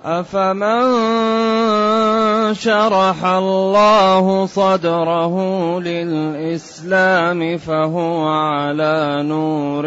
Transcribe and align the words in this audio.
أفمن 0.05 0.83
شرح 2.53 3.25
الله 3.25 4.45
صدره 4.45 5.35
للإسلام 5.79 7.57
فهو 7.57 8.27
على 8.27 9.23
نور 9.23 9.85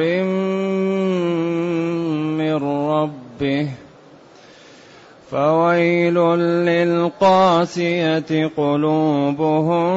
من 2.38 2.54
ربه. 2.90 3.68
فويل 5.32 6.14
للقاسية 6.68 8.30
قلوبهم 8.56 9.96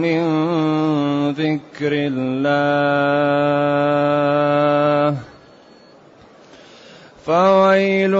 من 0.00 0.22
ذكر 1.32 1.92
الله. 1.92 2.48
فويل 7.26 8.14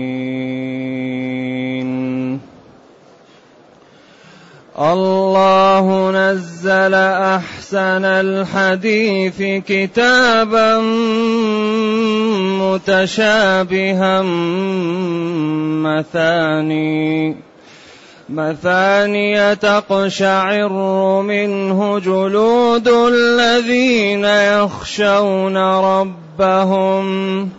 الله 4.79 6.11
نزل 6.11 6.93
أحسن 6.93 8.05
الحديث 8.05 9.41
كتابا 9.67 10.79
متشابها 12.61 14.21
مثاني. 15.83 17.48
مثانية 18.33 19.53
تقشعر 19.53 20.71
منه 21.21 21.99
جلود 21.99 22.87
الذين 22.87 24.25
يخشون 24.25 25.57
ربهم 25.57 27.49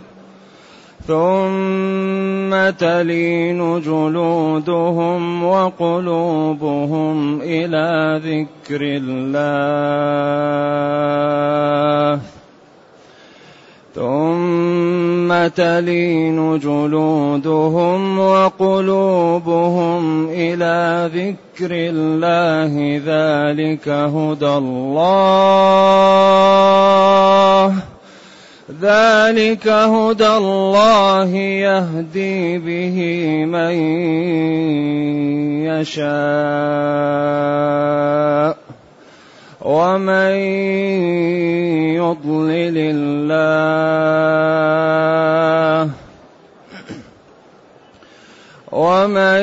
ثم 1.07 2.69
تلين 2.69 3.81
جلودهم 3.81 5.43
وقلوبهم 5.43 7.41
إلى 7.41 8.21
ذكر 8.25 8.81
الله. 8.81 10.31
ثم 13.95 15.47
تلين 15.47 16.59
جلودهم 16.59 18.19
وقلوبهم 18.19 20.01
إلى 20.29 21.09
ذكر 21.13 21.71
الله 21.71 23.01
ذلك 23.05 23.89
هدى 23.89 24.47
الله 24.47 25.51
ذلك 28.81 29.67
هدى 29.67 30.27
الله 30.27 31.35
يهدي 31.35 32.57
به 32.57 32.97
من 33.45 33.73
يشاء 35.67 37.11
ومن 39.91 40.31
يضلل 41.99 42.77
الله 42.77 43.91
ومن 48.71 49.41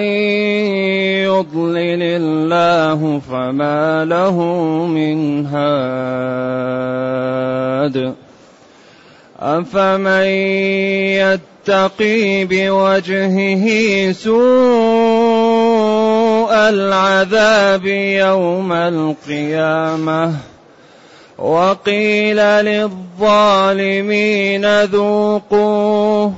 يضلل 1.28 2.02
الله 2.02 3.20
فما 3.30 4.04
له 4.04 4.36
من 4.86 5.46
هاد 5.46 6.88
أفمن 9.40 10.24
يتقي 11.20 12.44
بوجهه 12.44 13.66
سوء 14.12 15.28
العذاب 16.68 17.86
يوم 17.86 18.72
القيامة 18.72 20.34
وقيل 21.38 22.36
للظالمين 23.16 24.04
ذوقوا 24.82 26.30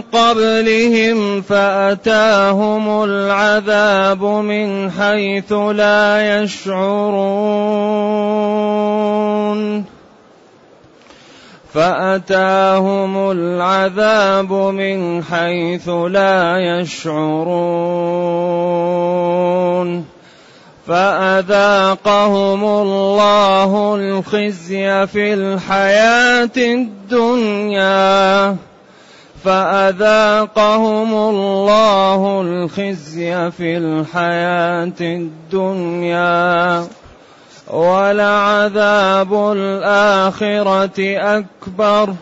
قبلهم 0.00 1.42
فأتاهم 1.42 3.04
العذاب 3.04 4.24
من 4.24 4.90
حيث 4.90 5.52
لا 5.52 6.42
يشعرون. 6.42 7.56
فأتاهم 11.74 13.30
العذاب 13.30 14.52
من 14.52 15.24
حيث 15.24 15.88
لا 15.88 16.58
يشعرون. 16.58 17.76
فأذاقهم 20.86 22.64
الله 22.64 23.94
الخزي 23.94 25.06
في 25.06 25.34
الحياة 25.34 26.50
الدنيا. 26.56 28.56
فأذاقهم 29.44 31.14
الله 31.14 32.40
الخزي 32.40 33.50
في 33.50 33.76
الحياة 33.76 34.92
الدنيا. 35.00 36.86
ولعذاب 37.70 39.52
الآخرة 39.56 40.98
أكبر. 40.98 42.14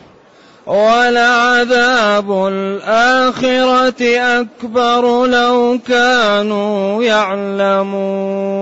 ولعذاب 0.66 2.48
الآخرة 2.48 4.18
أكبر 4.40 5.26
لو 5.26 5.78
كانوا 5.88 7.02
يعلمون. 7.02 8.54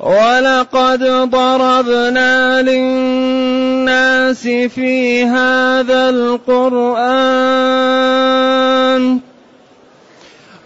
ولقد 0.00 1.04
ضربنا 1.30 2.62
للناس 2.62 4.42
في 4.48 5.24
هذا 5.24 6.08
القرآن 6.08 7.60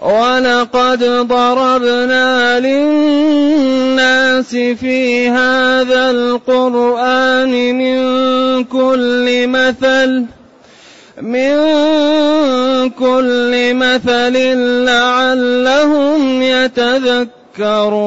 ولقد 0.04 1.04
ضربنا 1.04 2.60
للناس 2.60 4.50
في 4.50 5.28
هذا 5.28 6.10
القرآن 6.10 7.50
من 7.78 8.04
كل 8.65 9.47
مثل 9.48 10.25
من 11.22 11.54
كل 12.91 13.74
مثل 13.74 14.34
لعلهم 14.84 16.42
يتذكرون 16.42 18.04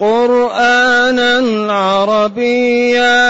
قرآنا 0.00 1.72
عربيا 1.72 3.26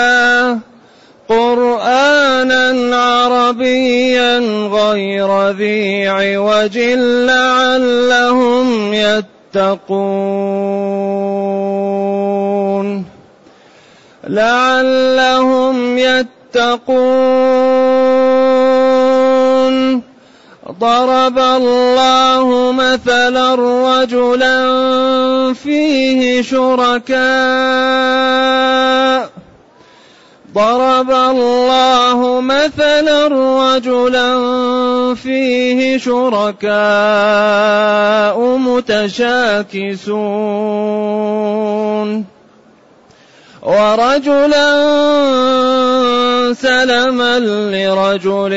عربيا 3.66 4.38
غير 4.68 5.50
ذي 5.50 6.08
عوج 6.08 6.78
لعلهم 7.28 8.94
يتقون. 8.94 9.86
لعلهم 14.28 15.98
يتقون. 15.98 17.06
ضرب 20.80 21.38
الله 21.38 22.72
مثلا 22.72 23.54
رجلا 23.54 24.56
فيه 25.54 26.42
شركاء 26.42 27.16
ضرب 30.56 31.10
الله 31.10 32.40
مثلا 32.40 33.28
رجلا 33.28 34.34
فيه 35.14 35.98
شركاء 35.98 36.76
متشاكسون. 38.56 40.06
ورجلا 43.62 44.72
سلما 46.54 47.38
لرجل 47.38 48.54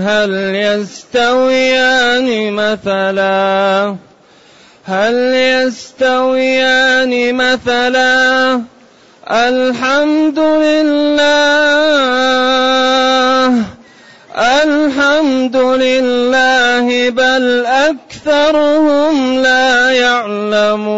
هل 0.00 0.54
يستويان 0.54 2.52
مثلا؟ 2.52 3.96
هل 4.84 5.14
يستويان 5.34 7.34
مثلا؟ 7.34 8.62
الحمد 9.32 10.38
لله. 10.38 11.32
الحمد 14.36 15.56
لله 15.56 17.10
بل 17.10 17.66
أكثرهم 17.66 19.42
لا 19.42 19.90
يعلمون. 19.90 20.92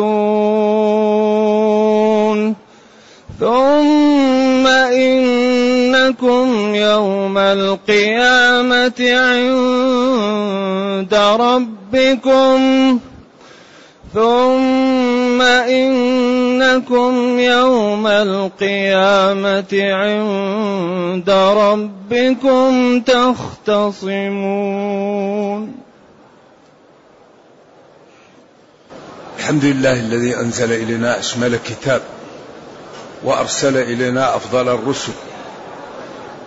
ثم 3.40 4.66
إنكم 4.66 6.74
يوم 6.74 7.38
القيامة 7.38 9.00
عند 9.00 11.14
ربكم. 11.14 12.98
ثم 14.14 15.42
إنكم 16.66 17.38
يوم 17.38 18.06
القيامة 18.06 19.72
عند 19.72 21.30
ربكم 21.30 23.00
تختصمون. 23.00 24.16
الحمد 29.38 29.64
لله 29.64 29.92
الذي 29.92 30.36
أنزل 30.36 30.72
إلينا 30.72 31.18
أشمل 31.18 31.56
كتاب 31.56 32.02
وأرسل 33.24 33.76
إلينا 33.76 34.36
أفضل 34.36 34.68
الرسل 34.68 35.12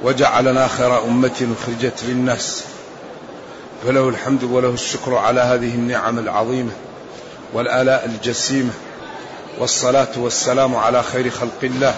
وجعلنا 0.04 0.68
خير 0.68 1.04
أمة 1.04 1.56
أخرجت 1.62 2.04
للناس. 2.08 2.64
فله 3.86 4.10
الحمد 4.10 4.44
وله 4.44 4.70
الشكر 4.70 5.16
على 5.16 5.42
هذه 5.42 5.76
النعم 5.76 6.20
العظيمة 6.20 6.72
والآلاء 7.54 8.06
الجسيمة. 8.06 8.72
والصلاة 9.60 10.08
والسلام 10.18 10.76
على 10.76 11.04
خير 11.04 11.30
خلق 11.30 11.64
الله 11.64 11.96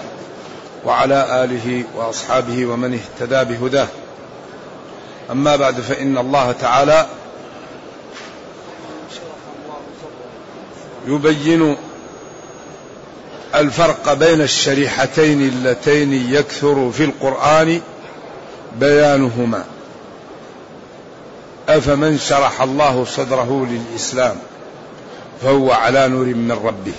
وعلى 0.85 1.43
آله 1.43 1.83
وأصحابه 1.95 2.65
ومن 2.65 2.99
اهتدى 2.99 3.53
بهداه. 3.53 3.87
أما 5.31 5.55
بعد 5.55 5.75
فإن 5.75 6.17
الله 6.17 6.51
تعالى 6.51 7.05
يبين 11.07 11.77
الفرق 13.55 14.13
بين 14.13 14.41
الشريحتين 14.41 15.41
اللتين 15.41 16.13
يكثر 16.13 16.91
في 16.91 17.03
القرآن 17.03 17.81
بيانهما. 18.79 19.65
أفمن 21.69 22.17
شرح 22.17 22.61
الله 22.61 23.05
صدره 23.05 23.67
للإسلام 23.69 24.35
فهو 25.41 25.71
على 25.71 26.07
نور 26.07 26.25
من 26.25 26.51
ربه. 26.51 26.93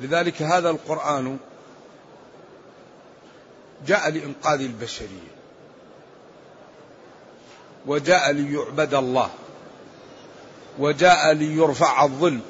لذلك 0.00 0.42
هذا 0.42 0.70
القرآن 0.70 1.38
جاء 3.86 4.10
لإنقاذ 4.10 4.60
البشرية 4.60 5.30
وجاء 7.86 8.30
ليعبد 8.30 8.94
الله 8.94 9.30
وجاء 10.78 11.32
ليرفع 11.32 12.04
الظلم 12.04 12.40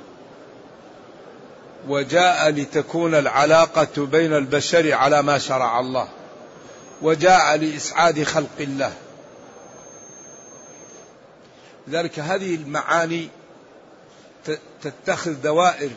وجاء 1.88 2.48
لتكون 2.48 3.14
العلاقة 3.14 4.06
بين 4.06 4.32
البشر 4.32 4.92
على 4.92 5.22
ما 5.22 5.38
شرع 5.38 5.80
الله 5.80 6.08
وجاء 7.02 7.56
لإسعاد 7.56 8.22
خلق 8.22 8.60
الله. 8.60 8.92
لذلك 11.88 12.18
هذه 12.18 12.54
المعاني 12.54 13.28
تتخذ 14.82 15.32
دوائر 15.32 15.90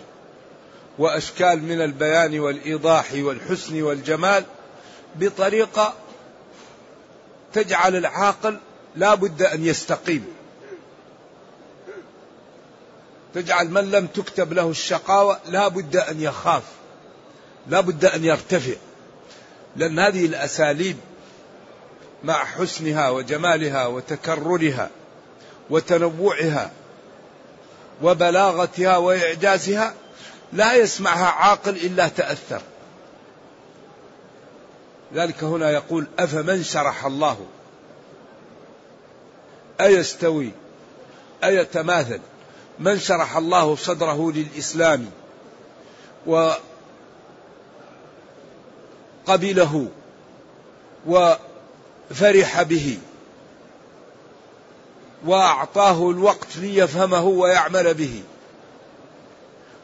وأشكال 0.98 1.63
من 1.63 1.81
البيان 1.81 2.40
والإيضاح 2.40 3.13
والحسن 3.13 3.81
والجمال 3.81 4.44
بطريقة 5.16 5.94
تجعل 7.54 7.95
العاقل 7.95 8.57
لا 8.95 9.16
بد 9.16 9.42
أن 9.42 9.66
يستقيم. 9.66 10.25
تجعل 13.34 13.69
من 13.69 13.92
لم 13.92 14.07
تكتب 14.07 14.54
له 14.54 14.69
الشقاوة 14.69 15.40
لا 15.45 15.68
بد 15.68 15.95
أن 15.98 16.22
يخاف 16.22 16.63
لا 17.68 17.81
بد 17.81 18.06
أن 18.06 18.25
يرتفع. 18.25 18.75
لأن 19.75 20.00
هذه 20.00 20.25
الأساليب 20.25 20.98
مع 22.24 22.45
حسنها 22.45 23.10
وجمالها 23.10 23.88
وتكررها 23.88 24.90
وتنوعها 25.69 26.72
وبلاغتها 28.01 28.97
وإعجازها 28.97 29.94
لا 30.54 30.76
يسمعها 30.76 31.26
عاقل 31.26 31.76
إلا 31.76 32.07
تأثر. 32.07 32.62
ذلك 35.14 35.44
هنا 35.44 35.72
يقول 35.72 36.07
أفمن 36.19 36.64
شرح 36.64 37.06
الله؟ 37.06 37.38
أيستوي؟ 39.81 40.52
أيتماثل؟ 41.44 42.19
من 42.80 43.00
شرح 43.00 43.38
الله 43.38 43.76
صدره 43.76 44.31
للإسلام 44.31 45.12
وقبله 49.28 49.88
وفرح 51.07 52.62
به 52.62 53.00
وأعطاه 55.26 56.10
الوقت 56.10 56.57
ليفهمه 56.57 57.24
ويعمل 57.24 57.94
به؟ 57.94 58.24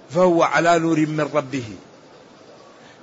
فهو 0.10 0.44
على 0.44 0.80
نور 0.80 1.00
من 1.00 1.30
ربه. 1.34 1.66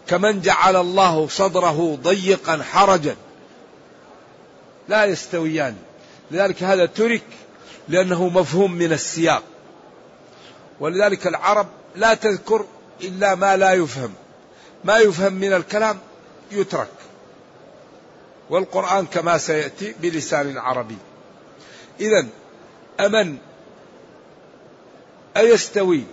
كمن 0.06 0.40
جعل 0.40 0.76
الله 0.76 1.28
صدره 1.28 1.98
ضيقا 2.02 2.62
حرجا. 2.62 3.16
لا 4.88 5.04
يستويان. 5.04 5.76
لذلك 6.30 6.62
هذا 6.62 6.86
ترك 6.86 7.22
لأنه 7.88 8.28
مفهوم 8.28 8.72
من 8.72 8.92
السياق. 8.92 9.42
ولذلك 10.80 11.26
العرب 11.26 11.66
لا 11.96 12.14
تذكر 12.14 12.64
إلا 13.00 13.34
ما 13.34 13.56
لا 13.56 13.72
يفهم. 13.72 14.12
ما 14.84 14.98
يفهم 14.98 15.32
من 15.32 15.52
الكلام 15.52 15.98
يترك. 16.52 16.88
والقرآن 18.50 19.06
كما 19.06 19.38
سيأتي 19.38 19.94
بلسان 20.00 20.58
عربي. 20.58 20.96
إذا 22.00 22.26
أمن 23.00 23.36
أيستوي؟ 25.36 26.04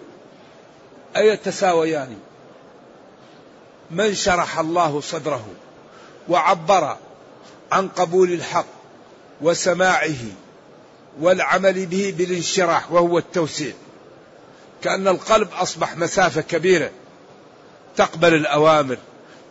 أيتساويان 1.18 2.18
من 3.92 4.16
شرح 4.16 4.60
الله 4.60 5.02
صدره 5.02 5.46
وعبر 6.30 6.98
عن 7.72 7.88
قبول 7.88 8.34
الحق 8.34 8.66
وسماعه 9.42 10.24
والعمل 11.22 11.86
به 11.86 12.14
بالانشراح 12.18 12.92
وهو 12.92 13.18
التوسيع. 13.18 13.74
كأن 14.82 15.08
القلب 15.08 15.50
أصبح 15.54 15.98
مسافة 15.98 16.42
كبيرة. 16.42 16.92
تقبل 17.98 18.34
الأوامر 18.34 18.98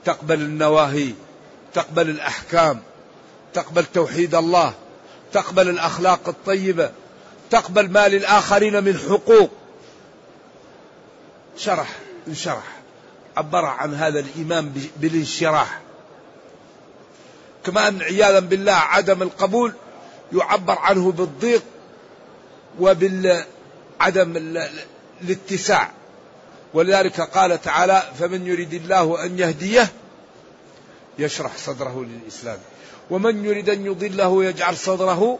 تقبل 0.04 0.40
النواهي 0.40 1.12
تقبل 1.74 2.10
الأحكام 2.10 2.80
تقبل 3.54 3.84
توحيد 3.84 4.34
الله 4.34 4.74
تقبل 5.32 5.68
الأخلاق 5.68 6.28
الطيبة 6.28 6.90
تقبل 7.50 7.90
ما 7.90 8.08
للآخرين 8.08 8.84
من 8.84 8.98
حقوق. 8.98 9.50
شرح 11.56 11.98
انشرح 12.28 12.64
عبر 13.36 13.64
عن 13.64 13.94
هذا 13.94 14.20
الإيمان 14.20 14.72
بالانشراح. 14.96 15.80
كما 17.64 17.88
أن 17.88 18.02
عياذا 18.02 18.40
بالله 18.40 18.72
عدم 18.72 19.22
القبول 19.22 19.72
يعبر 20.32 20.78
عنه 20.78 21.12
بالضيق 21.12 21.62
وبالعدم 22.80 24.36
الاتساع. 25.22 25.90
ولذلك 26.74 27.20
قال 27.20 27.62
تعالى 27.62 28.02
فمن 28.18 28.46
يريد 28.46 28.74
الله 28.74 29.24
أن 29.24 29.38
يهديه 29.38 29.92
يشرح 31.18 31.56
صدره 31.56 32.04
للإسلام 32.08 32.58
ومن 33.10 33.44
يريد 33.44 33.68
أن 33.68 33.86
يضله 33.86 34.44
يجعل 34.44 34.76
صدره 34.76 35.38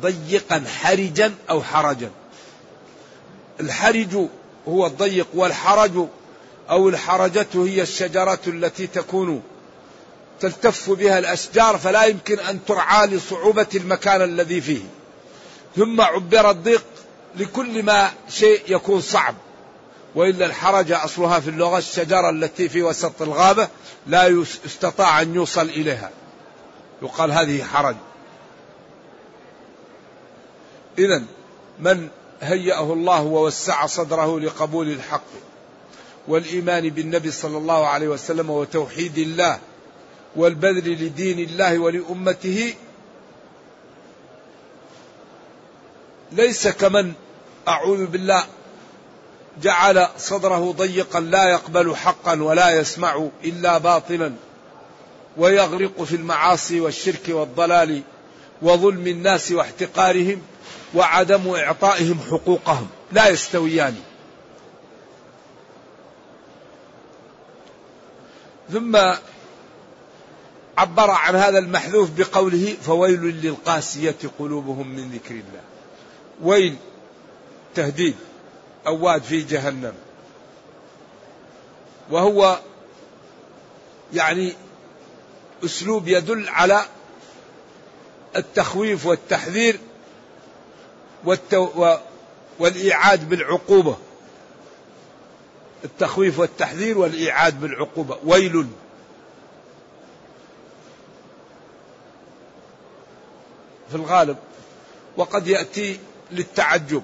ضيقا 0.00 0.64
حرجا 0.80 1.34
أو 1.50 1.62
حرجا. 1.62 2.10
الحرج 3.60 4.28
هو 4.68 4.86
الضيق 4.86 5.26
والحرج 5.34 6.06
أو 6.70 6.88
الحرجة 6.88 7.46
هي 7.54 7.82
الشجرة 7.82 8.38
التي 8.46 8.86
تكون 8.86 9.42
تلتف 10.40 10.90
بها 10.90 11.18
الأشجار 11.18 11.78
فلا 11.78 12.04
يمكن 12.04 12.38
أن 12.38 12.64
ترعى 12.64 13.06
لصعوبة 13.06 13.66
المكان 13.74 14.22
الذي 14.22 14.60
فيه. 14.60 14.82
ثم 15.76 16.00
عبر 16.00 16.50
الضيق 16.50 16.84
لكل 17.36 17.82
ما 17.82 18.10
شيء 18.28 18.62
يكون 18.68 19.00
صعب. 19.00 19.34
وإلا 20.14 20.46
الحرجة 20.46 21.04
أصلها 21.04 21.40
في 21.40 21.50
اللغة 21.50 21.78
الشجرة 21.78 22.30
التي 22.30 22.68
في 22.68 22.82
وسط 22.82 23.22
الغابة 23.22 23.68
لا 24.06 24.26
يستطاع 24.64 25.22
أن 25.22 25.34
يوصل 25.34 25.68
إليها. 25.68 26.10
يقال 27.02 27.32
هذه 27.32 27.62
حرج. 27.62 27.96
إذا 30.98 31.22
من 31.80 32.08
هيأه 32.40 32.92
الله 32.92 33.22
ووسع 33.22 33.86
صدره 33.86 34.40
لقبول 34.40 34.88
الحق 34.88 35.22
والإيمان 36.28 36.90
بالنبي 36.90 37.30
صلى 37.30 37.58
الله 37.58 37.86
عليه 37.86 38.08
وسلم 38.08 38.50
وتوحيد 38.50 39.18
الله 39.18 39.58
والبذل 40.36 40.92
لدين 40.92 41.38
الله 41.38 41.78
ولأمته 41.78 42.74
ليس 46.32 46.68
كمن 46.68 47.12
أعوذ 47.68 48.06
بالله 48.06 48.44
جعل 49.62 50.08
صدره 50.18 50.72
ضيقا 50.72 51.20
لا 51.20 51.44
يقبل 51.44 51.96
حقا 51.96 52.42
ولا 52.42 52.70
يسمع 52.70 53.28
إلا 53.44 53.78
باطلا 53.78 54.32
ويغرق 55.36 56.02
في 56.02 56.16
المعاصي 56.16 56.80
والشرك 56.80 57.28
والضلال 57.28 58.02
وظلم 58.62 59.06
الناس 59.06 59.52
واحتقارهم 59.52 60.42
وعدم 60.94 61.48
إعطائهم 61.48 62.20
حقوقهم. 62.30 62.88
لا 63.12 63.28
يستويان. 63.28 63.96
ثم 68.72 68.96
عبر 70.78 71.10
عن 71.10 71.36
هذا 71.36 71.58
المحذوف 71.58 72.10
بقوله 72.10 72.76
فويل 72.82 73.20
للقاسية 73.20 74.16
قلوبهم 74.38 74.88
من 74.88 75.10
ذكر 75.10 75.34
الله. 75.34 75.62
ويل 76.42 76.76
تهديد 77.74 78.16
أواد 78.86 79.22
في 79.22 79.42
جهنم. 79.42 79.94
وهو 82.10 82.58
يعني 84.14 84.52
أسلوب 85.64 86.08
يدل 86.08 86.48
على 86.48 86.84
التخويف 88.36 89.06
والتحذير 89.06 89.78
والتو 91.28 91.96
والإيعاد 92.58 93.28
بالعقوبة. 93.28 93.96
التخويف 95.84 96.38
والتحذير 96.38 96.98
والإيعاد 96.98 97.60
بالعقوبة. 97.60 98.18
ويل. 98.24 98.66
في 103.88 103.94
الغالب. 103.94 104.36
وقد 105.16 105.46
يأتي 105.46 106.00
للتعجب. 106.30 107.02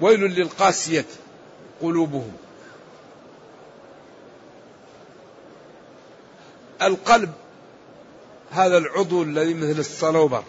ويل 0.00 0.20
للقاسية 0.20 1.06
قلوبهم. 1.82 2.32
القلب 6.82 7.32
هذا 8.50 8.78
العضو 8.78 9.22
الذي 9.22 9.54
مثل 9.54 9.78
الصلوبر. 9.78 10.44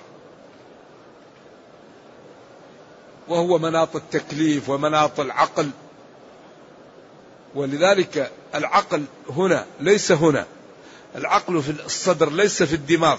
وهو 3.31 3.57
مناط 3.57 3.95
التكليف 3.95 4.69
ومناط 4.69 5.19
العقل. 5.19 5.69
ولذلك 7.55 8.31
العقل 8.55 9.03
هنا 9.29 9.65
ليس 9.79 10.11
هنا. 10.11 10.45
العقل 11.15 11.63
في 11.63 11.71
الصدر 11.85 12.31
ليس 12.31 12.63
في 12.63 12.73
الدماغ. 12.73 13.17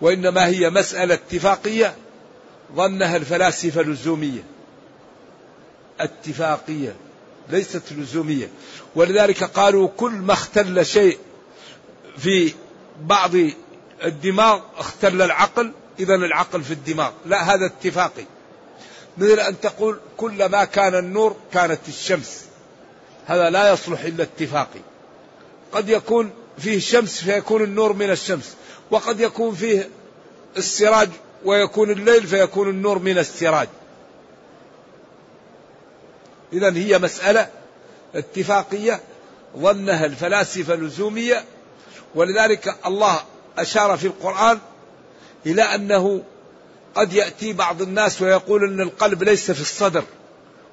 وإنما 0.00 0.46
هي 0.46 0.70
مسألة 0.70 1.14
اتفاقية 1.14 1.96
ظنها 2.76 3.16
الفلاسفة 3.16 3.82
لزومية. 3.82 4.44
اتفاقية 6.00 6.94
ليست 7.48 7.92
لزومية. 7.92 8.48
ولذلك 8.94 9.44
قالوا 9.44 9.88
كل 9.96 10.12
ما 10.12 10.32
اختل 10.32 10.86
شيء 10.86 11.18
في 12.18 12.54
بعض 13.00 13.30
الدماغ 14.04 14.60
اختل 14.76 15.22
العقل. 15.22 15.72
اذا 15.98 16.14
العقل 16.14 16.62
في 16.62 16.70
الدماغ. 16.70 17.10
لا 17.26 17.54
هذا 17.54 17.66
اتفاقي. 17.66 18.24
مثل 19.18 19.40
أن 19.40 19.60
تقول 19.60 19.98
كلما 20.16 20.64
كان 20.64 20.94
النور 20.94 21.36
كانت 21.52 21.80
الشمس. 21.88 22.44
هذا 23.26 23.50
لا 23.50 23.72
يصلح 23.72 24.00
إلا 24.00 24.22
اتفاقي. 24.22 24.80
قد 25.72 25.88
يكون 25.88 26.30
فيه 26.58 26.78
شمس 26.78 27.20
فيكون 27.20 27.62
النور 27.62 27.92
من 27.92 28.10
الشمس 28.10 28.54
وقد 28.90 29.20
يكون 29.20 29.54
فيه 29.54 29.88
السراج 30.56 31.08
ويكون 31.44 31.90
الليل 31.90 32.26
فيكون 32.26 32.70
النور 32.70 32.98
من 32.98 33.18
السراج. 33.18 33.68
إذا 36.52 36.76
هي 36.76 36.98
مسألة 36.98 37.48
اتفاقية 38.14 39.00
ظنها 39.56 40.06
الفلاسفة 40.06 40.74
اللزومية 40.74 41.44
ولذلك 42.14 42.74
الله 42.86 43.20
أشار 43.58 43.96
في 43.96 44.06
القرآن 44.06 44.58
إلى 45.46 45.62
أنه 45.62 46.22
قد 46.96 47.12
يأتي 47.12 47.52
بعض 47.52 47.82
الناس 47.82 48.22
ويقول 48.22 48.64
أن 48.64 48.80
القلب 48.80 49.22
ليس 49.22 49.50
في 49.50 49.60
الصدر 49.60 50.04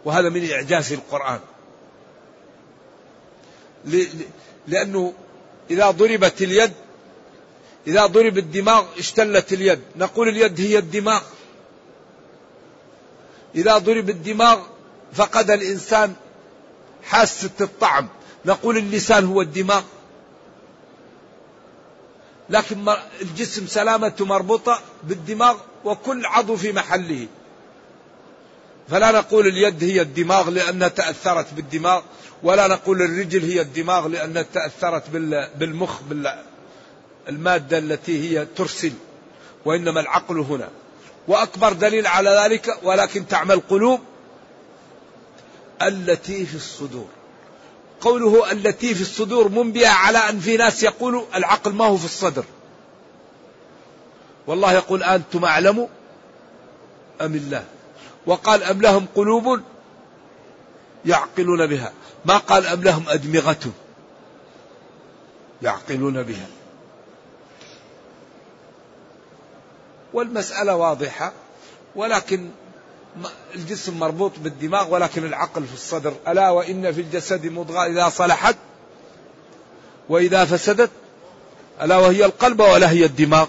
وهذا 0.05 0.29
من 0.29 0.51
إعجاز 0.51 0.93
القرآن. 0.93 1.39
لأنه 4.67 5.13
إذا 5.71 5.91
ضربت 5.91 6.41
اليد 6.41 6.73
إذا 7.87 8.05
ضرب 8.05 8.37
الدماغ 8.37 8.85
اشتلت 8.97 9.53
اليد 9.53 9.79
نقول 9.95 10.27
اليد 10.29 10.61
هي 10.61 10.77
الدماغ. 10.77 11.21
إذا 13.55 13.77
ضرب 13.77 14.09
الدماغ 14.09 14.59
فقد 15.13 15.51
الإنسان 15.51 16.13
حاسة 17.03 17.49
الطعم 17.61 18.07
نقول 18.45 18.77
اللسان 18.77 19.25
هو 19.25 19.41
الدماغ. 19.41 19.83
لكن 22.49 22.89
الجسم 23.21 23.67
سلامته 23.67 24.25
مربوطة 24.25 24.81
بالدماغ 25.03 25.57
وكل 25.85 26.25
عضو 26.25 26.55
في 26.55 26.71
محله. 26.71 27.27
فلا 28.89 29.11
نقول 29.11 29.47
اليد 29.47 29.83
هي 29.83 30.01
الدماغ 30.01 30.49
لأنها 30.49 30.87
تأثرت 30.87 31.53
بالدماغ 31.53 32.01
ولا 32.43 32.67
نقول 32.67 33.01
الرجل 33.01 33.43
هي 33.43 33.61
الدماغ 33.61 34.07
لأنها 34.07 34.41
تأثرت 34.41 35.09
بالمخ 35.55 35.99
بالمادة 37.27 37.77
التي 37.77 38.29
هي 38.29 38.45
ترسل 38.45 38.93
وإنما 39.65 39.99
العقل 39.99 40.39
هنا. 40.39 40.69
وأكبر 41.27 41.73
دليل 41.73 42.07
على 42.07 42.29
ذلك 42.29 42.79
ولكن 42.83 43.27
تعمل 43.27 43.59
قلوب 43.59 43.99
التي 45.81 46.45
في 46.45 46.55
الصدور. 46.55 47.07
قوله 48.01 48.51
التي 48.51 48.95
في 48.95 49.01
الصدور 49.01 49.49
منبئة 49.49 49.89
على 49.89 50.17
أن 50.17 50.39
في 50.39 50.57
ناس 50.57 50.83
يقولوا 50.83 51.25
العقل 51.35 51.73
ما 51.73 51.85
هو 51.85 51.97
في 51.97 52.05
الصدر. 52.05 52.43
والله 54.47 54.71
يقول 54.73 55.03
أنتم 55.03 55.45
أعلم 55.45 55.87
أم 57.21 57.35
الله؟ 57.35 57.65
وقال 58.25 58.63
أم 58.63 58.81
لهم 58.81 59.05
قلوب 59.15 59.61
يعقلون 61.05 61.67
بها. 61.67 61.93
ما 62.25 62.37
قال 62.37 62.65
أم 62.65 62.83
لهم 62.83 63.03
أدمغة 63.09 63.71
يعقلون 65.61 66.23
بها. 66.23 66.47
والمسألة 70.13 70.75
واضحة 70.75 71.33
ولكن 71.95 72.49
الجسم 73.55 73.99
مربوط 73.99 74.31
بالدماغ 74.37 74.93
ولكن 74.93 75.25
العقل 75.25 75.63
في 75.63 75.73
الصدر. 75.73 76.13
ألا 76.27 76.49
وإن 76.49 76.91
في 76.91 77.01
الجسد 77.01 77.45
مضغة 77.45 77.85
إذا 77.85 78.09
صلحت 78.09 78.55
وإذا 80.09 80.45
فسدت؟ 80.45 80.89
ألا 81.81 81.97
وهي 81.97 82.25
القلب 82.25 82.59
ولا 82.59 82.91
هي 82.91 83.05
الدماغ؟ 83.05 83.47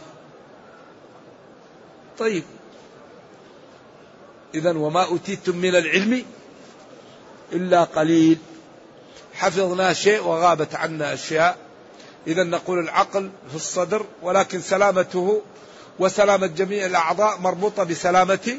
طيب. 2.19 2.43
إذا 4.55 4.71
وما 4.71 5.05
أوتيتم 5.05 5.57
من 5.57 5.77
العلم 5.77 6.25
إلا 7.53 7.85
قليل. 7.85 8.39
حفظنا 9.35 9.93
شيء 9.93 10.23
وغابت 10.23 10.75
عنا 10.75 11.15
أشياء. 11.15 11.59
إذا 12.27 12.45
نقول 12.45 12.79
العقل 12.79 13.31
في 13.51 13.57
الصدر 13.57 14.07
ولكن 14.23 14.61
سلامته 14.61 15.43
وسلامة 15.99 16.47
جميع 16.47 16.87
الأعضاء 16.87 17.39
مربوطة 17.39 17.85
بسلامة 17.85 18.59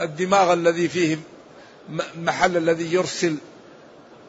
الدماغ 0.00 0.52
الذي 0.52 0.88
فيه 0.88 1.18
محل 2.16 2.56
الذي 2.56 2.94
يرسل 2.94 3.36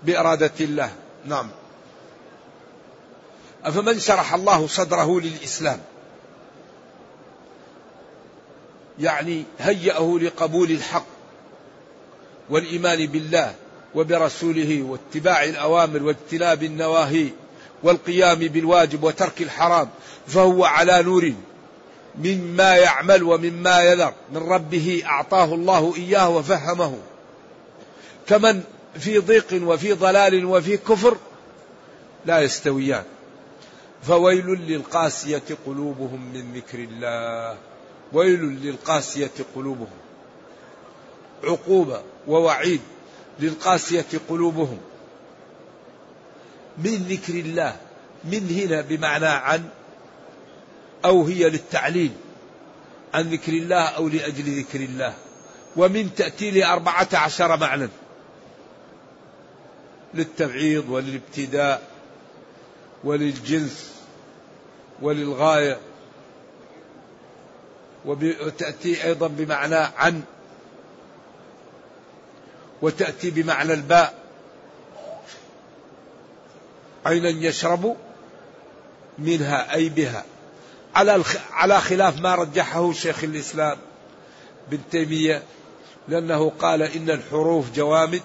بإرادة 0.03 0.51
الله. 0.59 0.91
نعم. 1.25 1.49
أفمن 3.63 3.99
شرح 3.99 4.33
الله 4.33 4.67
صدره 4.67 5.19
للإسلام؟ 5.19 5.79
يعني 8.99 9.43
هيأه 9.59 10.19
لقبول 10.21 10.71
الحق 10.71 11.05
والإيمان 12.49 13.05
بالله 13.05 13.55
وبرسوله 13.95 14.81
واتباع 14.81 15.43
الأوامر 15.43 16.03
واجتناب 16.03 16.63
النواهي 16.63 17.29
والقيام 17.83 18.39
بالواجب 18.39 19.03
وترك 19.03 19.41
الحرام 19.41 19.89
فهو 20.27 20.65
على 20.65 21.03
نور 21.03 21.33
مما 22.15 22.75
يعمل 22.75 23.23
ومما 23.23 23.81
يذر 23.81 24.13
من 24.31 24.37
ربه 24.37 25.03
أعطاه 25.05 25.53
الله 25.53 25.95
إياه 25.95 26.29
وفهمه. 26.29 26.97
كمن 28.27 28.63
في 28.99 29.19
ضيق 29.19 29.59
وفي 29.63 29.93
ضلال 29.93 30.45
وفي 30.45 30.77
كفر 30.77 31.17
لا 32.25 32.41
يستويان. 32.41 33.03
فويل 34.03 34.45
للقاسية 34.45 35.43
قلوبهم 35.65 36.33
من 36.33 36.53
ذكر 36.53 36.79
الله. 36.79 37.57
ويل 38.13 38.39
للقاسية 38.39 39.31
قلوبهم. 39.55 39.97
عقوبة 41.43 42.01
ووعيد 42.27 42.81
للقاسية 43.39 44.05
قلوبهم. 44.29 44.77
من 46.77 46.95
ذكر 46.95 47.33
الله 47.33 47.77
من 48.23 48.49
هنا 48.49 48.81
بمعنى 48.81 49.25
عن 49.25 49.69
أو 51.05 51.23
هي 51.23 51.49
للتعليل 51.49 52.11
عن 53.13 53.29
ذكر 53.29 53.53
الله 53.53 53.83
أو 53.83 54.07
لأجل 54.07 54.59
ذكر 54.59 54.79
الله. 54.79 55.13
ومن 55.75 56.15
تأتي 56.15 56.51
لأربعة 56.51 57.07
عشر 57.13 57.57
معنى. 57.57 57.89
للتبعيض 60.13 60.89
وللابتداء 60.89 61.87
وللجنس 63.03 63.93
وللغاية. 65.01 65.79
وتأتي 68.05 69.03
أيضا 69.03 69.27
بمعنى 69.27 69.75
عن 69.75 70.21
وتأتي 72.81 73.31
بمعنى 73.31 73.73
الباء. 73.73 74.13
عينا 77.05 77.29
يشرب 77.29 77.97
منها 79.19 79.73
أي 79.73 79.89
بها. 79.89 80.25
على 80.95 81.23
على 81.51 81.81
خلاف 81.81 82.21
ما 82.21 82.35
رجحه 82.35 82.91
شيخ 82.91 83.23
الإسلام 83.23 83.77
بن 84.71 84.79
تيمية 84.91 85.43
لأنه 86.07 86.51
قال 86.59 86.81
إن 86.81 87.09
الحروف 87.09 87.71
جوامد 87.71 88.21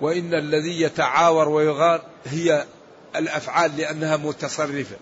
وإن 0.00 0.34
الذي 0.34 0.80
يتعاور 0.80 1.48
ويغار 1.48 2.02
هي 2.26 2.64
الأفعال 3.16 3.76
لأنها 3.76 4.16
متصرفة. 4.16 4.96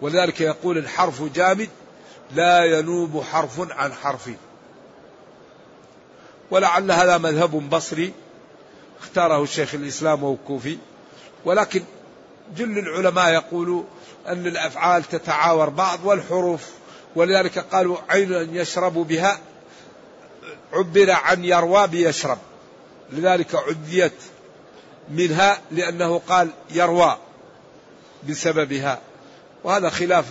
ولذلك 0.00 0.40
يقول 0.40 0.78
الحرف 0.78 1.22
جامد 1.22 1.68
لا 2.34 2.64
ينوب 2.64 3.22
حرف 3.22 3.72
عن 3.72 3.92
حرف. 3.92 4.30
ولعل 6.50 6.90
هذا 6.90 7.18
مذهب 7.18 7.70
بصري 7.70 8.12
اختاره 9.00 9.42
الشيخ 9.42 9.74
الإسلام 9.74 10.24
وكوفي 10.24 10.78
ولكن 11.44 11.82
جل 12.56 12.78
العلماء 12.78 13.32
يقولوا 13.32 13.82
أن 14.28 14.46
الأفعال 14.46 15.04
تتعاور 15.04 15.68
بعض 15.68 16.04
والحروف 16.04 16.66
ولذلك 17.16 17.58
قالوا 17.58 17.96
عين 18.08 18.56
يشرب 18.56 18.94
بها 18.94 19.38
عبر 20.72 21.10
عن 21.10 21.44
يروى 21.44 21.86
بيشرب. 21.86 22.38
لذلك 23.12 23.54
عديت 23.54 24.12
منها 25.10 25.60
لأنه 25.70 26.18
قال 26.28 26.50
يروى 26.70 27.16
بسببها. 28.28 29.00
وهذا 29.64 29.90
خلاف 29.90 30.24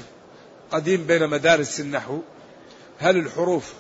قديم 0.71 1.03
بين 1.03 1.27
مدارس 1.27 1.79
النحو 1.79 2.19
هل 2.99 3.17
الحروف 3.17 3.73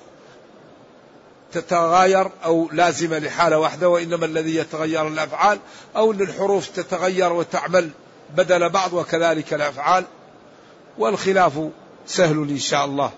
تتغير 1.51 2.31
أو 2.45 2.69
لازمة 2.71 3.19
لحالة 3.19 3.59
واحدة 3.59 3.89
وإنما 3.89 4.25
الذي 4.25 4.55
يتغير 4.55 5.07
الأفعال 5.07 5.59
أو 5.95 6.11
أن 6.11 6.21
الحروف 6.21 6.67
تتغير 6.67 7.33
وتعمل 7.33 7.89
بدل 8.35 8.69
بعض 8.69 8.93
وكذلك 8.93 9.53
الأفعال؟ 9.53 10.05
والخلاف 10.97 11.69
سهل 12.07 12.37
إن 12.49 12.59
شاء 12.59 12.85
الله. 12.85 13.11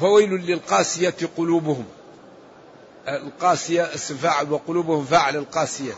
فويل 0.00 0.30
للقاسية 0.30 1.14
قلوبهم. 1.36 1.84
القاسية 3.08 3.94
اسم 3.94 4.16
فاعل 4.16 4.52
وقلوبهم 4.52 5.04
فاعل 5.04 5.36
القاسية. 5.36 5.92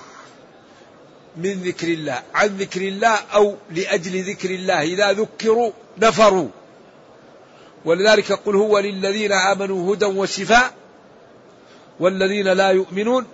من 1.36 1.62
ذكر 1.62 1.88
الله 1.88 2.22
عن 2.34 2.46
ذكر 2.46 2.80
الله 2.80 3.18
أو 3.34 3.56
لأجل 3.70 4.30
ذكر 4.30 4.50
الله 4.50 4.82
إذا 4.82 5.12
ذكروا 5.12 5.72
نفروا. 5.98 6.48
ولذلك 7.84 8.32
قل 8.32 8.56
هو 8.56 8.78
للذين 8.78 9.32
آمنوا 9.32 9.94
هدى 9.94 10.04
وشفاء 10.04 10.74
والذين 12.00 12.48
لا 12.48 12.70
يؤمنون 12.70 13.26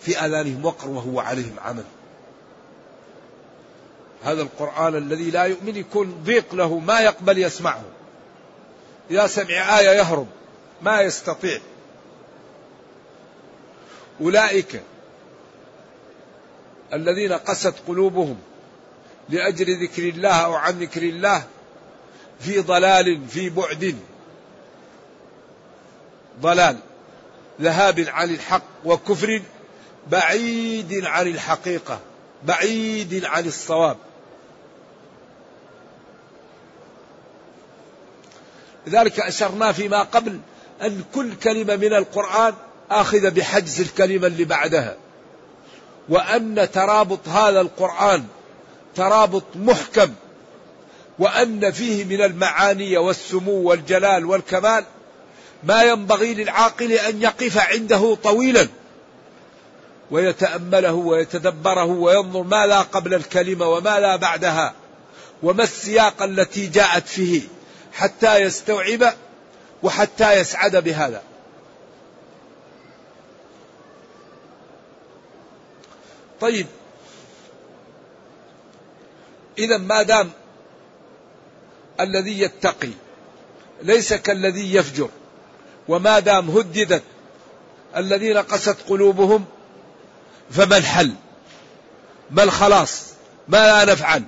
في 0.00 0.18
آذانهم 0.18 0.64
وقر 0.64 0.88
وهو 0.88 1.20
عليهم 1.20 1.56
عمل. 1.64 1.84
هذا 4.24 4.42
القرآن 4.42 4.94
الذي 4.94 5.30
لا 5.30 5.42
يؤمن 5.42 5.76
يكون 5.76 6.22
ضيق 6.24 6.54
له 6.54 6.78
ما 6.78 7.00
يقبل 7.00 7.38
يسمعه. 7.38 7.84
إذا 9.10 9.26
سمع 9.26 9.78
آية 9.78 9.90
يهرب 9.90 10.26
ما 10.82 11.00
يستطيع. 11.00 11.60
أولئك 14.20 14.82
الذين 16.92 17.32
قست 17.32 17.74
قلوبهم 17.88 18.36
لأجل 19.28 19.82
ذكر 19.82 20.02
الله 20.02 20.44
أو 20.44 20.54
عن 20.54 20.78
ذكر 20.78 21.02
الله 21.02 21.44
في 22.40 22.60
ضلال 22.60 23.28
في 23.28 23.50
بعد. 23.50 23.96
ضلال 26.40 26.76
ذهاب 27.60 28.00
عن 28.08 28.30
الحق 28.30 28.62
وكفر 28.84 29.42
بعيد 30.10 31.04
عن 31.04 31.26
الحقيقة 31.26 32.00
بعيد 32.44 33.24
عن 33.24 33.46
الصواب. 33.46 33.96
لذلك 38.86 39.20
أشرنا 39.20 39.72
فيما 39.72 40.02
قبل 40.02 40.40
أن 40.82 41.04
كل 41.14 41.34
كلمة 41.34 41.76
من 41.76 41.94
القرآن 41.94 42.54
آخذة 42.90 43.28
بحجز 43.28 43.80
الكلمة 43.80 44.26
اللي 44.26 44.44
بعدها. 44.44 44.96
وأن 46.08 46.68
ترابط 46.72 47.28
هذا 47.28 47.60
القرآن 47.60 48.24
ترابط 48.94 49.44
محكم 49.54 50.12
وأن 51.18 51.70
فيه 51.70 52.04
من 52.04 52.22
المعاني 52.22 52.96
والسمو 52.96 53.52
والجلال 53.52 54.24
والكمال 54.24 54.84
ما 55.64 55.82
ينبغي 55.82 56.34
للعاقل 56.34 56.92
أن 56.92 57.22
يقف 57.22 57.58
عنده 57.58 58.16
طويلا 58.22 58.68
ويتأمله 60.10 60.92
ويتدبره 60.92 61.84
وينظر 61.84 62.42
ما 62.42 62.66
لا 62.66 62.80
قبل 62.80 63.14
الكلمة 63.14 63.68
وما 63.68 64.00
لا 64.00 64.16
بعدها 64.16 64.74
وما 65.42 65.62
السياق 65.62 66.22
التي 66.22 66.66
جاءت 66.66 67.08
فيه 67.08 67.42
حتى 67.92 68.36
يستوعب 68.36 69.12
وحتى 69.82 70.32
يسعد 70.32 70.76
بهذا. 70.76 71.22
طيب. 76.40 76.66
إذا 79.58 79.78
ما 79.78 80.02
دام 80.02 80.30
الذي 82.00 82.40
يتقي 82.40 82.90
ليس 83.82 84.14
كالذي 84.14 84.74
يفجر 84.74 85.08
وما 85.88 86.18
دام 86.18 86.50
هددت 86.50 87.02
الذين 87.96 88.36
قست 88.36 88.76
قلوبهم 88.88 89.44
فما 90.50 90.76
الحل؟ 90.76 91.12
ما 92.30 92.42
الخلاص؟ 92.42 93.02
ما 93.48 93.56
لا 93.56 93.92
نفعل؟ 93.92 94.22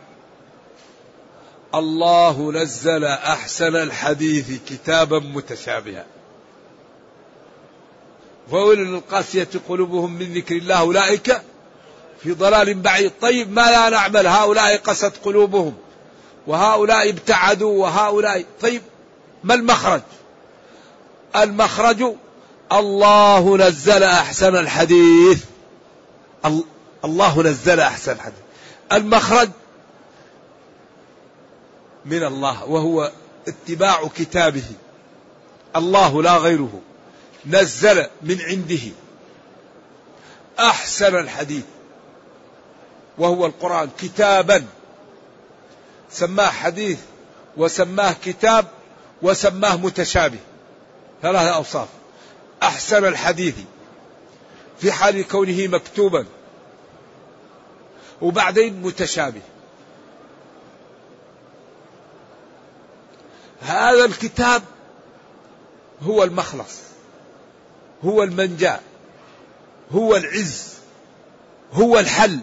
الله 1.75 2.53
نزل 2.53 3.05
أحسن 3.05 3.77
الحديث 3.77 4.61
كتابا 4.69 5.19
متشابها. 5.19 6.07
فويل 8.51 8.79
للقاسية 8.79 9.49
قلوبهم 9.69 10.13
من 10.13 10.35
ذكر 10.35 10.57
الله 10.57 10.79
أولئك؟ 10.81 11.43
في 12.23 12.33
ضلال 12.33 12.75
بعيد. 12.75 13.13
طيب 13.21 13.53
ما 13.53 13.71
لا 13.71 13.89
نعمل؟ 13.89 14.27
هؤلاء 14.27 14.77
قست 14.77 15.13
قلوبهم 15.25 15.75
وهؤلاء 16.47 17.11
ابتعدوا 17.11 17.83
وهؤلاء. 17.83 18.45
طيب 18.61 18.83
ما 19.45 19.55
المخرج؟ 19.55 20.03
المخرج 21.37 22.15
الله 22.73 23.57
نزل 23.57 24.03
أحسن 24.03 24.57
الحديث. 24.57 25.45
الله 27.05 27.43
نزل 27.43 27.81
أحسن 27.81 28.13
الحديث. 28.13 28.39
المخرج 28.93 29.49
من 32.05 32.25
الله 32.25 32.65
وهو 32.65 33.13
اتباع 33.49 34.09
كتابه. 34.17 34.65
الله 35.77 36.23
لا 36.23 36.37
غيره. 36.37 36.81
نزل 37.47 38.07
من 38.23 38.41
عنده. 38.41 38.93
أحسن 40.59 41.17
الحديث. 41.17 41.65
وهو 43.19 43.47
القرآن 43.47 43.91
كتابا. 43.99 44.67
سماه 46.11 46.51
حديث 46.51 46.99
وسماه 47.57 48.15
كتاب 48.25 48.67
وسماه 49.23 49.77
متشابه. 49.77 50.39
ثلاثة 51.23 51.55
أوصاف. 51.55 51.89
أحسن 52.63 53.05
الحديث. 53.05 53.55
في 54.81 54.93
حال 54.93 55.29
كونه 55.29 55.67
مكتوبا. 55.67 56.27
وبعدين 58.23 58.83
متشابه. 58.83 59.41
هذا 63.61 64.05
الكتاب 64.05 64.63
هو 66.03 66.25
المخلص. 66.25 66.79
هو 68.05 68.23
المنجاة. 68.23 68.81
هو 69.93 70.17
العز. 70.17 70.75
هو 71.73 71.99
الحل. 71.99 72.41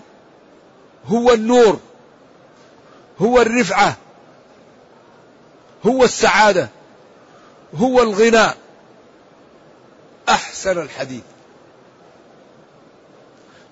هو 1.08 1.34
النور 1.34 1.80
هو 3.22 3.42
الرفعة 3.42 3.98
هو 5.86 6.04
السعادة 6.04 6.70
هو 7.76 8.02
الغناء 8.02 8.58
أحسن 10.30 10.82
الحديث. 10.82 11.24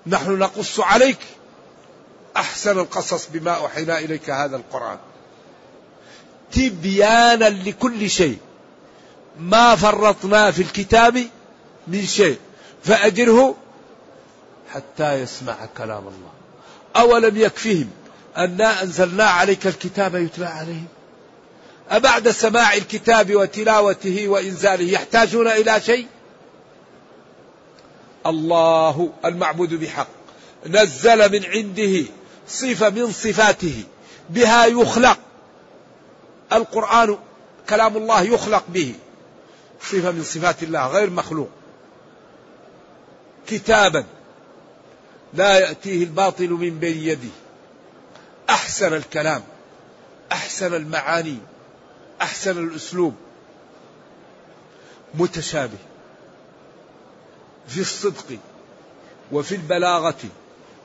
نحن 0.06 0.38
نقص 0.38 0.80
عليك 0.80 1.18
أحسن 2.36 2.78
القصص 2.78 3.28
بما 3.32 3.50
أوحينا 3.50 3.98
إليك 3.98 4.30
هذا 4.30 4.56
القرآن. 4.56 4.98
تبيانا 6.52 7.44
لكل 7.44 8.10
شيء. 8.10 8.38
ما 9.38 9.76
فرطنا 9.76 10.50
في 10.50 10.62
الكتاب 10.62 11.28
من 11.86 12.06
شيء. 12.06 12.38
فأجره 12.84 13.54
حتى 14.72 15.14
يسمع 15.14 15.56
كلام 15.76 16.08
الله. 16.08 16.33
أولم 16.96 17.36
يكفهم 17.36 17.90
أنا 18.36 18.82
أنزلنا 18.82 19.24
عليك 19.24 19.66
الكتاب 19.66 20.14
يتلى 20.14 20.46
عليهم؟ 20.46 20.86
أبعد 21.90 22.30
سماع 22.30 22.74
الكتاب 22.74 23.34
وتلاوته 23.34 24.28
وإنزاله 24.28 24.92
يحتاجون 24.92 25.48
إلى 25.48 25.80
شيء؟ 25.80 26.06
الله 28.26 29.12
المعبود 29.24 29.74
بحق. 29.74 30.08
نزل 30.66 31.32
من 31.32 31.44
عنده 31.44 32.04
صفة 32.48 32.90
من 32.90 33.12
صفاته 33.12 33.84
بها 34.30 34.66
يخلق. 34.66 35.18
القرآن 36.52 37.18
كلام 37.68 37.96
الله 37.96 38.22
يخلق 38.22 38.64
به. 38.68 38.94
صفة 39.82 40.10
من 40.10 40.22
صفات 40.24 40.62
الله 40.62 40.88
غير 40.88 41.10
مخلوق. 41.10 41.48
كتابا. 43.46 44.04
لا 45.34 45.58
يأتيه 45.58 46.04
الباطل 46.04 46.50
من 46.50 46.78
بين 46.78 46.98
يده 46.98 47.28
أحسن 48.50 48.94
الكلام 48.94 49.42
أحسن 50.32 50.74
المعاني 50.74 51.38
أحسن 52.22 52.58
الأسلوب. 52.58 53.14
متشابه 55.14 55.78
في 57.68 57.80
الصدق 57.80 58.38
وفي 59.32 59.54
البلاغة 59.54 60.18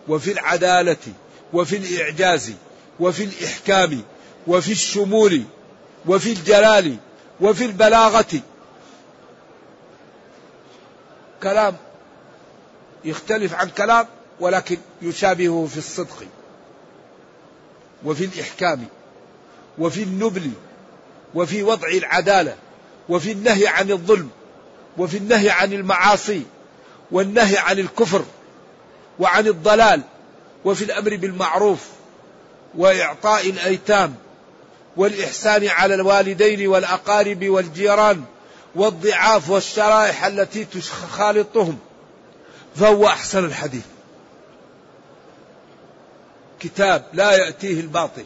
وفي 0.07 0.31
العدالة 0.31 1.13
وفي 1.53 1.77
الإعجاز 1.77 2.53
وفي 2.99 3.23
الإحكام 3.23 4.01
وفي 4.47 4.71
الشمول 4.71 5.43
وفي 6.05 6.31
الجلال 6.31 6.97
وفي 7.41 7.65
البلاغة. 7.65 8.39
كلام 11.43 11.77
يختلف 13.05 13.53
عن 13.53 13.69
كلام 13.69 14.07
ولكن 14.39 14.77
يشابهه 15.01 15.67
في 15.71 15.77
الصدق 15.77 16.23
وفي 18.05 18.25
الإحكام 18.25 18.85
وفي 19.77 20.03
النبل 20.03 20.51
وفي 21.35 21.63
وضع 21.63 21.87
العدالة 21.87 22.55
وفي 23.09 23.31
النهي 23.31 23.67
عن 23.67 23.91
الظلم 23.91 24.29
وفي 24.97 25.17
النهي 25.17 25.49
عن 25.49 25.73
المعاصي 25.73 26.43
والنهي 27.11 27.57
عن 27.57 27.79
الكفر 27.79 28.25
وعن 29.19 29.47
الضلال 29.47 30.01
وفي 30.65 30.83
الأمر 30.83 31.15
بالمعروف 31.15 31.79
وإعطاء 32.77 33.49
الأيتام 33.49 34.15
والإحسان 34.97 35.67
على 35.67 35.95
الوالدين 35.95 36.67
والأقارب 36.67 37.49
والجيران 37.49 38.23
والضعاف 38.75 39.49
والشرائح 39.49 40.25
التي 40.25 40.65
تخالطهم 40.65 41.77
فهو 42.75 43.07
أحسن 43.07 43.45
الحديث. 43.45 43.85
كتاب 46.59 47.05
لا 47.13 47.31
يأتيه 47.31 47.79
الباطل. 47.79 48.25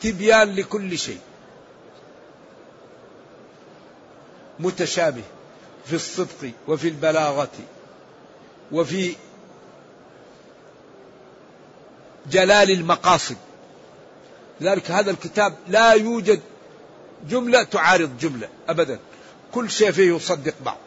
تبيان 0.00 0.54
لكل 0.54 0.98
شيء. 0.98 1.20
متشابه 4.58 5.22
في 5.86 5.92
الصدق 5.92 6.50
وفي 6.68 6.88
البلاغة 6.88 7.48
وفي 8.72 9.16
جلال 12.30 12.70
المقاصد. 12.70 13.36
لذلك 14.60 14.90
هذا 14.90 15.10
الكتاب 15.10 15.54
لا 15.68 15.92
يوجد 15.92 16.40
جملة 17.28 17.62
تعارض 17.62 18.18
جملة 18.18 18.48
أبدا. 18.68 18.98
كل 19.52 19.70
شيء 19.70 19.90
فيه 19.90 20.16
يصدق 20.16 20.54
بعض. 20.64 20.78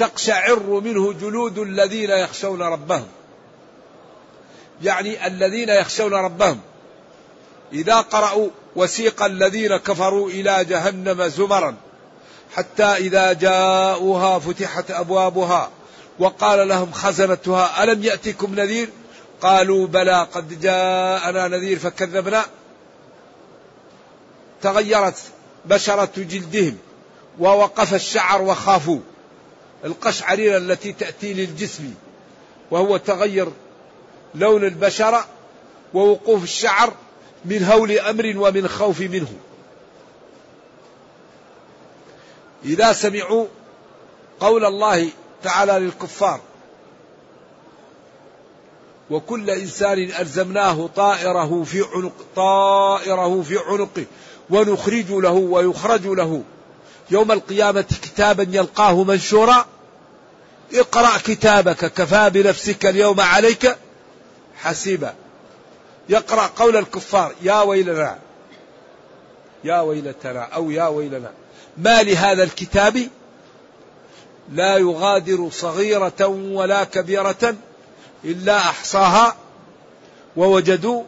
تقشعر 0.00 0.80
منه 0.80 1.12
جلود 1.12 1.58
الذين 1.58 2.10
يخشون 2.10 2.62
ربهم. 2.62 3.06
يعني 4.82 5.26
الذين 5.26 5.68
يخشون 5.68 6.14
ربهم. 6.14 6.60
إذا 7.72 8.00
قرأوا 8.00 8.48
وسيق 8.76 9.22
الذين 9.22 9.76
كفروا 9.76 10.30
إلى 10.30 10.64
جهنم 10.64 11.28
زمرا 11.28 11.76
حتى 12.54 12.84
إذا 12.84 13.32
جاءوها 13.32 14.38
فتحت 14.38 14.90
أبوابها 14.90 15.70
وقال 16.18 16.68
لهم 16.68 16.92
خزنتها 16.92 17.82
ألم 17.82 18.02
يأتكم 18.02 18.54
نذير؟ 18.54 18.88
قالوا 19.40 19.86
بلى 19.86 20.26
قد 20.34 20.60
جاءنا 20.60 21.48
نذير 21.48 21.78
فكذبنا. 21.78 22.44
تغيرت 24.62 25.18
بشرة 25.64 26.10
جلدهم 26.16 26.78
ووقف 27.38 27.94
الشعر 27.94 28.42
وخافوا. 28.42 29.00
القشعريرة 29.84 30.56
التي 30.56 30.92
تأتي 30.92 31.34
للجسم 31.34 31.94
وهو 32.70 32.96
تغير 32.96 33.48
لون 34.34 34.64
البشرة 34.64 35.26
ووقوف 35.94 36.42
الشعر 36.42 36.92
من 37.44 37.64
هول 37.64 37.98
أمر 37.98 38.32
ومن 38.36 38.68
خوف 38.68 39.00
منه. 39.00 39.32
إذا 42.64 42.92
سمعوا 42.92 43.46
قول 44.40 44.64
الله 44.64 45.08
تعالى 45.42 45.72
للكفار 45.72 46.40
وكل 49.10 49.50
إنسان 49.50 49.98
ألزمناه 49.98 50.90
طائره 50.96 51.62
في 51.62 51.84
عنق 51.94 52.12
طائره 52.36 53.42
في 53.42 53.58
عنقه 53.58 54.04
ونخرج 54.50 55.10
له 55.10 55.32
ويخرج 55.32 56.06
له 56.06 56.42
يوم 57.10 57.32
القيامة 57.32 57.84
كتابا 58.02 58.46
يلقاه 58.50 59.04
منشورا 59.04 59.66
اقرأ 60.74 61.18
كتابك 61.18 61.92
كفى 61.92 62.30
بنفسك 62.30 62.86
اليوم 62.86 63.20
عليك 63.20 63.76
حسيبا. 64.56 65.14
يقرأ 66.08 66.46
قول 66.46 66.76
الكفار 66.76 67.34
يا 67.42 67.62
ويلنا 67.62 68.18
يا 69.64 69.80
ويلتنا 69.80 70.42
أو 70.42 70.70
يا 70.70 70.86
ويلنا. 70.86 71.30
ما 71.78 72.02
لهذا 72.02 72.42
الكتاب؟ 72.42 73.08
لا 74.52 74.76
يغادر 74.76 75.48
صغيرة 75.50 76.26
ولا 76.26 76.84
كبيرة 76.84 77.54
إلا 78.24 78.56
أحصاها 78.58 79.36
ووجدوا 80.36 81.04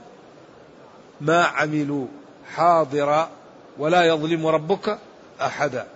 ما 1.21 1.45
عملوا 1.45 2.07
حاضرا 2.55 3.31
ولا 3.79 4.05
يظلم 4.05 4.47
ربك 4.47 4.99
أحدا. 5.41 5.87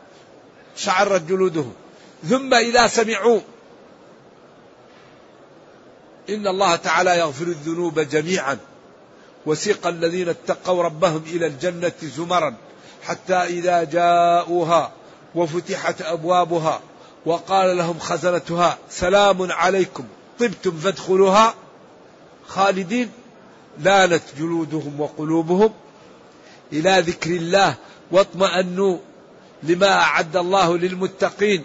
شعرت 0.77 1.23
جلودهم 1.23 1.73
ثم 2.29 2.55
إذا 2.55 2.87
سمعوا 2.87 3.41
إن 6.31 6.47
الله 6.47 6.77
تعالى 6.77 7.19
يغفر 7.19 7.45
الذنوب 7.45 8.01
جميعا. 8.01 8.59
وسيق 9.47 9.87
الذين 9.87 10.29
اتقوا 10.29 10.83
ربهم 10.83 11.23
إلى 11.27 11.47
الجنة 11.47 11.93
زمرا 12.03 12.55
حتى 13.03 13.35
إذا 13.35 13.85
جاءوها 13.85 14.93
وفتحت 15.35 16.03
أبوابها 16.03 16.81
وقال 17.27 17.77
لهم 17.77 17.99
خزنتها 17.99 18.79
سلام 18.91 19.53
عليكم 19.53 20.05
طبتم 20.39 20.79
فادخلوها. 20.79 21.55
خالدين 22.47 23.11
لانت 23.79 24.23
جلودهم 24.39 25.01
وقلوبهم 25.01 25.73
إلى 26.73 27.01
ذكر 27.01 27.31
الله 27.31 27.75
واطمأنوا 28.11 28.99
لما 29.63 29.93
أعد 29.93 30.37
الله 30.37 30.79
للمتقين 30.79 31.65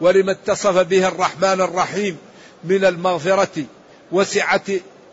ولما 0.00 0.32
اتصف 0.32 0.78
به 0.78 1.08
الرحمن 1.08 1.60
الرحيم 1.60 2.16
من 2.64 2.84
المغفرة. 2.84 3.64
وسعة 4.12 4.64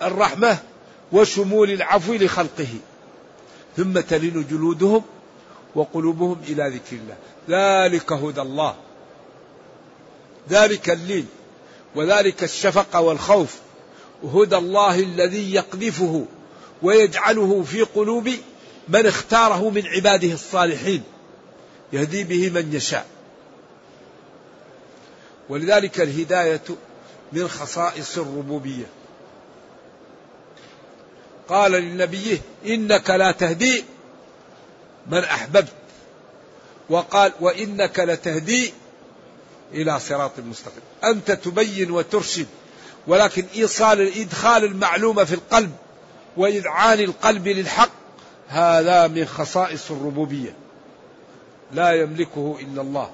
الرحمة 0.01 0.57
وشمول 1.11 1.71
العفو 1.71 2.13
لخلقه. 2.13 2.67
ثم 3.77 3.99
تلين 3.99 4.45
جلودهم 4.51 5.03
وقلوبهم 5.75 6.41
إلى 6.47 6.69
ذكر 6.69 6.95
الله. 6.95 7.15
ذلك 7.49 8.11
هدى 8.11 8.41
الله. 8.41 8.75
ذلك 10.49 10.89
اللين. 10.89 11.27
وذلك 11.95 12.43
الشفقة 12.43 13.01
والخوف. 13.01 13.55
هدى 14.33 14.55
الله 14.55 14.99
الذي 14.99 15.53
يقذفه 15.53 16.25
ويجعله 16.81 17.63
في 17.63 17.81
قلوب 17.81 18.29
من 18.89 19.05
اختاره 19.05 19.69
من 19.69 19.87
عباده 19.87 20.33
الصالحين. 20.33 21.03
يهدي 21.93 22.23
به 22.23 22.49
من 22.49 22.73
يشاء. 22.73 23.05
ولذلك 25.49 26.01
الهداية 26.01 26.61
من 27.33 27.47
خصائص 27.47 28.17
الربوبية. 28.17 28.85
قال 31.47 31.71
لنبيه 31.71 32.37
إنك 32.65 33.09
لا 33.09 33.31
تهدي 33.31 33.83
من 35.07 35.23
أحببت. 35.23 35.73
وقال 36.89 37.31
وإنك 37.39 37.99
لتهدي 37.99 38.73
إلى 39.73 39.99
صراط 39.99 40.39
مستقيم. 40.39 40.81
أنت 41.03 41.31
تبين 41.31 41.91
وترشد 41.91 42.47
ولكن 43.07 43.45
إيصال 43.55 44.19
إدخال 44.21 44.63
المعلومة 44.63 45.23
في 45.23 45.35
القلب 45.35 45.71
وإذعان 46.37 46.99
القلب 46.99 47.47
للحق 47.47 47.89
هذا 48.47 49.07
من 49.07 49.25
خصائص 49.25 49.91
الربوبية. 49.91 50.53
لا 51.71 51.91
يملكه 51.91 52.57
إلا 52.61 52.81
الله. 52.81 53.11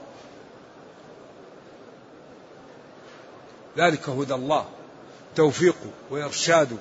ذلك 3.77 4.09
هدى 4.09 4.33
الله 4.33 4.65
توفيقه 5.35 5.89
وإرشاده 6.11 6.77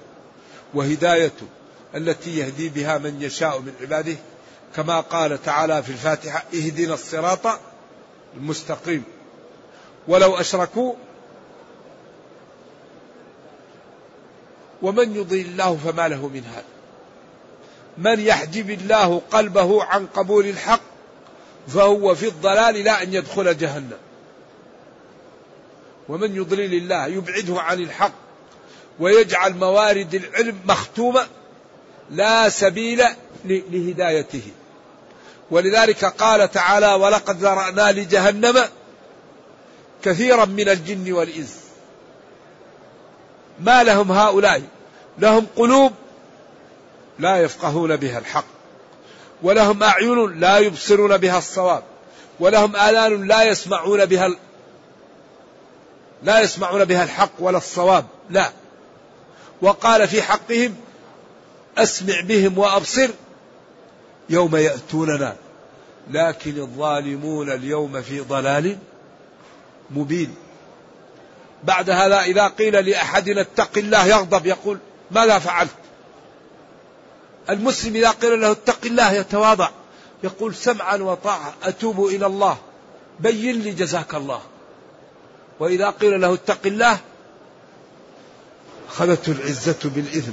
وهدايته 0.74 1.46
التي 1.94 2.38
يهدي 2.38 2.68
بها 2.68 2.98
من 2.98 3.22
يشاء 3.22 3.58
من 3.58 3.72
عباده 3.80 4.16
كما 4.76 5.00
قال 5.00 5.42
تعالى 5.42 5.82
في 5.82 5.90
الفاتحة 5.90 6.44
اهدنا 6.54 6.94
الصراط 6.94 7.46
المستقيم. 8.36 9.04
ولو 10.08 10.36
أشركوا 10.36 10.94
ومن 14.82 15.16
يضل 15.16 15.36
الله 15.36 15.76
فما 15.76 16.08
له 16.08 16.28
من 16.28 16.44
هذا 16.44 16.64
من 17.98 18.20
يحجب 18.20 18.70
الله 18.70 19.22
قلبه 19.30 19.84
عن 19.84 20.06
قبول 20.06 20.46
الحق 20.46 20.80
فهو 21.68 22.14
في 22.14 22.28
الضلال 22.28 22.74
لا 22.74 23.02
أن 23.02 23.14
يدخل 23.14 23.56
جهنم. 23.58 23.98
ومن 26.08 26.36
يضلل 26.36 26.74
الله 26.74 27.06
يبعده 27.06 27.60
عن 27.60 27.80
الحق 27.80 28.12
ويجعل 29.00 29.54
موارد 29.54 30.14
العلم 30.14 30.58
مختومة 30.64 31.26
لا 32.10 32.48
سبيل 32.48 33.02
لهدايته. 33.44 34.42
ولذلك 35.50 36.04
قال 36.04 36.50
تعالى 36.50 36.94
ولقد 36.94 37.36
ذرأنا 37.36 37.92
لجهنم 37.92 38.64
كثيرا 40.02 40.44
من 40.44 40.68
الجن 40.68 41.12
والإنس. 41.12 41.60
ما 43.60 43.84
لهم 43.84 44.12
هؤلاء؟ 44.12 44.62
لهم 45.18 45.46
قلوب 45.56 45.92
لا 47.18 47.36
يفقهون 47.36 47.96
بها 47.96 48.18
الحق 48.18 48.44
ولهم 49.42 49.82
أعين 49.82 50.40
لا 50.40 50.58
يبصرون 50.58 51.16
بها 51.16 51.38
الصواب 51.38 51.82
ولهم 52.40 52.76
آذان 52.76 53.28
لا 53.28 53.42
يسمعون 53.42 54.04
بها 54.04 54.26
لا 56.22 56.40
يسمعون 56.40 56.84
بها 56.84 57.04
الحق 57.04 57.30
ولا 57.38 57.58
الصواب 57.58 58.06
لا. 58.30 58.52
وقال 59.62 60.08
في 60.08 60.22
حقهم 60.22 60.76
أسمع 61.78 62.20
بهم 62.20 62.58
وأبصر 62.58 63.10
يوم 64.30 64.56
يأتوننا. 64.56 65.36
لكن 66.10 66.60
الظالمون 66.60 67.50
اليوم 67.50 68.02
في 68.02 68.20
ضلال 68.20 68.78
مبين. 69.90 70.34
بعد 71.64 71.90
هذا 71.90 72.20
إذا 72.20 72.48
قيل 72.48 72.90
لأحدنا 72.90 73.40
اتق 73.40 73.78
الله 73.78 74.06
يغضب 74.06 74.46
يقول 74.46 74.78
ماذا 75.10 75.38
فعلت؟ 75.38 75.70
المسلم 77.50 77.96
إذا 77.96 78.10
قيل 78.10 78.40
له 78.40 78.50
اتق 78.50 78.78
الله 78.84 79.12
يتواضع 79.12 79.68
يقول 80.24 80.54
سمعا 80.54 80.96
وطاعة 80.96 81.54
أتوب 81.62 82.06
إلى 82.06 82.26
الله 82.26 82.56
بين 83.20 83.62
لي 83.62 83.70
جزاك 83.70 84.14
الله. 84.14 84.40
وإذا 85.60 85.90
قيل 85.90 86.20
له 86.20 86.34
اتق 86.34 86.60
الله 86.66 86.98
خذته 88.88 89.32
العزة 89.32 89.78
بالإثم 89.84 90.32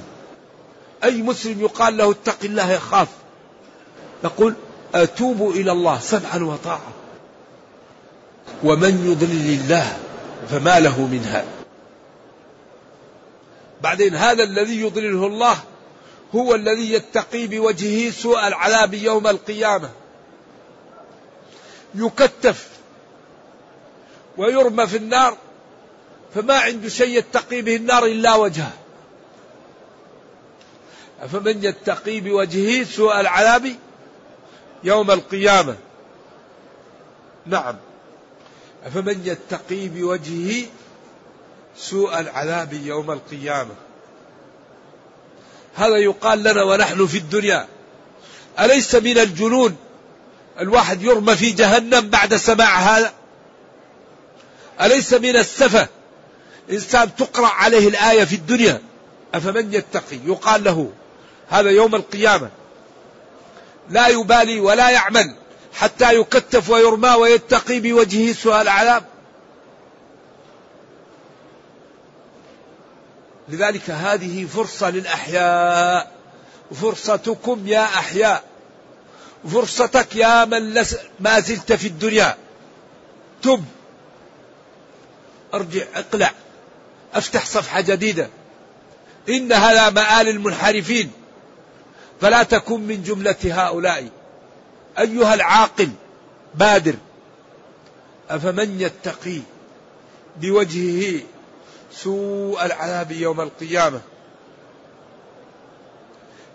أي 1.03 1.21
مسلم 1.21 1.61
يقال 1.61 1.97
له 1.97 2.11
اتق 2.11 2.37
الله 2.43 2.71
يخاف. 2.71 3.07
يقول 4.23 4.53
أتوب 4.95 5.49
إلى 5.49 5.71
الله 5.71 5.99
سمعا 5.99 6.37
وطاعة. 6.37 6.91
ومن 8.63 9.11
يضلل 9.11 9.59
الله 9.59 9.97
فما 10.49 10.79
له 10.79 11.01
من 11.01 11.23
هاد 11.23 11.45
بعدين 13.81 14.15
هذا 14.15 14.43
الذي 14.43 14.81
يضلله 14.81 15.27
الله 15.27 15.57
هو 16.35 16.55
الذي 16.55 16.93
يتقي 16.93 17.47
بوجهه 17.47 18.11
سوء 18.11 18.47
العذاب 18.47 18.93
يوم 18.93 19.27
القيامة. 19.27 19.89
يكتف 21.95 22.70
ويرمى 24.37 24.87
في 24.87 24.97
النار 24.97 25.37
فما 26.35 26.59
عنده 26.59 26.89
شيء 26.89 27.17
يتقي 27.17 27.61
به 27.61 27.75
النار 27.75 28.05
إلا 28.05 28.35
وجهه. 28.35 28.71
فمن 31.27 31.63
يتقي 31.63 32.19
بوجهه 32.19 32.83
سوء 32.83 33.19
العذاب 33.19 33.75
يوم 34.83 35.11
القيامة؟ 35.11 35.75
نعم. 37.45 37.75
أفمن 38.85 39.21
يتقي 39.25 39.87
بوجهه 39.87 40.65
سوء 41.77 42.19
العذاب 42.19 42.73
يوم 42.73 43.11
القيامة؟ 43.11 43.75
هذا 45.75 45.97
يقال 45.97 46.43
لنا 46.43 46.63
ونحن 46.63 47.05
في 47.05 47.17
الدنيا 47.17 47.67
أليس 48.59 48.95
من 48.95 49.17
الجنون 49.17 49.75
الواحد 50.59 51.01
يرمى 51.01 51.35
في 51.35 51.51
جهنم 51.51 52.09
بعد 52.09 52.35
سماع 52.35 52.79
هذا؟ 52.79 53.13
أليس 54.81 55.13
من 55.13 55.35
السفة؟ 55.35 55.87
إنسان 56.71 57.15
تقرأ 57.15 57.47
عليه 57.47 57.87
الآية 57.87 58.23
في 58.23 58.35
الدنيا 58.35 58.81
أفمن 59.33 59.73
يتقي؟ 59.73 60.17
يقال 60.25 60.63
له 60.63 60.91
هذا 61.49 61.69
يوم 61.69 61.95
القيامة. 61.95 62.49
لا 63.89 64.07
يبالي 64.07 64.59
ولا 64.59 64.89
يعمل 64.89 65.35
حتى 65.73 66.15
يكتف 66.15 66.69
ويرمى 66.69 67.09
ويتقي 67.09 67.79
بوجهه 67.79 68.33
سوء 68.33 68.61
العذاب 68.61 69.03
لذلك 73.49 73.89
هذه 73.89 74.45
فرصة 74.45 74.89
للأحياء. 74.89 76.11
فرصتكم 76.81 77.67
يا 77.67 77.83
أحياء. 77.83 78.43
فرصتك 79.53 80.15
يا 80.15 80.45
من 80.45 80.73
لس 80.73 80.97
ما 81.19 81.39
زلت 81.39 81.73
في 81.73 81.87
الدنيا. 81.87 82.37
تب. 83.41 83.65
أرجع 85.53 85.83
أقلع 85.95 86.31
أفتح 87.13 87.45
صفحة 87.45 87.81
جديدة. 87.81 88.29
إن 89.29 89.53
هذا 89.53 89.89
مآل 89.89 90.27
المنحرفين 90.27 91.11
فلا 92.21 92.43
تكن 92.43 92.81
من 92.81 93.03
جملة 93.03 93.35
هؤلاء. 93.45 94.09
أيها 94.99 95.33
العاقل 95.33 95.89
بادر. 96.55 96.95
أفمن 98.29 98.81
يتقي 98.81 99.39
بوجهه 100.37 101.21
سوء 101.93 102.65
العذاب 102.65 103.11
يوم 103.11 103.41
القيامة؟ 103.41 104.01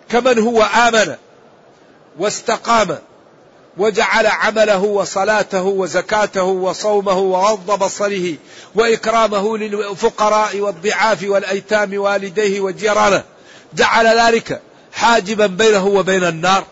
كمن 0.08 0.38
هو 0.38 0.62
آمن 0.62 1.16
واستقام 2.18 2.98
وجعل 3.78 4.26
عمله 4.26 4.82
وصلاته 4.82 5.62
وزكاته 5.62 6.42
وصومه 6.42 7.18
وغض 7.18 7.78
بصره 7.84 8.34
وإكرامه 8.74 9.58
للفقراء 9.58 10.60
والضعاف 10.60 11.24
والأيتام 11.24 11.98
والديه 11.98 12.60
وجيرانه. 12.60 13.24
جعل 13.74 14.06
ذلك 14.06 14.60
حاجبا 14.92 15.46
بينه 15.46 15.86
وبين 15.86 16.24
النار. 16.24 16.64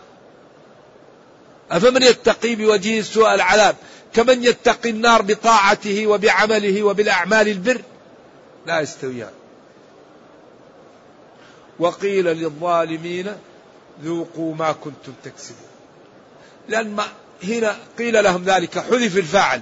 أفمن 1.71 2.03
يتقي 2.03 2.55
بوجهه 2.55 3.01
سوء 3.01 3.33
العذاب؟ 3.33 3.75
كمن 4.13 4.43
يتقي 4.43 4.89
النار 4.89 5.21
بطاعته 5.21 6.07
وبعمله 6.07 6.83
وبالأعمال 6.83 7.47
البر؟ 7.47 7.81
لا 8.65 8.79
يستويان. 8.79 9.31
وقيل 11.79 12.25
للظالمين 12.25 13.31
ذوقوا 14.03 14.55
ما 14.55 14.71
كنتم 14.71 15.13
تكسبون. 15.23 15.64
لأن 16.69 16.95
ما 16.95 17.03
هنا 17.43 17.75
قيل 17.97 18.23
لهم 18.23 18.43
ذلك 18.43 18.79
حذف 18.79 19.17
الفاعل. 19.17 19.61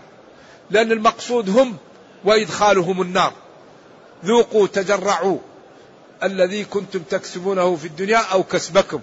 لأن 0.70 0.92
المقصود 0.92 1.50
هم 1.50 1.78
وإدخالهم 2.24 3.02
النار. 3.02 3.34
ذوقوا 4.26 4.68
تجرعوا. 4.68 5.38
الذي 6.24 6.66
كنتم 6.66 7.00
تكسبونه 7.00 7.76
في 7.76 7.88
الدنيا 7.88 8.18
أو 8.18 8.44
كسبكم. 8.44 9.02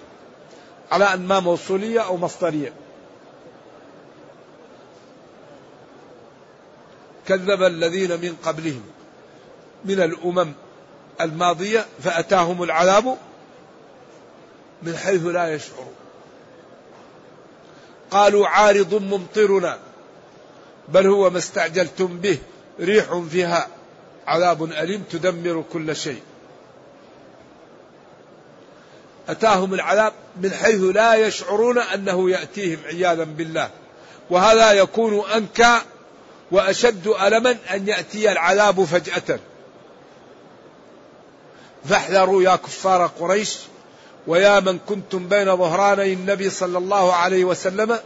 على 0.91 1.13
أن 1.13 1.27
ما 1.27 1.39
موصولية 1.39 1.99
أو 1.99 2.17
مصدرية. 2.17 2.73
كذب 7.27 7.63
الذين 7.63 8.11
من 8.11 8.35
قبلهم. 8.43 8.83
من 9.85 10.01
الأمم 10.01 10.53
الماضية 11.21 11.85
فأتاهم 12.03 12.63
العذاب 12.63 13.17
من 14.83 14.97
حيث 14.97 15.25
لا 15.25 15.53
يشعرون. 15.53 16.00
قالوا 18.11 18.47
عارض 18.47 18.93
ممطرنا. 18.93 19.77
بل 20.89 21.07
هو 21.07 21.29
ما 21.29 21.37
استعجلتم 21.37 22.17
به 22.17 22.37
ريح 22.79 23.21
فيها. 23.31 23.67
عذاب 24.27 24.63
أليم 24.63 25.03
تدمر 25.11 25.63
كل 25.73 25.95
شيء. 25.95 26.21
أتاهم 29.29 29.73
العذاب 29.73 30.13
من 30.41 30.51
حيث 30.51 30.81
لا 30.81 31.15
يشعرون 31.15 31.77
أنه 31.77 32.29
يأتيهم 32.29 32.79
عياذا 32.85 33.23
بالله. 33.23 33.69
وهذا 34.29 34.71
يكون 34.71 35.29
أنكى 35.29 35.81
وأشد 36.51 37.07
ألما 37.07 37.57
أن 37.73 37.87
يأتي 37.87 38.31
العذاب 38.31 38.83
فجأة. 38.83 39.39
فاحذروا 41.85 42.43
يا 42.43 42.55
كفار 42.55 43.07
قريش 43.07 43.57
ويا 44.27 44.59
من 44.59 44.79
كنتم 44.79 45.27
بين 45.27 45.57
ظهراني 45.57 46.13
النبي 46.13 46.49
صلى 46.49 46.77
الله 46.77 47.13
عليه 47.13 47.45
وسلم 47.45 47.99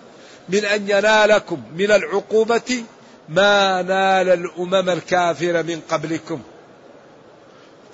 من 0.49 0.65
أن 0.65 0.89
ينالكم 0.89 1.61
من 1.75 1.91
العقوبة 1.91 2.83
ما 3.29 3.81
نال 3.81 4.29
الأمم 4.29 4.89
الكافرة 4.89 5.61
من 5.61 5.81
قبلكم. 5.89 6.41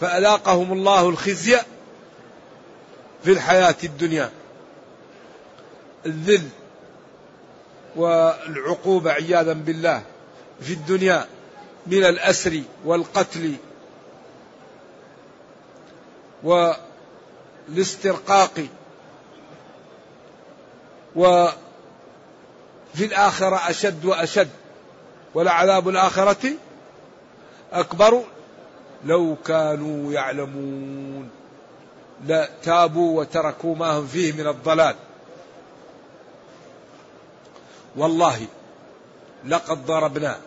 فأذاقهم 0.02 0.74
الله 0.74 1.10
الخزي 1.10 1.58
في 3.24 3.32
الحياة 3.32 3.76
الدنيا. 3.84 4.30
الذل 6.06 6.50
والعقوبة 7.96 9.12
عياذا 9.12 9.54
بالله 9.54 10.02
في 10.62 10.74
الدنيا 10.74 11.26
من 11.88 12.04
الأسر 12.04 12.62
والقتل 12.86 13.54
والاسترقاق 17.72 18.68
وفي 21.16 21.56
الآخرة 23.06 23.70
أشد 23.70 24.06
وأشد. 24.06 24.50
ولعذاب 25.34 25.90
الآخرة 25.90 26.50
أكبر. 27.74 28.24
لو 29.06 29.36
كانوا 29.46 30.14
يعلمون. 30.14 31.30
لتابوا 32.28 33.20
وتركوا 33.20 33.76
ما 33.76 33.92
هم 33.92 34.08
فيه 34.08 34.32
من 34.34 34.48
الضلال. 34.48 34.96
والله 37.96 38.46
لقد 39.46 39.86
ضربنا 39.86 40.38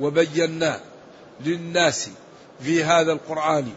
وبينا 0.00 0.80
للناس 1.40 2.10
في 2.60 2.84
هذا 2.84 3.12
القرآن 3.12 3.74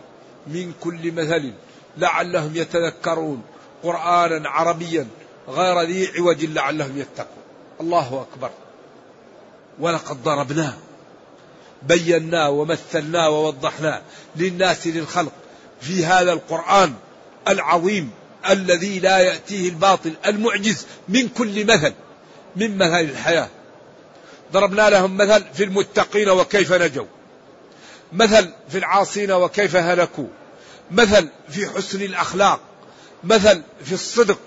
من 0.48 0.74
كل 0.82 1.12
مثل. 1.12 1.54
لعلهم 1.98 2.52
يتذكرون 2.56 3.42
قرآنا 3.84 4.50
عربيا 4.50 5.08
غير 5.50 5.82
ذي 5.82 6.08
عوج 6.18 6.46
لعلهم 6.46 6.98
يتقون. 6.98 7.44
الله 7.82 8.26
أكبر. 8.32 8.50
ولقد 9.80 10.24
ضربناه 10.24 10.74
بيناه 11.84 12.50
ومثلناه 12.50 13.30
ووضحناه 13.30 14.02
للناس 14.36 14.88
للخلق 14.88 15.32
في 15.82 16.06
هذا 16.06 16.34
القرآن 16.34 16.94
العظيم 17.48 18.12
الذي 18.50 19.00
لا 19.00 19.20
يأتيه 19.20 19.70
الباطل 19.70 20.14
المعجز 20.26 20.86
من 21.10 21.28
كل 21.28 21.66
مثل 21.66 21.94
من 22.56 22.78
مثل 22.78 23.00
الحياة. 23.00 23.50
ضربنا 24.54 24.90
لهم 24.90 25.18
مثل 25.18 25.44
في 25.54 25.64
المتقين 25.64 26.30
وكيف 26.30 26.74
نجوا 26.74 27.06
مثل 28.14 28.50
في 28.70 28.78
العاصين 28.78 29.32
وكيف 29.32 29.76
هلكوا 29.76 30.28
مثل 30.92 31.30
في 31.50 31.70
حسن 31.70 32.02
الأخلاق 32.02 32.60
مثل 33.24 33.62
في 33.86 33.94
الصدق 33.94 34.40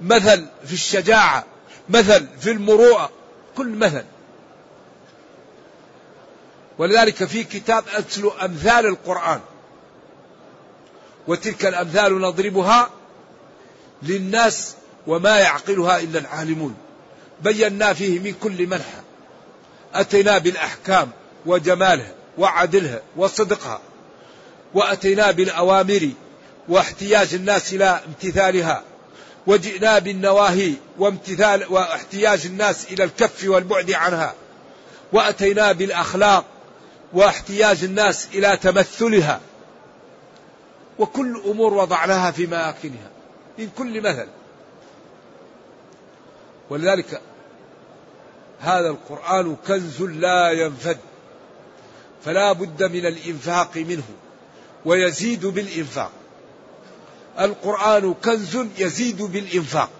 مثل 0.00 0.46
في 0.66 0.72
الشجاعة 0.72 1.44
مثل 1.88 2.26
في 2.40 2.50
المروءة 2.50 3.10
كل 3.56 3.68
مثل. 3.68 4.04
ولذلك 6.78 7.24
في 7.24 7.44
كتاب 7.44 7.84
أتلو 7.94 8.30
أمثال 8.30 8.86
القرآن 8.86 9.40
وتلك 11.26 11.66
الأمثال 11.66 12.20
نضربها 12.20 12.90
للناس 14.02 14.74
وما 15.06 15.38
يعقلها 15.38 16.00
إلا 16.00 16.18
العالمون. 16.18 16.74
بينا 17.42 17.92
فيه 17.92 18.18
من 18.18 18.34
كل 18.42 18.66
منحى 18.66 19.00
أتينا 19.94 20.38
بالأحكام 20.38 21.10
وجمالها 21.46 22.14
وعدلها 22.38 23.00
وصدقها. 23.16 23.80
وأتينا 24.74 25.30
بالأوامر 25.30 26.10
واحتياج 26.68 27.34
الناس 27.34 27.72
إلى 27.72 28.00
امتثالها 28.06 28.82
وجئنا 29.46 29.98
بالنواهي 29.98 30.74
وامتثال 30.98 31.72
واحتياج 31.72 32.46
الناس 32.46 32.92
إلى 32.92 33.04
الكف 33.04 33.44
والبعد 33.44 33.90
عنها 33.90 34.34
وأتينا 35.12 35.72
بالأخلاق 35.72 36.44
واحتياج 37.12 37.84
الناس 37.84 38.28
إلى 38.34 38.56
تمثلها 38.56 39.40
وكل 40.98 41.42
أمور 41.46 41.74
وضعناها 41.74 42.30
في 42.30 42.46
مآكلها 42.46 43.10
من 43.58 43.70
كل 43.78 44.00
مثل. 44.00 44.26
ولذلك 46.70 47.20
هذا 48.60 48.88
القرآن 48.88 49.56
كنز 49.66 50.02
لا 50.02 50.50
ينفد 50.50 50.98
فلا 52.24 52.52
بد 52.52 52.82
من 52.82 53.06
الإنفاق 53.06 53.76
منه. 53.76 54.04
ويزيد 54.84 55.46
بالإنفاق. 55.46 56.10
القرآن 57.40 58.14
كنز 58.14 58.58
يزيد 58.78 59.22
بالإنفاق. 59.22 59.90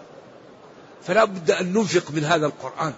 فلا 1.07 1.25
بد 1.25 1.51
أن 1.51 1.73
ننفق 1.73 2.11
من 2.11 2.25
هذا 2.25 2.47
القرآن. 2.47 2.93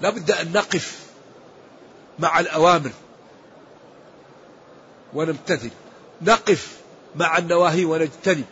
لا 0.00 0.10
بد 0.10 0.30
أن 0.30 0.52
نقف 0.52 0.98
مع 2.18 2.40
الأوامر. 2.40 2.90
ونمتثل. 5.14 5.70
نقف 6.22 6.76
مع 7.16 7.38
النواهي 7.38 7.84
ونجتنب. 7.84 8.44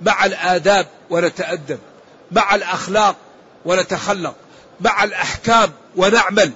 مع 0.00 0.24
الآداب 0.24 0.86
ونتأدب. 1.10 1.78
مع 2.32 2.54
الأخلاق 2.54 3.16
ونتخلق. 3.64 4.36
مع 4.80 5.04
الأحكام 5.04 5.72
ونعمل. 5.96 6.52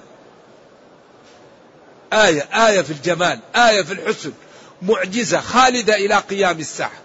آية 2.13 2.41
آية 2.41 2.81
في 2.81 2.91
الجمال 2.91 3.39
آية 3.55 3.81
في 3.81 3.93
الحسن 3.93 4.33
معجزة 4.81 5.39
خالدة 5.39 5.95
إلى 5.95 6.15
قيام 6.15 6.59
الساعة. 6.59 7.01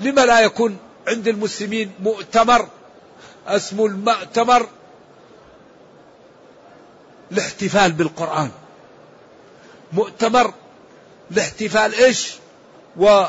لما 0.00 0.20
لا 0.20 0.40
يكون 0.40 0.78
عند 1.08 1.28
المسلمين 1.28 1.92
مؤتمر 2.00 2.68
اسمه 3.46 3.86
المؤتمر 3.86 4.68
الاحتفال 7.32 7.92
بالقرآن. 7.92 8.50
مؤتمر 9.92 10.54
الاحتفال 11.30 11.94
إيش؟ 11.94 12.34
و 12.96 13.24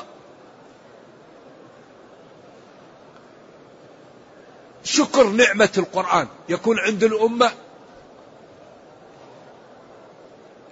شكر 4.84 5.28
نعمة 5.28 5.70
القرآن. 5.78 6.28
يكون 6.49 6.80
عند 6.80 7.03
الأمة 7.03 7.51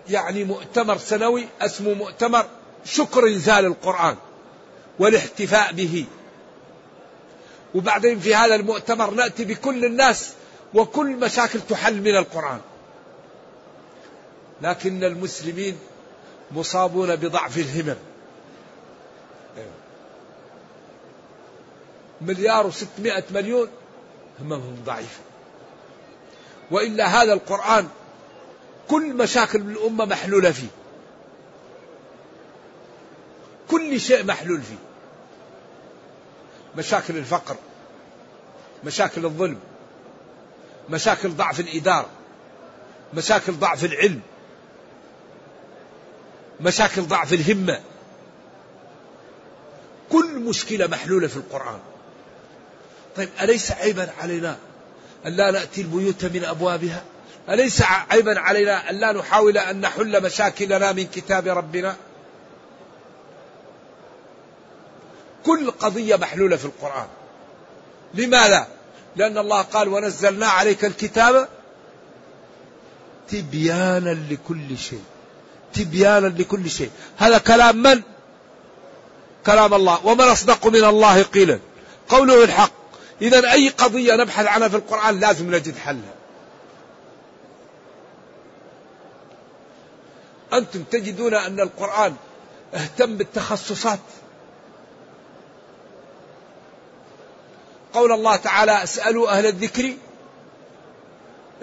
يعني 0.09 0.43
مؤتمر 0.43 0.97
سنوي 0.97 1.47
اسمه 1.61 1.93
مؤتمر 1.93 2.45
شكر 2.85 3.27
إنزال 3.27 3.65
القرآن 3.65 4.15
والاحتفاء 4.99 5.73
به. 5.73 6.05
وبعدين 7.75 8.19
في 8.19 8.35
هذا 8.35 8.55
المؤتمر 8.55 9.11
نأتي 9.11 9.45
بكل 9.45 9.85
الناس 9.85 10.33
وكل 10.73 11.15
مشاكل 11.15 11.59
تحل 11.69 12.01
من 12.01 12.15
القرآن. 12.17 12.59
لكن 14.61 15.03
المسلمين 15.03 15.77
مصابون 16.51 17.15
بضعف 17.15 17.57
الهمم. 17.57 17.97
مليار 22.21 22.67
وستمائة 22.67 23.23
مليون 23.31 23.67
هممهم 24.41 24.77
ضعيفة 24.85 25.19
وإلا 26.71 27.05
هذا 27.05 27.33
القرآن 27.33 27.87
كل 28.89 29.13
مشاكل 29.13 29.61
الأمة 29.61 30.05
محلولة 30.05 30.51
فيه. 30.51 30.67
كل 33.69 33.99
شيء 33.99 34.23
محلول 34.23 34.61
فيه. 34.61 34.75
مشاكل 36.77 37.17
الفقر 37.17 37.55
مشاكل 38.83 39.25
الظلم 39.25 39.59
مشاكل 40.89 41.29
ضعف 41.29 41.59
الإدارة 41.59 42.09
مشاكل 43.13 43.53
ضعف 43.53 43.85
العلم 43.85 44.21
مشاكل 46.61 47.01
ضعف 47.01 47.33
الهمة. 47.33 47.81
كل 50.11 50.39
مشكلة 50.39 50.87
محلولة 50.87 51.27
في 51.27 51.37
القرآن. 51.37 51.79
طيب 53.15 53.29
أليس 53.41 53.71
عيبا 53.71 54.09
علينا 54.21 54.57
أن 55.25 55.31
لا 55.31 55.51
نأتي 55.51 55.81
البيوت 55.81 56.25
من 56.25 56.43
أبوابها؟ 56.43 57.03
أليس 57.49 57.81
عيبا 58.11 58.39
علينا 58.39 58.89
أن 58.89 58.95
لا 58.95 59.11
نحاول 59.11 59.57
أن 59.57 59.81
نحل 59.81 60.23
مشاكلنا 60.23 60.91
من 60.91 61.07
كتاب 61.07 61.47
ربنا؟ 61.47 61.95
كل 65.45 65.71
قضية 65.71 66.15
محلولة 66.15 66.55
في 66.55 66.65
القرآن. 66.65 67.07
لماذا؟ 68.13 68.67
لأن 69.15 69.37
الله 69.37 69.61
قال 69.61 69.87
ونزلنا 69.87 70.47
عليك 70.47 70.85
الكتاب 70.85 71.47
تبيانا 73.29 74.17
لكل 74.29 74.77
شيء. 74.77 75.03
تبيانا 75.73 76.27
لكل 76.27 76.69
شيء. 76.69 76.91
هذا 77.17 77.37
كلام 77.37 77.83
من؟ 77.83 78.01
كلام 79.45 79.73
الله. 79.73 80.05
ومن 80.05 80.23
أصدق 80.23 80.67
من 80.67 80.83
الله 80.83 81.23
قيلا. 81.23 81.59
قوله 82.09 82.43
الحق. 82.43 82.71
إذا 83.21 83.51
أي 83.51 83.69
قضية 83.69 84.15
نبحث 84.15 84.45
عنها 84.45 84.67
في 84.67 84.75
القرآن 84.75 85.19
لازم 85.19 85.55
نجد 85.55 85.77
حلها. 85.77 86.18
أنتم 90.53 90.83
تجدون 90.83 91.33
أن 91.33 91.59
القرآن 91.59 92.15
اهتم 92.73 93.17
بالتخصصات. 93.17 93.99
قول 97.93 98.11
الله 98.11 98.35
تعالى 98.35 98.83
اسألوا 98.83 99.29
أهل 99.29 99.45
الذكر 99.45 99.93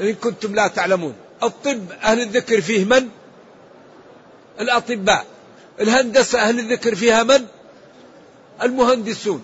إن 0.01 0.14
كنتم 0.14 0.55
لا 0.55 0.68
تعلمون. 0.68 1.14
الطب 1.43 1.93
أهل 1.93 2.20
الذكر 2.20 2.61
فيه 2.61 2.84
من؟ 2.84 3.09
الأطباء. 4.61 5.26
الهندسة 5.80 6.41
أهل 6.41 6.59
الذكر 6.59 6.95
فيها 6.95 7.22
من؟ 7.22 7.47
المهندسون. 8.62 9.43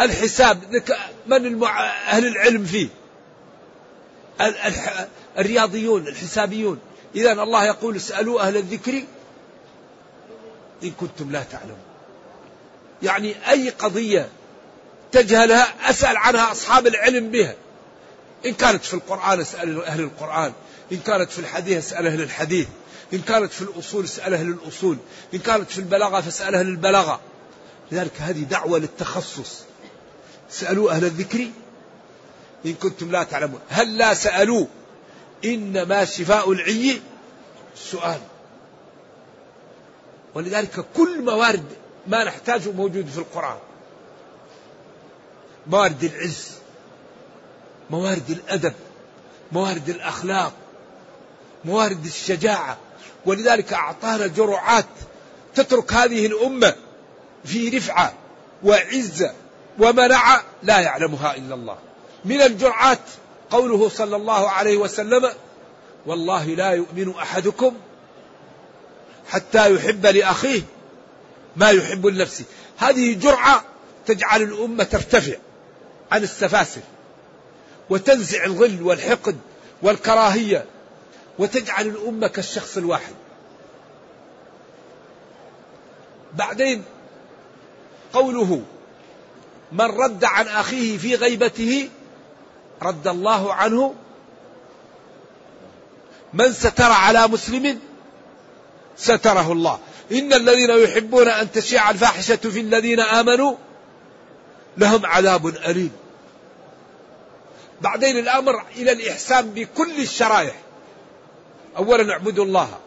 الحساب 0.00 0.82
من 1.26 1.46
المع... 1.46 1.86
أهل 1.90 2.26
العلم 2.26 2.64
فيه؟ 2.64 2.88
الرياضيون 5.38 6.08
الحسابيون. 6.08 6.78
إذا 7.14 7.32
الله 7.32 7.64
يقول 7.64 7.96
اسألوا 7.96 8.40
أهل 8.40 8.56
الذكر 8.56 9.02
إن 10.82 10.90
كنتم 10.90 11.30
لا 11.30 11.42
تعلمون. 11.42 11.78
يعني 13.02 13.50
أي 13.50 13.70
قضية 13.70 14.28
تجهلها 15.12 15.90
أسأل 15.90 16.16
عنها 16.16 16.52
أصحاب 16.52 16.86
العلم 16.86 17.30
بها. 17.30 17.54
إن 18.46 18.54
كانت 18.54 18.84
في 18.84 18.94
القرآن 18.94 19.40
اسأل 19.40 19.82
أهل 19.82 20.00
القرآن. 20.00 20.52
إن 20.92 20.98
كانت 20.98 21.30
في 21.30 21.38
الحديث 21.38 21.78
اسأل 21.86 22.06
أهل 22.06 22.22
الحديث. 22.22 22.68
إن 23.12 23.18
كانت 23.18 23.52
في 23.52 23.62
الأصول 23.62 24.04
اسأل 24.04 24.34
أهل 24.34 24.48
الأصول. 24.48 24.96
إن 25.34 25.38
كانت 25.38 25.70
في 25.70 25.78
البلاغة 25.78 26.20
فاسأل 26.20 26.54
أهل 26.54 26.66
البلاغة. 26.66 27.20
لذلك 27.92 28.12
هذه 28.18 28.42
دعوة 28.42 28.78
للتخصص. 28.78 29.62
سألوا 30.50 30.90
أهل 30.90 31.04
الذكر 31.04 31.48
إن 32.66 32.74
كنتم 32.74 33.10
لا 33.10 33.22
تعلمون. 33.22 33.60
هل 33.68 33.98
لا 33.98 34.14
سألوا؟ 34.14 34.66
إنما 35.44 36.04
شفاء 36.04 36.52
العي 36.52 37.00
السؤال 37.74 38.20
ولذلك 40.34 40.84
كل 40.96 41.22
موارد 41.22 41.64
ما 42.06 42.24
نحتاجه 42.24 42.70
موجود 42.72 43.08
في 43.08 43.18
القرآن. 43.18 43.58
موارد 45.66 46.04
العز 46.04 46.50
موارد 47.90 48.30
الأدب 48.30 48.74
موارد 49.52 49.88
الأخلاق 49.88 50.52
موارد 51.64 52.04
الشجاعة. 52.04 52.78
ولذلك 53.26 53.72
أعطانا 53.72 54.26
جرعات 54.26 54.86
تترك 55.54 55.92
هذه 55.92 56.26
الأمة 56.26 56.74
في 57.44 57.68
رفعة 57.68 58.14
وعزة 58.64 59.32
ومنعة 59.78 60.42
لا 60.62 60.80
يعلمها 60.80 61.36
إلا 61.36 61.54
الله. 61.54 61.78
من 62.24 62.40
الجرعات 62.40 62.98
قوله 63.50 63.88
صلى 63.88 64.16
الله 64.16 64.50
عليه 64.50 64.76
وسلم 64.76 65.30
والله 66.06 66.44
لا 66.44 66.70
يؤمن 66.70 67.14
أحدكم 67.14 67.74
حتى 69.28 69.74
يحب 69.74 70.06
لأخيه 70.06 70.62
ما 71.56 71.70
يحب 71.70 72.06
لنفسه. 72.06 72.44
هذه 72.76 73.14
جرعة 73.14 73.64
تجعل 74.06 74.42
الأمة 74.42 74.84
ترتفع 74.84 75.36
عن 76.12 76.22
السفاسف 76.22 76.82
وتنزع 77.90 78.44
الغل 78.44 78.82
والحقد 78.82 79.36
والكراهية 79.82 80.64
وتجعل 81.38 81.86
الأمة 81.86 82.26
كالشخص 82.26 82.76
الواحد. 82.76 83.14
بعدين 86.34 86.82
قوله 88.12 88.62
من 89.72 89.84
رد 89.84 90.24
عن 90.24 90.48
أخيه 90.48 90.98
في 90.98 91.14
غيبته 91.14 91.88
رد 92.82 93.08
الله 93.08 93.54
عنه 93.54 93.94
من 96.32 96.52
ستر 96.52 96.92
على 96.92 97.28
مسلم 97.28 97.78
ستره 98.96 99.52
الله. 99.52 99.78
إن 100.12 100.32
الذين 100.32 100.70
يحبون 100.70 101.28
أن 101.28 101.52
تشيع 101.52 101.90
الفاحشة 101.90 102.36
في 102.36 102.60
الذين 102.60 103.00
آمنوا 103.00 103.54
لهم 104.78 105.06
عذاب 105.06 105.46
أليم. 105.46 105.92
بعدين 107.80 108.18
الأمر 108.18 108.64
إلى 108.76 108.92
الإحسان 108.92 109.50
بكل 109.50 110.00
الشرائح. 110.00 110.54
أولا 111.76 112.12
اعبدوا 112.12 112.44
الله 112.44 112.78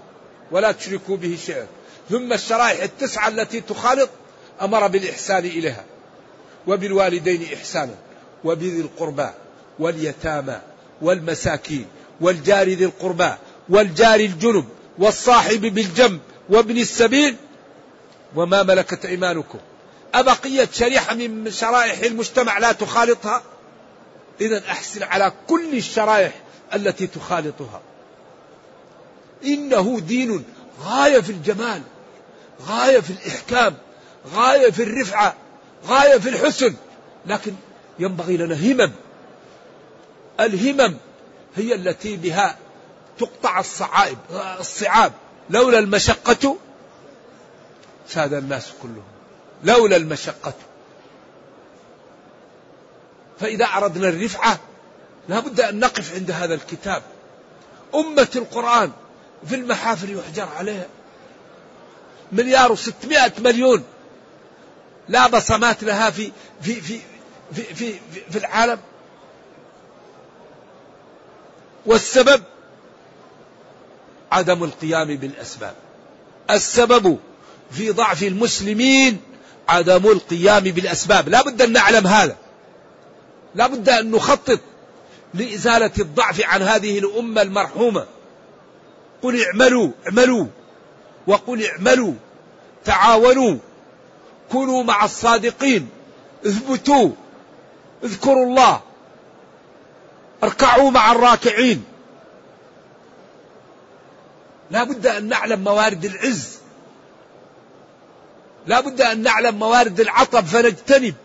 ولا 0.51 0.71
تشركوا 0.71 1.17
به 1.17 1.37
شيئا. 1.45 1.67
ثم 2.09 2.33
الشرائح 2.33 2.83
التسعة 2.83 3.27
التي 3.27 3.61
تخالط 3.61 4.09
أمر 4.61 4.87
بالإحسان 4.87 5.45
إليها. 5.45 5.85
وبالوالدين 6.67 7.53
إحسانا 7.53 7.95
وبذي 8.43 8.81
القربى. 8.81 9.29
واليتامى 9.79 10.61
والمساكين 11.01 11.85
والجار 12.21 12.69
ذي 12.69 12.85
القربى 12.85 13.33
والجار 13.69 14.19
الجنب 14.19 14.65
والصاحب 14.97 15.61
بالجنب 15.61 16.19
وابن 16.49 16.77
السبيل 16.77 17.35
وما 18.35 18.63
ملكت 18.63 19.05
إيمانكم 19.05 19.59
أبقية 20.13 20.69
شريحة 20.73 21.15
من 21.15 21.51
شرائح 21.51 21.99
المجتمع 21.99 22.57
لا 22.57 22.71
تخالطها؟ 22.71 23.43
إذا 24.41 24.63
أحسن 24.69 25.03
على 25.03 25.33
كل 25.47 25.77
الشرائح 25.77 26.33
التي 26.73 27.07
تخالطها. 27.07 27.81
إنه 29.45 29.99
دين 29.99 30.43
غاية 30.83 31.19
في 31.19 31.29
الجمال 31.29 31.81
غاية 32.67 32.99
في 32.99 33.09
الإحكام 33.09 33.75
غاية 34.35 34.71
في 34.71 34.83
الرفعة 34.83 35.35
غاية 35.87 36.17
في 36.17 36.29
الحسن 36.29 36.73
لكن 37.25 37.53
ينبغي 37.99 38.37
لنا 38.37 38.55
همم 38.55 38.91
الهمم 40.39 40.97
هي 41.55 41.75
التي 41.75 42.17
بها 42.17 42.57
تقطع 43.19 43.59
الصعائب 43.59 44.17
الصعاب. 44.59 45.13
لولا 45.49 45.79
المشقة 45.79 46.57
ساد 48.07 48.33
الناس 48.33 48.71
كلهم. 48.81 49.03
لولا 49.63 49.95
المشقة. 49.95 50.53
فإذا 53.39 53.65
أردنا 53.65 54.09
الرفعة 54.09 54.59
لا 55.29 55.39
بد 55.39 55.61
أن 55.61 55.79
نقف 55.79 56.15
عند 56.15 56.31
هذا 56.31 56.53
الكتاب. 56.53 57.03
أمة 57.95 58.29
القرآن 58.35 58.91
في 59.47 59.55
المحافل 59.55 60.17
يحجر 60.17 60.47
عليها. 60.57 60.87
مليار 62.31 62.71
وستمائة 62.71 63.33
مليون. 63.39 63.83
لا 65.09 65.27
بصمات 65.27 65.83
لها 65.83 66.09
في 66.09 66.31
في 66.61 66.81
في 66.81 66.99
في 67.53 67.63
في, 67.63 67.99
في, 68.13 68.21
في 68.31 68.37
العالم. 68.37 68.79
والسبب 71.85 72.43
عدم 74.31 74.63
القيام 74.63 75.15
بالأسباب. 75.15 75.73
السبب 76.51 77.19
في 77.71 77.91
ضعف 77.91 78.23
المسلمين 78.23 79.21
عدم 79.69 80.07
القيام 80.07 80.63
بالأسباب. 80.63 81.29
لا 81.29 81.41
بد 81.41 81.61
أن 81.61 81.71
نعلم 81.71 82.07
هذا. 82.07 82.37
لا 83.55 83.67
بد 83.67 83.89
أن 83.89 84.11
نخطط 84.11 84.59
لإزالة 85.33 85.91
الضعف 85.99 86.41
عن 86.41 86.61
هذه 86.61 86.99
الأمة 86.99 87.41
المرحومة. 87.41 88.05
قل 89.21 89.43
اعملوا 89.43 89.91
اعملوا. 90.07 90.45
وقل 91.27 91.65
اعملوا. 91.65 92.13
تعاونوا. 92.85 93.57
كونوا 94.51 94.83
مع 94.83 95.05
الصادقين. 95.05 95.89
اثبتوا. 96.45 97.09
اذكروا 98.03 98.45
الله. 98.45 98.81
اركعوا 100.43 100.91
مع 100.91 101.11
الراكعين. 101.11 101.83
لا 104.71 104.83
بد 104.83 105.07
أن 105.07 105.27
نعلم 105.27 105.63
موارد 105.63 106.05
العز. 106.05 106.57
لا 108.67 108.79
بد 108.79 109.01
أن 109.01 109.21
نعلم 109.21 109.55
موارد 109.59 109.99
العطب 109.99 110.45
فنجتنب. 110.45 111.15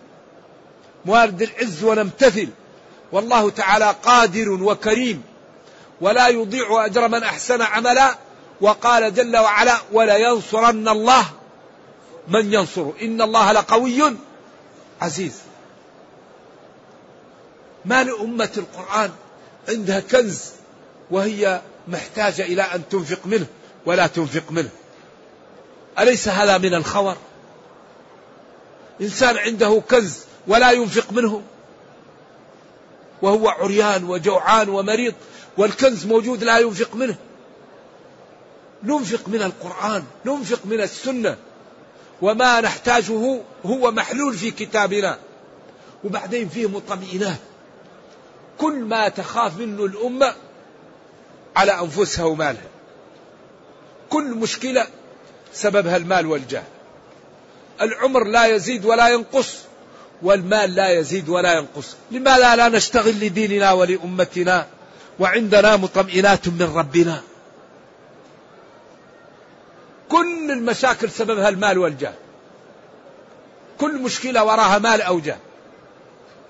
موارد 1.05 1.43
العز 1.43 1.85
ونمتثل. 1.85 2.49
والله 3.13 3.51
تعالى 3.51 3.95
قادر 4.03 4.51
وكريم. 4.51 5.23
ولا 6.01 6.29
يضيع 6.29 6.85
أجر 6.85 7.09
من 7.09 7.23
أحسن 7.23 7.63
عملا. 7.63 8.15
وقال 8.61 9.15
جل 9.15 9.37
وعلا 9.37 9.77
ولا 9.93 10.17
ينصرن 10.17 10.89
الله 10.89 11.25
من 12.29 12.53
ينصره. 12.53 12.95
إن 13.03 13.23
الله 13.23 13.53
لقوي 13.53 14.17
عزيز. 15.03 15.39
ما 17.89 18.05
لأمة 18.05 18.51
القرآن 18.57 19.11
عندها 19.69 20.01
كنز 20.01 20.45
وهي 21.11 21.63
محتاجة 21.89 22.43
إلى 22.43 22.63
أن 22.63 22.89
تنفق 22.91 23.27
منه 23.27 23.47
ولا 23.87 24.07
تنفق 24.07 24.53
منه. 24.53 24.71
أليس 25.99 26.29
هذا 26.29 26.59
من 26.59 26.75
الخور 26.75 27.17
إنسان 29.01 29.37
عنده 29.37 29.83
كنز 29.91 30.19
ولا 30.47 30.71
ينفق 30.71 31.13
منه. 31.13 31.43
وهو 33.23 33.49
عريان 33.49 34.05
وجوعان 34.05 34.69
ومريض 34.69 35.15
والكنز 35.57 36.07
موجود 36.07 36.45
لا 36.45 36.59
ينفق 36.59 36.95
منه. 36.95 37.17
ننفق 38.83 39.29
من 39.29 39.43
القرآن 39.43 40.05
ننفق 40.27 40.61
من 40.65 40.81
السنة. 40.81 41.37
وما 42.23 42.61
نحتاجه 42.61 43.41
هو 43.67 43.91
محلول 43.91 44.35
في 44.35 44.51
كتابنا. 44.51 45.19
وبعدين 46.05 46.49
فيه 46.49 46.69
مطمئنات. 46.69 47.39
كل 48.59 48.75
ما 48.75 49.09
تخاف 49.09 49.59
منه 49.59 49.85
الأمة 49.85 50.35
على 51.57 51.81
أنفسها 51.81 52.25
ومالها. 52.25 52.69
كل 54.11 54.35
مشكلة 54.35 54.87
سببها 55.53 55.97
المال 55.97 56.27
والجاه. 56.27 56.63
العمر 57.81 58.25
لا 58.25 58.47
يزيد 58.47 58.85
ولا 58.85 59.09
ينقص 59.09 59.55
والمال 60.23 60.75
لا 60.75 60.89
يزيد 60.89 61.29
ولا 61.29 61.53
ينقص. 61.53 61.97
لماذا 62.11 62.57
لا 62.57 62.69
نشتغل 62.69 63.21
لديننا 63.21 63.73
ولأمتنا؟ 63.73 64.67
وعندنا 65.21 65.77
مطمئنات 65.77 66.49
من 66.49 66.73
ربنا. 66.75 67.23
كل 70.09 70.51
المشاكل 70.51 71.11
سببها 71.11 71.49
المال 71.49 71.79
والجاه. 71.79 72.15
كل 73.81 73.99
مشكلة 73.99 74.45
وراها 74.45 74.79
مال 74.79 75.03
أو 75.03 75.21
جاه. 75.21 75.39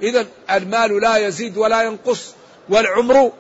إذا 0.03 0.27
المال 0.51 1.01
لا 1.01 1.17
يزيد 1.17 1.57
ولا 1.57 1.83
ينقص 1.83 2.35
والعمر 2.69 3.33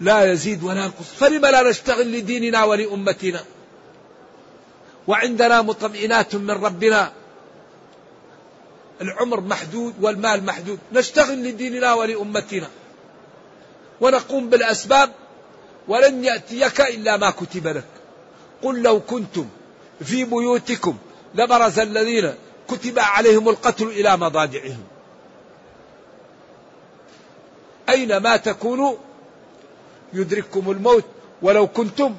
لا 0.00 0.32
يزيد 0.32 0.62
ولا 0.62 0.84
ينقص. 0.84 1.04
فلم 1.18 1.46
لا 1.46 1.70
نشتغل 1.70 2.12
لديننا 2.12 2.64
ولأمتنا؟ 2.64 3.44
وعندنا 5.06 5.62
مطمئنات 5.62 6.34
من 6.34 6.50
ربنا. 6.50 7.12
العمر 9.00 9.40
محدود 9.40 9.94
والمال 10.00 10.44
محدود. 10.44 10.78
نشتغل 10.92 11.44
لديننا 11.44 11.94
ولأمتنا. 11.94 12.68
ونقوم 14.00 14.50
بالأسباب 14.50 15.10
ولن 15.88 16.24
يأتيك 16.24 16.80
إلا 16.80 17.16
ما 17.16 17.30
كتب 17.30 17.66
لك. 17.66 17.84
قل 18.62 18.82
لو 18.82 19.00
كنتم 19.00 19.48
في 20.04 20.24
بيوتكم 20.24 20.96
لبرز 21.34 21.78
الذين 21.78 22.34
كتب 22.68 22.98
عليهم 22.98 23.48
القتل 23.48 23.86
إلى 23.86 24.16
مضاجعهم. 24.16 24.84
أينما 27.88 28.36
تكونوا 28.36 28.94
يدرككم 30.12 30.70
الموت 30.70 31.04
ولو 31.42 31.66
كنتم 31.66 32.14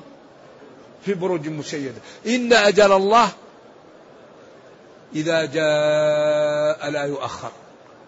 في 1.05 1.13
بروج 1.13 1.47
مشيدة. 1.47 1.95
إن 2.27 2.53
أجل 2.53 2.91
الله 2.91 3.29
إذا 5.15 5.45
جاء 5.45 6.89
لا 6.89 7.03
يؤخر. 7.03 7.51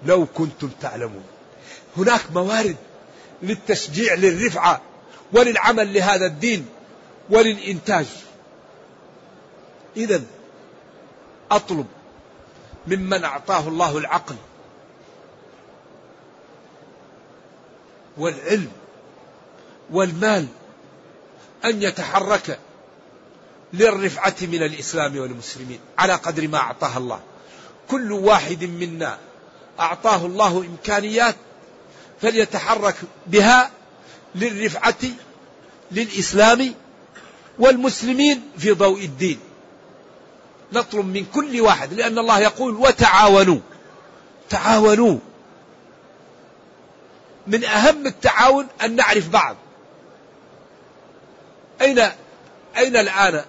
لو 0.05 0.25
كنتم 0.25 0.69
تعلمون. 0.81 1.23
هناك 1.97 2.21
موارد 2.33 2.75
للتشجيع 3.43 4.13
للرفعة 4.13 4.81
وللعمل 5.33 5.93
لهذا 5.93 6.25
الدين 6.25 6.65
وللإنتاج. 7.29 8.05
إذا 9.97 10.21
أطلب 11.51 11.85
ممن 12.87 13.23
أعطاه 13.23 13.67
الله 13.67 13.97
العقل 13.97 14.35
والعلم 18.17 18.71
والمال 19.91 20.47
أن 21.65 21.81
يتحرك 21.81 22.59
للرفعة 23.73 24.35
من 24.41 24.63
الإسلام 24.63 25.17
والمسلمين 25.17 25.79
على 25.97 26.13
قدر 26.13 26.47
ما 26.47 26.57
أعطاه 26.57 26.97
الله. 26.97 27.19
كل 27.89 28.11
واحد 28.11 28.63
منا 28.63 29.17
أعطاه 29.79 30.25
الله 30.25 30.57
إمكانيات 30.57 31.35
فليتحرك 32.21 32.95
بها 33.27 33.71
للرفعة 34.35 34.95
للإسلام 35.91 36.73
والمسلمين 37.59 38.41
في 38.57 38.71
ضوء 38.71 39.03
الدين. 39.03 39.39
نطلب 40.73 41.05
من 41.05 41.25
كل 41.25 41.61
واحد 41.61 41.93
لأن 41.93 42.17
الله 42.17 42.39
يقول 42.39 42.75
وتعاونوا 42.75 43.59
تعاونوا. 44.49 45.17
من 47.47 47.63
أهم 47.63 48.07
التعاون 48.07 48.67
أن 48.83 48.95
نعرف 48.95 49.29
بعض. 49.29 49.55
أين 51.81 51.99
أين 52.77 52.95
الآن 52.97 53.45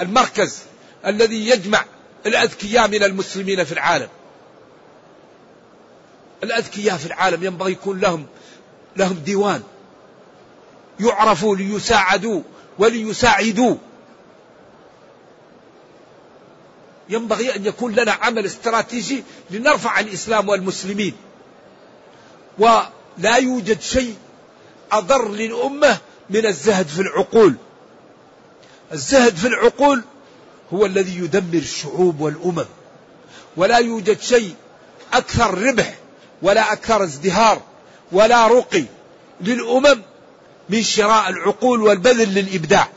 المركز 0.00 0.62
الذي 1.06 1.48
يجمع 1.48 1.84
الأذكياء 2.26 2.88
من 2.88 3.02
المسلمين 3.02 3.64
في 3.64 3.72
العالم؟ 3.72 4.08
الأذكياء 6.42 6.96
في 6.96 7.06
العالم 7.06 7.44
ينبغي 7.44 7.72
يكون 7.72 8.00
لهم 8.00 8.26
لهم 8.96 9.14
ديوان. 9.14 9.62
يعرفوا 11.00 11.56
ليساعدوا 11.56 12.42
وليساعدوا. 12.78 13.76
ينبغي 17.08 17.56
أن 17.56 17.66
يكون 17.66 17.94
لنا 17.94 18.12
عمل 18.12 18.46
استراتيجي 18.46 19.24
لنرفع 19.50 20.00
الإسلام 20.00 20.48
والمسلمين. 20.48 21.14
ولا 23.18 23.36
يوجد 23.36 23.80
شيء 23.80 24.16
أضر 24.92 25.28
للأمة 25.28 25.98
من 26.30 26.46
الزهد 26.46 26.86
في 26.86 27.00
العقول. 27.00 27.54
الزهد 28.92 29.36
في 29.36 29.46
العقول 29.46 30.02
هو 30.72 30.86
الذي 30.86 31.18
يدمر 31.18 31.58
الشعوب 31.58 32.20
والأمم 32.20 32.64
ولا 33.56 33.78
يوجد 33.78 34.20
شيء 34.20 34.54
أكثر 35.12 35.58
ربح 35.58 35.94
ولا 36.42 36.72
أكثر 36.72 37.04
ازدهار 37.04 37.62
ولا 38.12 38.46
رقي 38.46 38.84
للأمم 39.40 40.02
من 40.68 40.82
شراء 40.82 41.28
العقول 41.28 41.82
والبذل 41.82 42.34
للإبداع. 42.34 42.88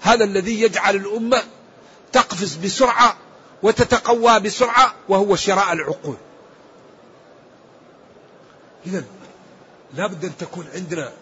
هذا 0.00 0.24
الذي 0.24 0.62
يجعل 0.62 0.96
الأمة 0.96 1.42
تقفز 2.12 2.54
بسرعة 2.54 3.16
وتتقوى 3.62 4.40
بسرعة 4.40 4.94
وهو 5.08 5.36
شراء 5.36 5.72
العقول. 5.72 6.16
إذا 8.88 9.04
لابد 9.94 10.24
أن 10.24 10.36
تكون 10.38 10.66
عندنا 10.74 11.12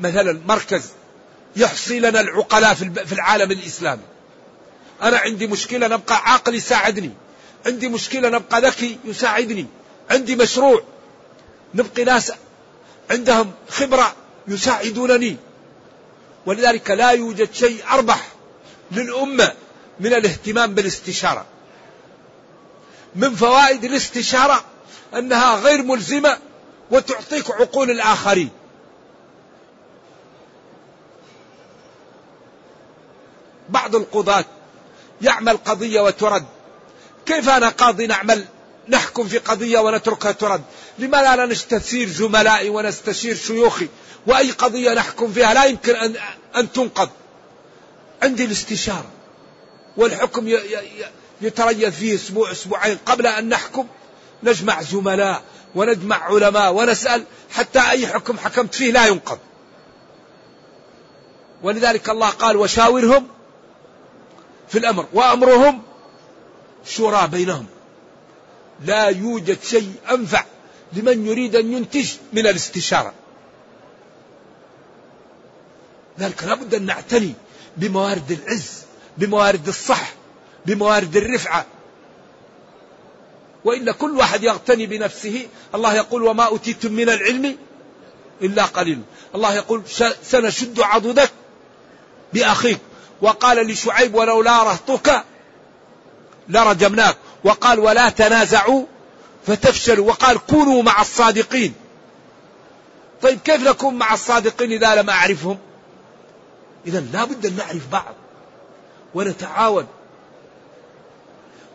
مثلا 0.00 0.40
مركز 0.46 0.90
يحصي 1.56 1.98
لنا 1.98 2.20
العقلاء 2.20 2.74
في 2.74 3.12
العالم 3.12 3.50
الإسلامي. 3.50 4.02
أنا 5.02 5.18
عندي 5.18 5.46
مشكلة 5.46 5.88
نبقى 5.88 6.16
عاقل 6.16 6.54
يساعدني. 6.54 7.10
عندي 7.66 7.88
مشكلة 7.88 8.28
نبقى 8.28 8.60
ذكي 8.60 8.98
يساعدني. 9.04 9.66
عندي 10.10 10.36
مشروع. 10.36 10.82
نبقي 11.74 12.04
ناس 12.04 12.32
عندهم 13.10 13.52
خبرة 13.68 14.16
يساعدونني. 14.48 15.36
ولذلك 16.46 16.90
لا 16.90 17.10
يوجد 17.10 17.52
شيء 17.52 17.84
أربح 17.90 18.28
للأمة 18.92 19.52
من 20.00 20.14
الاهتمام 20.14 20.74
بالاستشارة. 20.74 21.46
من 23.16 23.34
فوائد 23.34 23.84
الاستشارة 23.84 24.64
أنها 25.14 25.56
غير 25.56 25.82
ملزمة 25.82 26.38
وتعطيك 26.90 27.50
عقول 27.50 27.90
الآخرين. 27.90 28.50
بعض 33.68 33.96
القضاة 33.96 34.44
يعمل 35.22 35.56
قضية 35.56 36.00
وترد. 36.00 36.44
كيف 37.26 37.48
أنا 37.48 37.68
قاضي 37.68 38.06
نعمل؟ 38.06 38.44
نحكم 38.88 39.28
في 39.28 39.38
قضية 39.38 39.78
ونتركها 39.78 40.32
ترد. 40.32 40.62
لماذا 40.98 41.36
لا 41.36 41.46
نستشير 41.46 42.08
زملائي 42.08 42.68
ونستشير 42.68 43.36
شيوخي؟ 43.36 43.88
وأي 44.26 44.50
قضية 44.50 44.94
نحكم 44.94 45.32
فيها 45.32 45.54
لا 45.54 45.64
يمكن 45.64 45.94
أن, 45.94 46.14
أن 46.56 46.72
تنقض. 46.72 47.10
عندي 48.22 48.44
الاستشارة. 48.44 49.10
والحكم 49.96 50.48
يتريث 51.40 51.94
فيه 51.94 52.14
أسبوع 52.14 52.52
أسبوعين. 52.52 52.98
قبل 53.06 53.26
أن 53.26 53.48
نحكم 53.48 53.86
نجمع 54.42 54.82
زملاء. 54.82 55.42
ونجمع 55.74 56.16
علماء 56.16 56.74
ونسأل 56.74 57.24
حتى 57.50 57.80
أي 57.90 58.06
حكم 58.06 58.38
حكمت 58.38 58.74
فيه 58.74 58.92
لا 58.92 59.06
ينقض. 59.06 59.38
ولذلك 61.62 62.10
الله 62.10 62.28
قال 62.28 62.56
وشاورهم 62.56 63.28
في 64.68 64.78
الأمر 64.78 65.06
وأمرهم 65.12 65.82
شورى 66.86 67.28
بينهم. 67.28 67.66
لا 68.84 69.04
يوجد 69.04 69.58
شيء 69.62 69.92
أنفع 70.10 70.44
لمن 70.92 71.26
يريد 71.26 71.56
أن 71.56 71.72
ينتج 71.72 72.12
من 72.32 72.46
الاستشارة. 72.46 73.12
ذلك 76.18 76.44
لابد 76.44 76.74
أن 76.74 76.86
نعتني 76.86 77.34
بموارد 77.76 78.30
العز 78.30 78.82
بموارد 79.18 79.68
الصح 79.68 80.12
بموارد 80.66 81.16
الرفعة. 81.16 81.66
وإلا 83.64 83.92
كل 83.92 84.10
واحد 84.16 84.42
يغتني 84.42 84.86
بنفسه. 84.86 85.46
الله 85.74 85.94
يقول 85.94 86.22
وما 86.22 86.44
أوتيتم 86.44 86.92
من 86.92 87.08
العلم 87.08 87.56
إلا 88.42 88.64
قليل. 88.64 89.02
الله 89.34 89.54
يقول 89.54 89.82
سنشد 90.22 90.80
عضدك 90.80 91.30
بأخيك. 92.32 92.78
وقال 93.22 93.66
لشعيب 93.66 94.14
ولولا 94.14 94.62
رهطك 94.62 95.24
لرجمناك. 96.48 97.16
وقال 97.44 97.78
ولا 97.78 98.08
تنازعوا 98.08 98.84
فتفشلوا. 99.46 100.08
وقال 100.08 100.38
كونوا 100.46 100.82
مع 100.82 101.00
الصادقين. 101.00 101.74
طيب 103.22 103.38
كيف 103.40 103.68
نكون 103.68 103.94
مع 103.94 104.14
الصادقين 104.14 104.72
إذا 104.72 104.94
لم 104.94 105.10
أعرفهم 105.10 105.58
إذا 106.86 107.00
لا 107.12 107.24
بد 107.24 107.46
أن 107.46 107.56
نعرف 107.56 107.88
بعض 107.92 108.14
ونتعاون. 109.14 109.86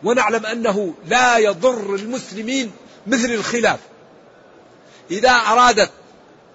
ونعلم 0.04 0.46
أنه 0.46 0.94
لا 1.06 1.38
يضر 1.38 1.94
المسلمين 1.94 2.72
مثل 3.06 3.30
الخلاف. 3.30 3.78
إذا 5.10 5.30
أرادت 5.30 5.90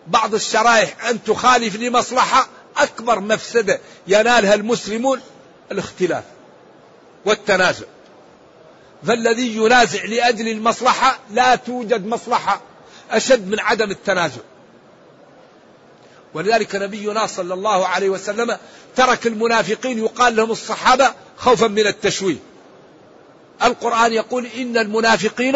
بعض 0.08 0.34
الشرائح 0.34 1.06
أن 1.06 1.24
تخالف 1.24 1.76
لمصلحة 1.76 2.48
أكبر 2.78 3.20
مفسدة 3.20 3.80
ينالها 4.08 4.54
المسلمون 4.54 5.22
الاختلاف 5.72 6.24
والتنازع. 7.26 7.86
فالذي 9.08 9.56
ينازع 9.56 10.06
لأجل 10.06 10.48
المصلحة 10.48 11.20
لا 11.32 11.56
توجد 11.56 12.06
مصلحة 12.06 12.62
أشد 13.12 13.48
من 13.48 13.60
عدم 13.60 13.92
التنازع. 13.92 14.42
ولذلك 16.34 16.76
نبينا 16.76 17.28
صلى 17.28 17.54
الله 17.54 17.88
عليه 17.88 18.10
وسلم 18.10 18.58
ترك 18.96 19.28
المنافقين 19.28 20.00
يقال 20.00 20.36
لهم 20.36 20.52
الصحابة 20.52 21.14
خوفا 21.38 21.68
من 21.68 21.88
التشويه. 21.88 22.38
القرآن 23.64 24.14
يقول 24.14 24.46
إن 24.46 24.78
المنافقين 24.78 25.54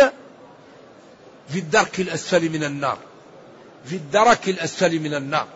في 1.50 1.60
الدرك 1.60 2.00
الأسفل 2.00 2.50
من 2.50 2.64
النار. 2.64 2.98
في 3.86 3.96
الدرك 3.96 4.50
الأسفل 4.50 5.00
من 5.00 5.14
النار. 5.14 5.48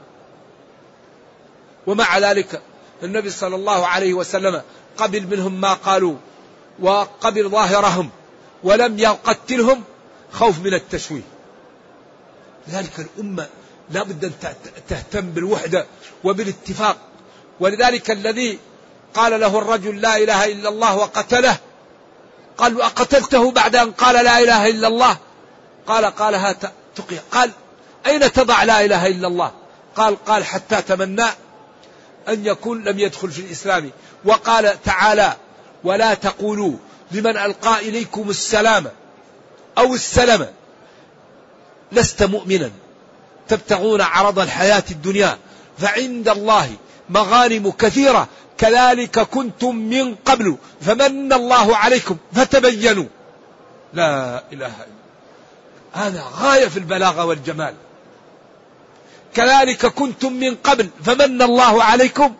ومع 1.87 2.17
ذلك 2.17 2.61
النبي 3.03 3.29
صلى 3.29 3.55
الله 3.55 3.87
عليه 3.87 4.13
وسلم 4.13 4.61
قبل 4.97 5.27
منهم 5.27 5.61
ما 5.61 5.73
قالوا 5.73 6.15
وقبل 6.79 7.49
ظاهرهم 7.49 8.09
ولم 8.63 8.99
يقتلهم 8.99 9.83
خوف 10.31 10.59
من 10.59 10.73
التشويه. 10.73 11.21
لذلك 12.67 12.99
الأمة 12.99 13.47
لا 13.91 14.03
بد 14.03 14.25
أن 14.25 14.31
تهتم 14.89 15.21
بالوحدة 15.21 15.85
وبالاتفاق. 16.23 16.97
ولذلك 17.59 18.11
الذي 18.11 18.59
قال 19.13 19.39
له 19.39 19.57
الرجل 19.57 20.01
لا 20.01 20.17
إله 20.17 20.45
إلا 20.45 20.69
الله 20.69 20.95
وقتله 20.95 21.57
قال 22.57 22.81
أقتلته 22.81 23.51
بعد 23.51 23.75
أن 23.75 23.91
قال 23.91 24.25
لا 24.25 24.39
إله 24.39 24.69
إلا 24.69 24.87
الله. 24.87 25.17
قال 25.87 26.05
قالها 26.05 26.55
تقي. 26.95 27.17
قال 27.31 27.51
أين 28.05 28.31
تضع 28.31 28.63
لا 28.63 28.85
إله 28.85 29.07
إلا 29.07 29.27
الله؟ 29.27 29.51
قال 29.95 30.25
قال 30.25 30.45
حتى 30.45 30.81
تمنى 30.81 31.25
أن 32.27 32.45
يكون 32.45 32.83
لم 32.83 32.99
يدخل 32.99 33.31
في 33.31 33.39
الإسلام. 33.39 33.91
وقال 34.25 34.83
تعالى 34.83 35.37
ولا 35.83 36.13
تقولوا 36.13 36.73
لمن 37.11 37.37
ألقى 37.37 37.79
إليكم 37.79 38.29
السلام 38.29 38.87
أو 39.77 39.93
السلم 39.93 40.47
لست 41.91 42.23
مؤمنا. 42.23 42.71
تبتغون 43.47 44.01
عرض 44.01 44.39
الحياة 44.39 44.83
الدنيا 44.91 45.37
فعند 45.77 46.29
الله 46.29 46.71
مغانم 47.09 47.71
كثيرة 47.71 48.27
كذلك 48.63 49.19
كنتم 49.19 49.75
من 49.75 50.15
قبل 50.15 50.57
فمن 50.81 51.33
الله 51.33 51.77
عليكم 51.77 52.17
فتبينوا. 52.33 53.05
لا 53.93 54.43
إله 54.53 54.67
إلا 54.67 54.93
هذا 55.93 56.23
غاية 56.39 56.67
في 56.67 56.77
البلاغة 56.77 57.25
والجمال. 57.25 57.75
كذلك 59.33 59.85
كنتم 59.85 60.33
من 60.33 60.55
قبل 60.55 60.89
فمن 61.05 61.41
الله 61.41 61.83
عليكم 61.83 62.35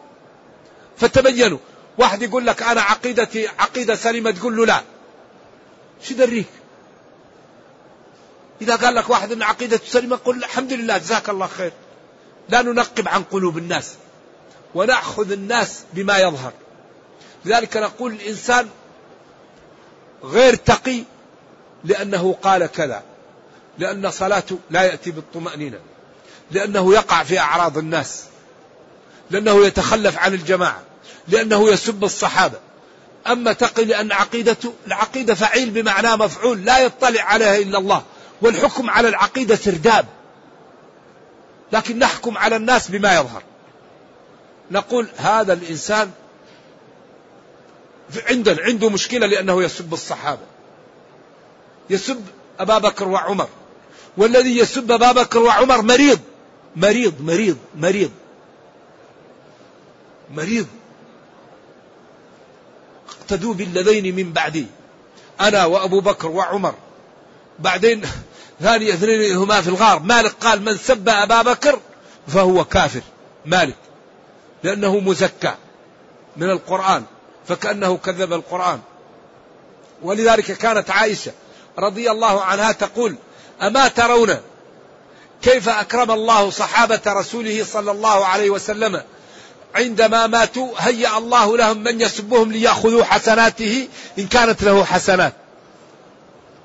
فتبينوا. 0.97 1.57
واحد 1.97 2.21
يقول 2.21 2.45
لك 2.45 2.63
أنا 2.63 2.82
عقيدتي 2.82 3.47
عقيدة 3.47 3.95
سليمة 3.95 4.32
تقول 4.32 4.57
له 4.57 4.65
لا. 4.65 4.82
شو 6.03 6.15
دريك 6.15 6.47
إذا 8.61 8.76
قال 8.76 8.95
لك 8.95 9.09
واحد 9.09 9.34
من 9.34 9.43
عقيدته 9.43 9.86
سليمة 9.88 10.15
قل 10.15 10.36
الحمد 10.38 10.74
لله 10.74 10.97
جزاك 10.97 11.30
الله 11.30 11.47
خير. 11.47 11.71
لا 12.49 12.61
ننقب 12.61 13.07
عن 13.07 13.24
قلوب 13.24 13.57
الناس. 13.57 13.95
ونأخذ 14.76 15.32
الناس 15.32 15.84
بما 15.93 16.17
يظهر. 16.17 16.53
لذلك 17.45 17.78
نقول 17.78 18.13
الإنسان 18.13 18.69
غير 20.24 20.55
تقي 20.55 21.03
لأنه 21.84 22.36
قال 22.41 22.65
كذا 22.65 23.03
لأن 23.78 24.11
صلاته 24.11 24.59
لا 24.69 24.84
يأتي 24.84 25.11
بالطمأنينة 25.11 25.80
لأنه 26.51 26.93
يقع 26.93 27.24
في 27.24 27.39
أعراض 27.39 27.78
الناس 27.78 28.24
لأنه 29.32 29.65
يتخلف 29.65 30.17
عن 30.17 30.34
الجماعة 30.34 30.82
لأنه 31.28 31.69
يسب 31.69 32.03
الصحابة. 32.03 32.57
أما 33.28 33.53
تقي 33.53 33.86
لأن 33.86 34.11
عقيدته 34.11 34.74
العقيدة 34.88 35.36
فعيل 35.36 35.69
بمعنى 35.69 36.17
مفعول 36.17 36.65
لا 36.65 36.80
يطلع 36.80 37.21
عليها 37.21 37.57
إلا 37.57 37.78
الله 37.78 38.03
والحكم 38.41 38.89
على 38.89 39.07
العقيدة 39.07 39.55
سرداب. 39.55 40.05
لكن 41.71 41.99
نحكم 41.99 42.38
على 42.38 42.55
الناس 42.55 42.88
بما 42.91 43.15
يظهر. 43.15 43.43
نقول 44.72 45.07
هذا 45.18 45.53
الإنسان 45.53 46.11
عندنا 48.30 48.61
عنده 48.61 48.89
مشكلة 48.89 49.28
لأنه 49.28 49.64
يسب 49.64 49.93
الصحابة. 49.93 50.41
يسب 51.89 52.26
أبا 52.59 52.78
بكر 52.78 53.07
وعمر. 53.07 53.49
والذي 54.18 54.57
يسب 54.57 54.91
أبا 54.91 55.11
بكر 55.11 55.39
وعمر 55.39 55.82
مريض. 55.82 56.20
مريض 56.76 57.22
مريض 57.22 57.57
مريض. 57.76 58.11
مريض. 60.34 60.68
اقتدوا 63.20 63.53
بالذين 63.53 64.16
من 64.16 64.34
بعدي. 64.34 64.66
أنا 65.41 65.66
وأبو 65.66 65.99
بكر 65.99 66.28
وعمر. 66.28 66.76
بعدين 67.59 68.01
ثاني 68.61 68.93
اثنين 68.93 69.36
هما 69.36 69.61
في 69.61 69.68
الغار. 69.68 69.99
مالك 69.99 70.32
قال 70.41 70.61
من 70.61 70.78
سب 70.78 71.09
أبا 71.09 71.41
بكر 71.41 71.80
فهو 72.28 72.66
كافر. 72.66 73.01
مالك. 73.45 73.78
لأنه 74.64 74.99
مزكى 74.99 75.53
من 76.38 76.49
القرآن 76.49 77.03
فكأنه 77.47 77.97
كذب 77.97 78.34
القرآن. 78.34 78.80
ولذلك 80.01 80.51
كانت 80.51 80.89
عائشة 80.89 81.32
رضي 81.80 82.11
الله 82.11 82.41
عنها 82.41 82.72
تقول 82.72 83.16
أما 83.61 83.88
ترون 83.88 84.38
كيف 85.41 85.70
أكرم 85.70 86.11
الله 86.11 86.49
صحابة 86.49 87.01
رسوله 87.07 87.66
صلى 87.72 87.91
الله 87.91 88.26
عليه 88.26 88.49
وسلم 88.49 89.01
عندما 89.76 90.28
ماتوا 90.28 90.72
هيأ 90.78 91.18
الله 91.18 91.57
لهم 91.57 91.84
من 91.84 92.01
يسبهم 92.01 92.51
ليأخذوا 92.51 93.03
حسناته 93.03 93.88
إن 94.20 94.28
كانت 94.28 94.64
له 94.64 94.86
حسنات. 94.86 95.34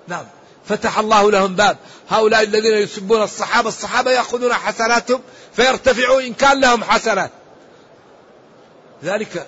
نعم 0.08 0.24
فتح 0.68 0.98
الله 0.98 1.30
لهم 1.30 1.54
باب. 1.54 1.76
هؤلاء 2.08 2.42
الذين 2.42 2.72
يسبون 2.72 3.22
الصحابة 3.22 3.68
الصحابة 3.68 4.10
يأخذون 4.10 4.54
حسناتهم 4.54 5.20
فيرتفعوا 5.56 6.20
إن 6.20 6.34
كان 6.34 6.60
لهم 6.60 6.84
حسنات. 6.84 7.30
ذلك 9.04 9.46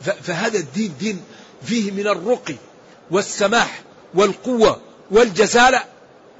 فهذا 0.00 0.58
الدين 0.58 0.94
دين 1.00 1.24
فيه 1.62 1.90
من 1.90 2.06
الرقي 2.06 2.56
والسماح 3.10 3.82
والقوة 4.14 4.80
والجزالة 5.10 5.84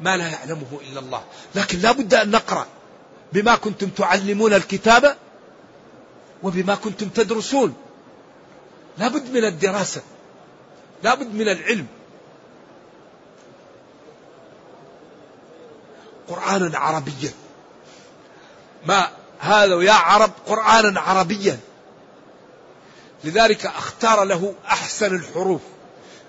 ما 0.01 0.17
لا 0.17 0.29
يعلمه 0.29 0.81
إلا 0.91 1.01
الله. 1.01 1.25
لكن 1.55 1.79
لا 1.79 1.93
بد 1.93 2.15
أن 2.15 2.31
نقرأ 2.31 2.67
بما 3.33 3.55
كنتم 3.57 3.89
تعلمون 3.89 4.55
الكتاب 4.55 5.17
وبما 6.43 6.75
كنتم 6.75 7.09
تدرسون. 7.09 7.75
لا 8.99 9.09
بد 9.09 9.31
من 9.31 9.45
الدراسة. 9.45 10.03
لابد 11.03 11.35
من 11.35 11.49
العلم. 11.49 11.87
قرآنا 16.29 16.79
عربيا. 16.79 17.33
ما 18.87 19.09
هذا 19.45 19.83
يا 19.83 19.93
عرب 19.93 20.31
قرآنا 20.47 21.01
عربيا. 21.01 21.59
لذلك 23.25 23.67
أختار 23.67 24.25
له 24.25 24.55
أحسن 24.67 25.15
الحروف 25.15 25.61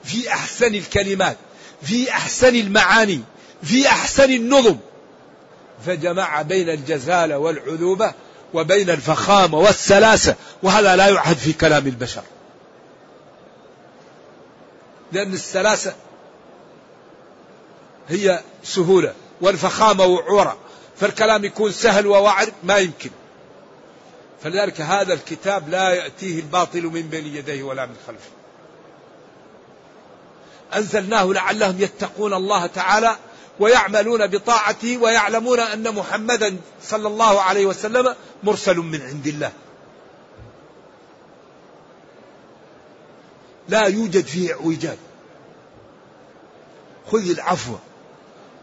في 0.03 0.30
أحسن 0.30 0.76
الكلمات 0.76 1.38
في 1.82 2.11
أحسن 2.11 2.55
المعاني 2.55 3.22
في 3.63 3.88
أحسن 3.88 4.32
النظم. 4.32 4.78
فجمع 5.86 6.41
بين 6.41 6.70
الجزالة 6.70 7.38
والعذوبة 7.38 8.13
وبين 8.53 8.89
الفخامة 8.89 9.57
والسلاسة 9.57 10.36
وهذا 10.63 10.95
لا 10.95 11.07
يعهد 11.07 11.38
في 11.38 11.53
كلام 11.53 11.88
البشر. 11.88 12.24
لأن 15.11 15.34
السلاسة 15.34 15.93
هي 18.09 18.39
سهولة 18.63 19.13
والفخامة 19.41 20.05
وعورة. 20.05 20.57
فالكلام 21.00 21.46
يكون 21.46 21.72
سهل 21.72 22.08
ووعر 22.08 22.52
ما 22.64 22.78
يمكن. 22.78 23.10
فلذلك 24.43 24.82
هذا 24.82 25.14
الكتاب 25.14 25.70
لا 25.70 25.89
يأتيه 25.89 26.39
الباطل 26.39 26.84
من 26.84 27.02
بين 27.02 27.26
يديه 27.36 27.64
ولا 27.64 27.86
من 27.86 27.96
خلفه. 28.08 28.30
أنزلناه 30.76 31.26
لعلهم 31.26 31.82
يتقون 31.82 32.34
الله 32.34 32.66
تعالى 32.66 33.18
ويعملون 33.60 34.28
بطاعته 34.28 34.98
ويعلمون 34.98 35.60
أن 35.60 35.96
محمدا 35.96 36.58
صلى 36.84 37.08
الله 37.08 37.41
عليه 37.41 37.66
وسلم 37.66 38.16
مرسل 38.43 38.78
من 38.78 39.02
عند 39.02 39.28
الله. 39.28 39.52
لا 43.70 43.88
يوجد 43.88 44.26
فيه 44.26 44.54
إعوجاج. 44.54 44.98
خذ 47.12 47.30
العفو 47.30 47.76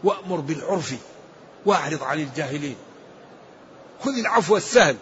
وأمر 0.03 0.39
بالعرف. 0.39 0.93
واعرض 1.65 2.03
عن 2.03 2.19
الجاهلين. 2.19 2.75
خذ 4.03 4.17
العفو 4.17 4.57
السهل 4.57 4.95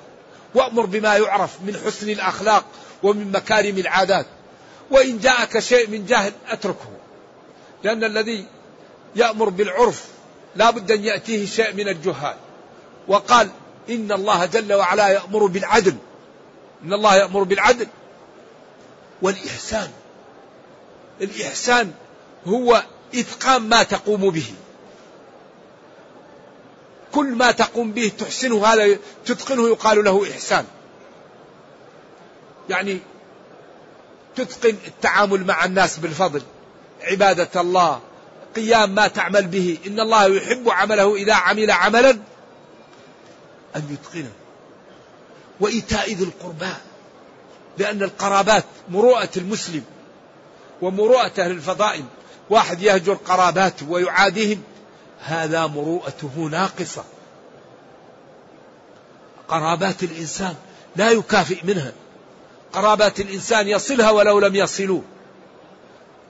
وأمر 0.56 0.86
بما 0.86 1.18
يعرف 1.18 1.62
من 1.62 1.82
حسن 1.86 2.10
الأخلاق 2.10 2.66
ومن 3.04 3.32
مكارم 3.32 3.78
العادات. 3.78 4.26
وإن 4.92 5.20
جاءك 5.20 5.60
شيء 5.60 5.90
من 5.90 6.06
جهل 6.06 6.34
أتركه. 6.50 6.90
لأن 7.84 8.04
الذي 8.04 8.46
يأمر 9.16 9.50
بالعرف 9.50 10.06
لا 10.56 10.70
بد 10.70 10.92
أن 10.92 11.04
يأتيه 11.04 11.46
شيء 11.46 11.74
من 11.74 11.88
الجهال. 11.88 12.36
وقال 13.08 13.50
إن 13.90 14.12
الله 14.12 14.46
جل 14.46 14.74
وعلا 14.74 15.08
يأمر 15.08 15.46
بالعدل. 15.46 15.96
إن 16.84 16.94
الله 16.94 17.16
يأمر 17.16 17.44
بالعدل 17.44 17.88
والإحسان. 19.22 19.90
الإحسان 21.22 21.92
هو 22.48 22.84
إتقان 23.16 23.62
ما 23.62 23.84
تقوم 23.84 24.30
به. 24.30 24.54
كل 27.12 27.36
ما 27.36 27.52
تقوم 27.52 27.92
به 27.92 28.12
تحسنه 28.18 28.66
هذا 28.66 28.98
تتقنه 29.26 29.68
يقال 29.70 30.04
له 30.04 30.32
إحسان. 30.32 30.66
يعني 32.70 33.00
تتقن 34.36 34.76
التعامل 34.88 35.46
مع 35.46 35.66
الناس 35.66 35.98
بالفضل. 35.98 36.42
عبادة 37.02 37.62
الله 37.62 38.02
قيام 38.56 38.96
ما 38.96 39.08
تعمل 39.08 39.48
به. 39.48 39.78
إن 39.88 40.00
الله 40.00 40.36
يحب 40.36 40.70
عمله 40.70 41.16
إذا 41.16 41.34
عمل 41.34 41.72
عملا 41.72 42.12
أن 43.76 43.88
يتقنه. 43.92 44.32
وإيتاء 45.60 46.14
ذي 46.14 46.24
القربى. 46.24 46.74
لأن 47.78 48.04
القرابات 48.04 48.64
مروءة 48.90 49.30
المسلم 49.38 49.84
ومروءة 50.82 51.32
أهل 51.38 51.52
الفضائل. 51.52 52.04
واحد 52.50 52.82
يهجر 52.82 53.14
قراباته 53.14 53.90
ويعاديهم. 53.90 54.64
هذا 55.24 55.68
مروءته 55.68 56.50
ناقصة. 56.52 57.04
قرابات 59.48 60.04
الإنسان 60.04 60.56
لا 60.96 61.12
يكافئ 61.12 61.66
منها. 61.66 61.92
قرابات 62.74 63.20
الإنسان 63.20 63.68
يصلها 63.68 64.12
ولو 64.12 64.40
لم 64.40 64.56
يصلوه 64.56 65.04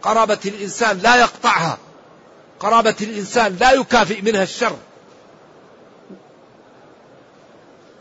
قرابة 0.01 0.39
الإنسان 0.45 0.97
لا 0.97 1.15
يقطعها. 1.15 1.77
قرابة 2.59 2.95
الإنسان 3.01 3.57
لا 3.59 3.71
يكافئ 3.71 4.21
منها 4.21 4.43
الشر. 4.43 4.77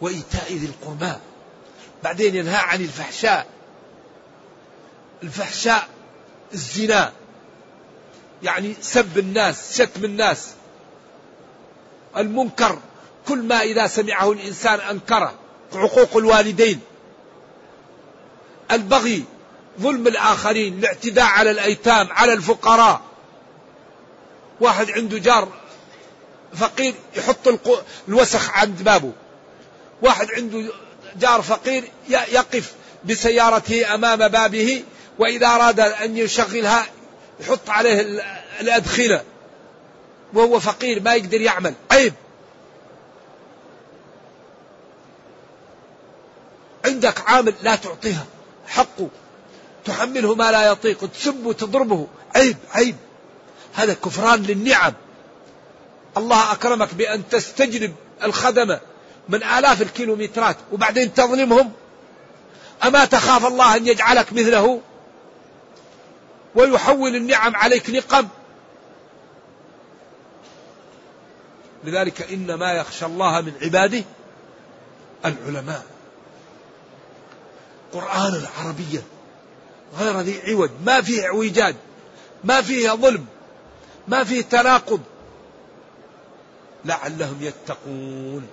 وإيتاء 0.00 0.52
ذي 0.52 0.66
القربى. 0.66 1.12
بعدين 2.04 2.34
ينهى 2.34 2.56
عن 2.56 2.80
الفحشاء. 2.80 3.46
الفحشاء 5.22 5.88
الزنا. 6.54 7.12
يعني 8.42 8.74
سب 8.80 9.18
الناس 9.18 9.82
شتم 9.82 10.04
الناس. 10.04 10.54
المنكر. 12.16 12.78
كل 13.28 13.38
ما 13.38 13.60
إذا 13.60 13.86
سمعه 13.86 14.32
الإنسان 14.32 14.80
أنكره. 14.80 15.34
عقوق 15.74 16.16
الوالدين. 16.16 16.80
البغي 18.72 19.24
ظلم 19.80 20.06
الآخرين 20.06 20.78
الاعتداء 20.78 21.24
على 21.24 21.50
الأيتام 21.50 22.08
على 22.10 22.32
الفقراء. 22.32 23.00
واحد 24.60 24.90
عنده 24.90 25.18
جار 25.18 25.48
فقير 26.54 26.94
يحط 27.16 27.58
الوسخ 28.08 28.50
عند 28.50 28.82
بابه. 28.82 29.12
واحد 30.02 30.28
عنده 30.30 30.72
جار 31.16 31.42
فقير 31.42 31.84
يقف 32.08 32.72
بسيارته 33.04 33.94
أمام 33.94 34.28
بابه 34.28 34.84
وإذا 35.18 35.46
أراد 35.46 35.80
أن 35.80 36.16
يشغلها 36.16 36.86
يحط 37.40 37.70
عليه 37.70 38.22
الأدخنة 38.60 39.22
وهو 40.32 40.60
فقير 40.60 41.02
ما 41.02 41.14
يقدر 41.14 41.40
يعمل 41.40 41.74
عيب 41.90 42.14
عندك 47.00 47.20
عامل 47.30 47.54
لا 47.62 47.76
تعطيها. 47.76 48.26
حقه 48.66 49.08
تحمله 49.84 50.34
ما 50.34 50.50
لا 50.50 50.72
يطيق 50.72 51.10
تسبه 51.10 51.52
تضربه 51.52 52.06
عيب 52.36 52.56
عيب. 52.72 52.96
هذا 53.74 53.94
كفران 53.94 54.42
للنعم. 54.42 54.92
الله 56.16 56.52
أكرمك 56.52 56.94
بأن 56.94 57.28
تستجلب 57.28 57.94
الخدمة 58.22 58.80
من 59.28 59.42
آلاف 59.42 59.82
الكيلومترات 59.82 60.56
وبعدين 60.72 61.14
تظلمهم. 61.14 61.72
أما 62.84 63.04
تخاف 63.04 63.46
الله 63.46 63.76
أن 63.76 63.86
يجعلك 63.86 64.32
مثله؟ 64.32 64.80
ويحول 66.54 67.16
النعم 67.16 67.56
عليك 67.56 67.90
نقم. 67.90 68.28
لذلك 71.84 72.32
إنما 72.32 72.72
يخشى 72.72 73.06
الله 73.06 73.40
من 73.40 73.52
عباده 73.62 74.04
العلماء. 75.24 75.99
قرآنا 77.92 78.48
عربيا 78.58 79.02
غير 79.98 80.20
ذي 80.20 80.40
عوج. 80.52 80.70
ما 80.84 81.02
فيه 81.02 81.26
اعوجاج. 81.26 81.76
ما 82.44 82.62
فيه 82.62 82.90
ظلم. 82.90 83.26
ما 84.08 84.24
فيه 84.24 84.42
تناقض. 84.42 85.00
لعلهم 86.84 87.38
يتقون. 87.40 88.46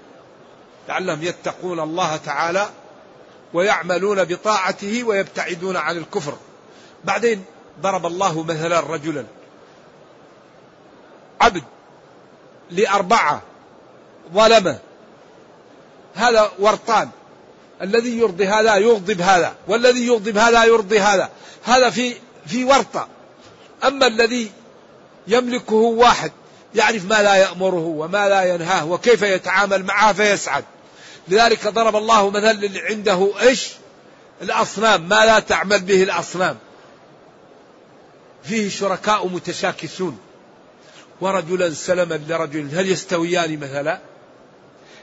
لعلهم 0.89 1.23
يتقون 1.23 1.79
الله 1.79 2.17
تعالى 2.17 2.69
ويعملون 3.53 4.23
بطاعته 4.23 5.03
ويبتعدون 5.03 5.77
عن 5.77 5.97
الكفر. 5.97 6.37
بعدين 7.03 7.45
ضرب 7.81 8.05
الله 8.05 8.43
مثلا 8.43 8.79
رجلا. 8.79 9.25
عبد 11.41 11.63
لأربعة 12.71 13.41
ظلمه. 14.33 14.79
هذا 16.15 16.51
ورطان. 16.59 17.09
الذي 17.81 18.17
يرضي 18.17 18.47
هذا 18.47 18.75
يغضب 18.75 19.21
هذا 19.21 19.55
والذي 19.67 20.07
يغضب 20.07 20.37
هذا 20.37 20.63
يرضي 20.63 20.99
هذا. 20.99 21.29
هذا 21.63 21.89
في 21.89 22.13
في 22.47 22.63
ورطة. 22.63 23.07
أما 23.83 24.07
الذي 24.07 24.51
يملكه 25.27 25.75
واحد 25.75 26.31
يعرف 26.75 27.05
ما 27.05 27.21
لا 27.21 27.35
يأمره 27.35 27.85
وما 27.85 28.29
لا 28.29 28.53
ينهاه 28.53 28.85
وكيف 28.85 29.21
يتعامل 29.21 29.83
معه 29.83 30.13
فيسعد. 30.13 30.63
لذلك 31.27 31.67
ضرب 31.67 31.95
الله 31.95 32.29
مثل 32.29 32.51
اللي 32.51 32.81
عنده 32.81 33.31
إيش؟ 33.41 33.69
الأصنام. 34.41 35.09
ما 35.09 35.25
لا 35.25 35.39
تعمل 35.39 35.79
به 35.79 36.03
الأصنام. 36.03 36.57
فيه 38.43 38.69
شركاء 38.69 39.27
متشاكسون. 39.27 40.19
ورجلا 41.21 41.73
سلما 41.73 42.21
لرجل 42.27 42.69
هل 42.75 42.91
يستويان 42.91 43.59
مثلا؟ 43.59 43.99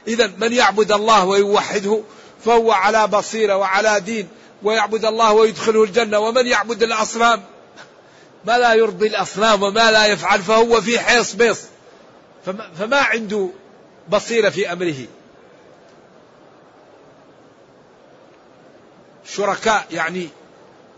إذا 0.07 0.31
من 0.37 0.53
يعبد 0.53 0.91
الله 0.91 1.25
ويوحده 1.25 2.01
فهو 2.45 2.71
على 2.71 3.07
بصيرة 3.07 3.55
وعلى 3.55 3.99
دين 3.99 4.27
ويعبد 4.63 5.05
الله 5.05 5.33
ويدخله 5.33 5.83
الجنة 5.83 6.19
ومن 6.19 6.47
يعبد 6.47 6.83
الأصنام؟ 6.83 7.43
ما 8.45 8.57
لا 8.57 8.73
يرضي 8.73 9.07
الأصنام 9.07 9.63
وما 9.63 9.91
لا 9.91 10.05
يفعل 10.05 10.41
فهو 10.41 10.81
في 10.81 10.99
حيص 10.99 11.33
بيص. 11.33 11.61
فما, 12.79 12.97
عنده 12.97 13.49
بصيرة 14.09 14.49
في 14.49 14.71
أمره. 14.71 15.05
شركاء 19.25 19.85
يعني 19.91 20.29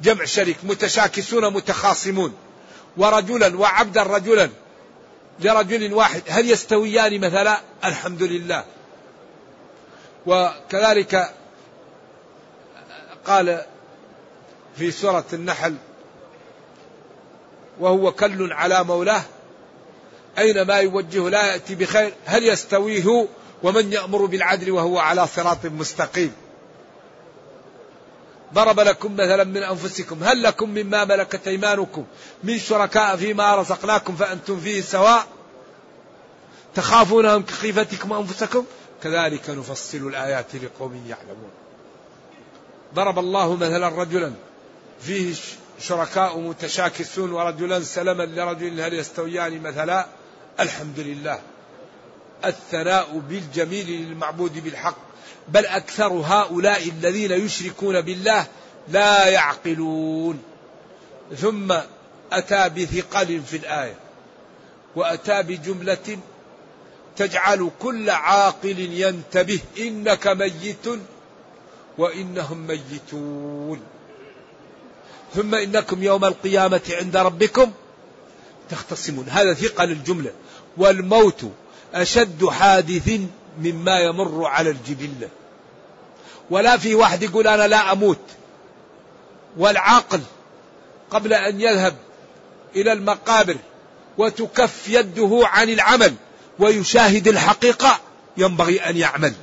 جمع 0.01 0.25
شريك 0.25 0.57
متشاكسون 0.63 1.53
متخاصمون. 1.53 2.33
ورجلا 2.97 3.57
وعبدا 3.57 4.03
رجلا 4.03 4.49
لرجل 5.39 5.93
واحد. 5.93 6.21
هل 6.27 6.51
يستويان 6.51 7.19
مثلا؟ 7.19 7.61
الحمد 7.85 8.23
لله. 8.23 8.63
وكذلك 10.27 11.33
قال 13.25 13.61
في 14.77 14.91
سورة 14.91 15.25
النحل 15.33 15.75
وهو 17.79 18.11
كل 18.11 18.53
على 18.53 18.83
مولاه 18.83 19.21
أينما 20.37 20.77
يوجه 20.77 21.29
لا 21.29 21.45
يأتي 21.45 21.75
بخير 21.75 22.13
هل 22.25 22.43
يستوي 22.47 23.05
هو 23.05 23.25
ومن 23.63 23.93
يأمر 23.93 24.25
بالعدل 24.25 24.71
وهو 24.71 24.99
على 24.99 25.27
صراط 25.27 25.65
مستقيم 25.65 26.33
ضرب 28.53 28.79
لكم 28.79 29.13
مثلا 29.13 29.43
من 29.43 29.63
أنفسكم 29.63 30.23
هل 30.23 30.43
لكم 30.43 30.69
مما 30.69 31.05
ملكت 31.05 31.47
أيمانكم 31.47 32.05
من 32.43 32.59
شركاء 32.59 33.15
فيما 33.15 33.55
رزقناكم 33.55 34.15
فأنتم 34.15 34.59
فيه 34.59 34.81
سواء 34.81 35.25
تخافونهم 36.75 37.41
كخيفتكم 37.41 38.13
أنفسكم 38.13 38.65
كذلك 39.03 39.49
نفصل 39.49 39.97
الآيات 39.97 40.55
لقوم 40.55 41.05
يعلمون. 41.09 41.51
ضرب 42.93 43.19
الله 43.19 43.55
مثلا 43.55 43.87
رجلا 43.87 44.33
فيه 45.01 45.35
شركاء 45.79 46.39
متشاكسون 46.39 47.31
ورجلا 47.31 47.83
سلما 47.83 48.23
لرجل 48.23 48.81
هل 48.81 48.93
يستويان 48.93 49.61
مثلا؟ 49.61 50.07
الحمد 50.59 50.99
لله 50.99 51.39
الثناء 52.45 53.21
بالجميل 53.29 53.89
للمعبود 53.89 54.63
بالحق. 54.63 54.97
بل 55.47 55.65
أكثر 55.65 56.07
هؤلاء 56.07 56.89
الذين 56.89 57.31
يشركون 57.31 58.01
بالله 58.01 58.45
لا 58.87 59.27
يعقلون. 59.27 60.43
ثم 61.37 61.73
أتى 62.31 62.69
بثقل 62.69 63.41
في 63.41 63.57
الآية. 63.57 63.95
وأتى 64.95 65.43
بجملة 65.43 66.17
تجعل 67.17 67.71
كل 67.79 68.09
عاقل 68.09 68.79
ينتبه 68.79 69.59
إنك 69.77 70.27
ميت 70.27 70.85
وإنهم 71.97 72.67
ميتون. 72.67 73.79
ثم 75.35 75.55
إنكم 75.55 76.03
يوم 76.03 76.25
القيامة 76.25 76.81
عند 76.91 77.17
ربكم 77.17 77.71
تختصمون. 78.69 79.25
هذا 79.29 79.53
ثقل 79.53 79.91
الجملة 79.91 80.31
والموت 80.77 81.51
أشد 81.93 82.45
حادث 82.45 83.19
مما 83.61 83.99
يمر 83.99 84.45
على 84.45 84.69
الجبلة 84.69 85.29
ولا 86.49 86.77
في 86.77 86.95
واحد 86.95 87.23
يقول 87.23 87.47
أنا 87.47 87.67
لا 87.67 87.91
أموت. 87.91 88.19
والعقل 89.57 90.21
قبل 91.11 91.33
أن 91.33 91.61
يذهب 91.61 91.95
إلى 92.75 92.93
المقابر 92.93 93.57
وتكف 94.17 94.89
يده 94.89 95.41
عن 95.43 95.69
العمل 95.69 96.13
ويشاهد 96.59 97.27
الحقيقة 97.27 97.99
ينبغي 98.37 98.79
أن 98.79 98.97
يعمل. 98.97 99.33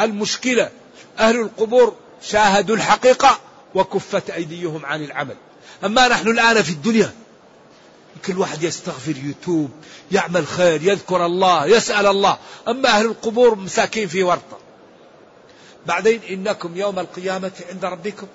المشكلة 0.00 0.70
أهل 1.18 1.40
القبور 1.40 1.94
شاهدوا 2.22 2.76
الحقيقة 2.76 3.40
وكفت 3.74 4.30
أيديهم 4.30 4.86
عن 4.86 5.04
العمل. 5.04 5.36
أما 5.84 6.08
نحن 6.08 6.28
الآن 6.28 6.62
في 6.62 6.70
الدنيا 6.70 7.12
كل 8.26 8.38
واحد 8.38 8.62
يستغفر 8.62 9.14
يتوب 9.16 9.70
يعمل 10.12 10.46
خير 10.46 10.82
يذكر 10.82 11.26
الله 11.26 11.66
يسأل 11.66 12.06
الله. 12.06 12.38
أما 12.68 12.88
أهل 12.88 13.06
القبور 13.06 13.54
مساكين 13.54 14.08
في 14.08 14.22
ورطة. 14.22 14.58
بعدين 15.86 16.20
إنكم 16.30 16.76
يوم 16.76 16.98
القيامة 16.98 17.52
عند 17.70 17.84
ربكم 17.84 18.26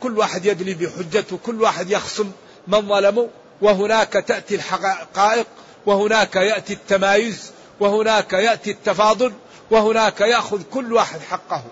كل 0.00 0.18
واحد 0.18 0.46
يدلي 0.46 0.74
بحجته 0.74 1.38
كل 1.46 1.62
واحد 1.62 1.90
يخصم 1.90 2.30
من 2.68 2.88
ظلمه 2.88 3.28
وهناك 3.62 4.12
تأتي 4.12 4.54
الحقائق 4.54 5.46
وهناك 5.86 6.36
يأتي 6.36 6.72
التمايز 6.72 7.52
وهناك 7.80 8.32
يأتي 8.32 8.70
التفاضل 8.70 9.32
وهناك 9.70 10.20
يأخذ 10.20 10.62
كل 10.62 10.92
واحد 10.92 11.20
حقه. 11.20 11.62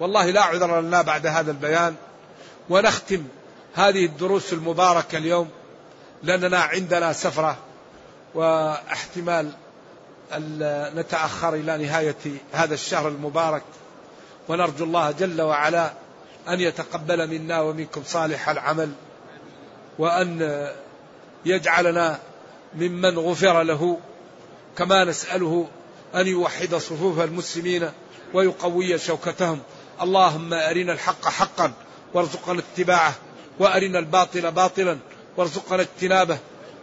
والله 0.00 0.30
لا 0.30 0.42
عذر 0.42 0.80
لنا 0.80 1.02
بعد 1.02 1.26
هذا 1.26 1.50
البيان 1.50 1.94
ونختم 2.70 3.24
هذه 3.74 4.04
الدروس 4.04 4.52
المباركة 4.52 5.18
اليوم 5.18 5.48
لأننا 6.22 6.58
عندنا 6.58 7.12
سفرة 7.12 7.56
واحتمال 8.34 9.50
أن 10.32 10.58
نتأخر 10.94 11.54
إلى 11.54 11.86
نهاية 11.86 12.16
هذا 12.52 12.74
الشهر 12.74 13.08
المبارك 13.08 13.62
ونرجو 14.48 14.84
الله 14.84 15.10
جل 15.10 15.42
وعلا 15.42 15.92
أن 16.48 16.60
يتقبل 16.60 17.28
منا 17.28 17.60
ومنكم 17.60 18.02
صالح 18.06 18.48
العمل 18.48 18.92
وأن 19.98 20.68
يجعلنا 21.44 22.18
ممن 22.74 23.18
غفر 23.18 23.62
له 23.62 23.98
كما 24.78 25.04
نسأله 25.04 25.68
أن 26.14 26.26
يوحد 26.26 26.74
صفوف 26.74 27.20
المسلمين 27.20 27.90
ويقوي 28.34 28.98
شوكتهم. 28.98 29.58
اللهم 30.02 30.54
أرنا 30.54 30.92
الحق 30.92 31.28
حقا 31.28 31.72
وارزقنا 32.14 32.62
اتباعه 32.72 33.14
وأرنا 33.58 33.98
الباطل 33.98 34.50
باطلا 34.50 34.98
وارزقنا 35.36 35.82
اجتنابه 35.82 36.38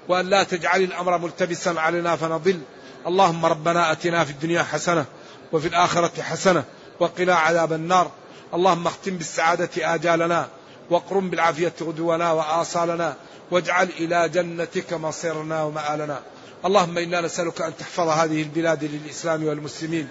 وأن 0.07 0.25
لا 0.25 0.43
تجعل 0.43 0.81
الأمر 0.81 1.17
ملتبسا 1.17 1.69
علينا 1.69 2.15
فنضل. 2.15 2.59
اللهم 3.07 3.45
ربنا 3.45 3.91
أتنا 3.91 4.25
في 4.25 4.31
الدنيا 4.31 4.63
حسنة 4.63 5.05
وفي 5.51 5.67
الآخرة 5.67 6.21
حسنة 6.21 6.63
وقنا 6.99 7.35
عذاب 7.35 7.73
النار. 7.73 8.11
اللهم 8.53 8.87
اختم 8.87 9.17
بالسعادة 9.17 9.69
آجالنا. 9.77 10.47
واقرم 10.89 11.29
بالعافية 11.29 11.73
غدونا 11.81 12.31
وآصالنا 12.31 13.15
واجعل 13.51 13.89
إلى 13.99 14.29
جنتك 14.29 14.93
مصيرنا 14.93 15.63
ومآلنا. 15.63 16.21
اللهم 16.65 16.97
إنا 16.97 17.21
نسألك 17.21 17.61
أن 17.61 17.77
تحفظ 17.77 18.07
هذه 18.07 18.41
البلاد 18.41 18.83
للإسلام 18.83 19.45
والمسلمين 19.45 20.07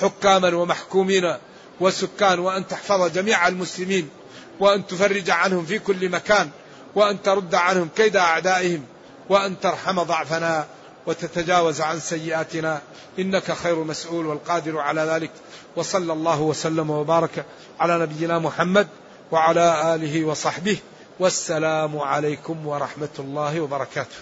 حكاما 0.00 0.54
ومحكومين 0.54 1.34
وسكان 1.80 2.38
وأن 2.38 2.66
تحفظ 2.66 3.12
جميع 3.12 3.48
المسلمين 3.48 4.08
وأن 4.60 4.86
تفرج 4.86 5.30
عنهم 5.30 5.64
في 5.66 5.78
كل 5.78 6.08
مكان 6.08 6.50
وأن 6.94 7.22
ترد 7.22 7.54
عنهم 7.54 7.88
كيد 7.96 8.16
أعدائهم 8.16 8.84
وأن 9.28 9.60
ترحم 9.60 10.02
ضعفنا 10.02 10.66
وتتجاوز 11.06 11.80
عن 11.80 12.00
سيئاتنا. 12.00 12.80
إنك 13.18 13.52
خير 13.52 13.84
مسؤول 13.84 14.26
والقادر 14.26 14.78
على 14.78 15.00
ذلك. 15.00 15.30
وصلى 15.76 16.12
الله 16.12 16.40
وسلم 16.40 16.90
وبارك 16.90 17.44
على 17.80 17.98
نبينا 17.98 18.38
محمد 18.38 18.88
وعلى 19.32 19.94
آله 19.94 20.24
وصحبه 20.24 20.78
والسلام 21.18 21.98
عليكم 21.98 22.66
ورحمة 22.66 23.08
الله 23.18 23.60
وبركاته 23.60 24.16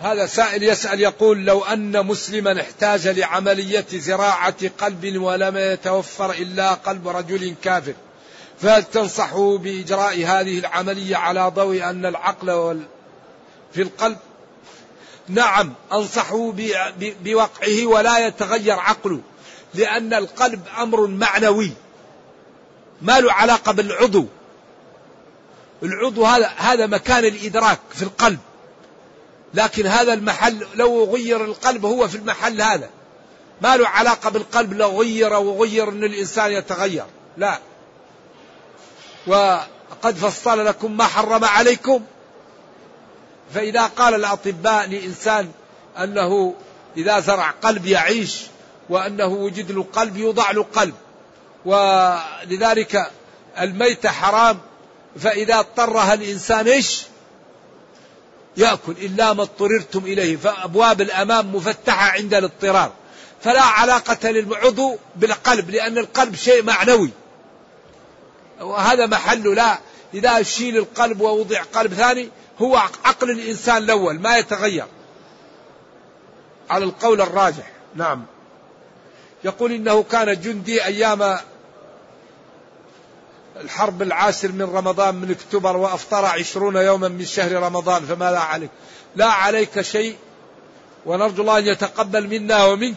هذا 0.00 0.26
سائل 0.26 0.62
يسأل 0.62 1.00
يقول 1.00 1.44
لو 1.44 1.64
أن 1.64 2.06
مسلما 2.06 2.60
احتاج 2.60 3.08
لعملية 3.08 3.86
زراعة 3.92 4.70
قلب 4.78 5.16
ولم 5.22 5.56
يتوفر 5.56 6.30
إلا 6.30 6.74
قلب 6.74 7.08
رجل 7.08 7.54
كافر 7.64 7.94
فهل 8.60 8.82
تنصحه 8.82 9.58
بإجراء 9.58 10.24
هذه 10.24 10.58
العملية 10.58 11.16
على 11.16 11.52
ضوء 11.54 11.82
أن 11.82 12.06
العقل. 12.06 12.80
في 13.72 13.82
القلب 13.82 14.16
نعم 15.28 15.72
أنصحه 15.92 16.52
بوقعه 17.00 17.86
ولا 17.86 18.26
يتغير 18.26 18.78
عقله 18.78 19.20
لأن 19.74 20.14
القلب 20.14 20.62
أمر 20.78 21.06
معنوي 21.06 21.72
ما 23.02 23.20
له 23.20 23.32
علاقة 23.32 23.72
بالعضو. 23.72 24.26
العضو 25.82 26.24
هذا 26.24 26.46
هذا 26.56 26.86
مكان 26.86 27.24
الإدراك 27.24 27.78
في 27.94 28.02
القلب. 28.02 28.38
لكن 29.54 29.86
هذا 29.86 30.12
المحل 30.12 30.66
لو 30.74 31.04
غير 31.04 31.44
القلب 31.44 31.84
هو 31.84 32.08
في 32.08 32.16
المحل 32.16 32.62
هذا. 32.62 32.90
ما 33.62 33.76
له 33.76 33.88
علاقة 33.88 34.30
بالقلب 34.30 34.72
لو 34.72 35.00
غير 35.00 35.32
وغير 35.32 35.88
أن 35.88 36.04
الإنسان 36.04 36.52
يتغير. 36.52 37.04
لا. 37.36 37.58
وقد 39.26 40.16
فصل 40.16 40.66
لكم 40.66 40.96
ما 40.96 41.04
حرم 41.04 41.44
عليكم. 41.44 42.02
فإذا 43.54 43.86
قال 43.86 44.14
الأطباء 44.14 44.88
لإنسان 44.88 45.50
أنه 45.98 46.54
إذا 46.96 47.20
زرع 47.20 47.50
قلب 47.50 47.86
يعيش 47.86 48.42
وأنه 48.88 49.26
وجد 49.26 49.72
له 49.72 49.86
قلب 49.92 50.16
يوضع 50.16 50.50
له 50.50 50.62
قلب. 50.62 50.94
ولذلك 51.64 53.10
الميتة 53.60 54.08
حرام 54.08 54.58
فإذا 55.18 55.58
اضطرها 55.58 56.14
الإنسان 56.14 56.68
إيش؟ 56.68 57.02
يأكل 58.56 58.92
إلا 58.92 59.32
ما 59.32 59.42
اضطررتم 59.42 60.04
إليه. 60.04 60.36
فأبواب 60.36 61.00
الأمام 61.00 61.54
مفتحة 61.54 62.10
عند 62.10 62.34
الاضطرار. 62.34 62.92
فلا 63.42 63.62
علاقة 63.62 64.30
للعضو 64.30 64.96
بالقلب 65.16 65.70
لأن 65.70 65.98
القلب 65.98 66.34
شيء 66.34 66.62
معنوي. 66.62 67.10
وهذا 68.60 69.06
محله 69.06 69.54
لا. 69.54 69.78
إذا 70.14 70.42
شيل 70.42 70.76
القلب 70.76 71.20
ووضع 71.20 71.62
قلب 71.62 71.94
ثاني 71.94 72.28
هو 72.62 72.76
عقل 72.76 73.30
الإنسان 73.30 73.76
الأول 73.76 74.20
ما 74.20 74.38
يتغير. 74.38 74.86
على 76.70 76.84
القول 76.84 77.20
الراجح. 77.20 77.70
نعم. 77.94 78.24
يقول 79.44 79.72
إنه 79.72 80.02
كان 80.02 80.40
جندي 80.40 80.84
أيام 80.84 81.38
الحرب 83.60 84.02
العاشر 84.02 84.52
من 84.52 84.62
رمضان 84.62 85.14
من 85.14 85.30
أكتوبر 85.30 85.76
وأفطر 85.76 86.24
عشرون 86.24 86.76
يوما 86.76 87.08
من 87.08 87.24
شهر 87.24 87.52
رمضان 87.52 88.04
فماذا 88.04 88.38
عليك. 88.38 88.70
لا 89.16 89.26
عليك 89.26 89.80
شيء 89.80 90.16
ونرجو 91.06 91.42
الله 91.42 91.58
أن 91.58 91.66
يتقبل 91.66 92.26
منا 92.26 92.64
ومنك 92.64 92.96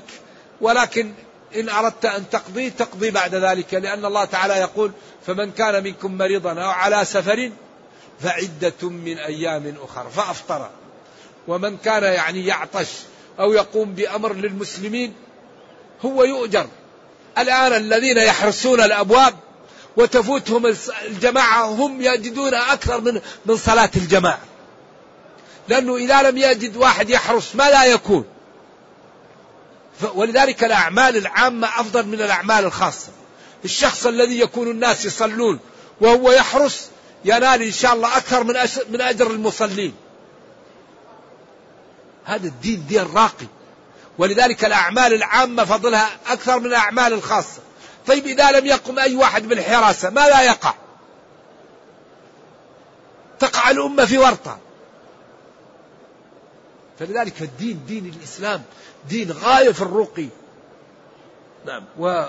ولكن 0.61 1.11
إن 1.55 1.69
أردت 1.69 2.05
أن 2.05 2.29
تقضي 2.29 2.69
تقضي 2.69 3.11
بعد 3.11 3.35
ذلك 3.35 3.73
لأن 3.73 4.05
الله 4.05 4.25
تعالى 4.25 4.53
يقول 4.53 4.91
فمن 5.27 5.51
كان 5.51 5.83
منكم 5.83 6.17
مريضا 6.17 6.51
أو 6.51 6.69
على 6.69 7.05
سفر 7.05 7.51
فعدة 8.19 8.89
من 8.89 9.17
أيام 9.17 9.75
أخرى 9.83 10.09
فأفطر. 10.09 10.69
ومن 11.47 11.77
كان 11.77 12.03
يعني 12.03 12.45
يعطش 12.45 12.89
أو 13.39 13.53
يقوم 13.53 13.93
بأمر 13.93 14.33
للمسلمين 14.33 15.13
هو 16.05 16.23
يؤجر. 16.23 16.67
الآن 17.37 17.73
الذين 17.73 18.17
يحرسون 18.17 18.81
الأبواب 18.81 19.35
وتفوتهم 19.97 20.75
الجماعة 21.07 21.65
هم 21.65 22.01
يجدون 22.01 22.53
أكثر 22.53 23.01
من 23.01 23.21
من 23.45 23.57
صلاة 23.57 23.91
الجماعة. 23.95 24.39
لأنه 25.67 25.95
إذا 25.95 26.21
لم 26.21 26.37
يجد 26.37 26.77
واحد 26.77 27.09
يحرس 27.09 27.55
ما 27.55 27.69
لا 27.69 27.85
يكون. 27.85 28.25
ولذلك 30.13 30.63
الأعمال 30.63 31.17
العامة 31.17 31.67
أفضل 31.67 32.07
من 32.07 32.21
الأعمال 32.21 32.65
الخاصة. 32.65 33.09
الشخص 33.65 34.05
الذي 34.05 34.39
يكون 34.39 34.71
الناس 34.71 35.05
يصلون 35.05 35.59
وهو 36.01 36.31
يحرس 36.31 36.89
ينال 37.25 37.61
إن 37.61 37.71
شاء 37.71 37.93
الله 37.93 38.17
أكثر 38.17 38.43
من 38.43 38.55
من 38.89 39.01
أجر 39.01 39.31
المصلين. 39.31 39.93
هذا 42.25 42.47
الدين 42.47 42.85
دين 42.87 43.07
راقي. 43.15 43.47
ولذلك 44.17 44.65
الأعمال 44.65 45.13
العامة 45.13 45.65
فضلها 45.65 46.09
أكثر 46.27 46.59
من 46.59 46.65
الأعمال 46.65 47.13
الخاصة. 47.13 47.61
طيب 48.07 48.25
إذا 48.25 48.51
لم 48.51 48.65
يقم 48.65 48.99
أي 48.99 49.15
واحد 49.15 49.47
بالحراسة 49.47 50.09
ما 50.09 50.27
لا 50.27 50.41
يقع؟ 50.41 50.73
تقع 53.39 53.69
الأمة 53.69 54.05
في 54.05 54.17
ورطة. 54.17 54.57
فلذلك 56.99 57.41
الدين 57.41 57.81
دين 57.87 58.13
الإسلام 58.17 58.63
دين 59.09 59.31
غاية 59.31 59.71
في 59.71 59.81
الرقي. 59.81 60.27
نعم. 61.65 61.83
و 61.97 62.25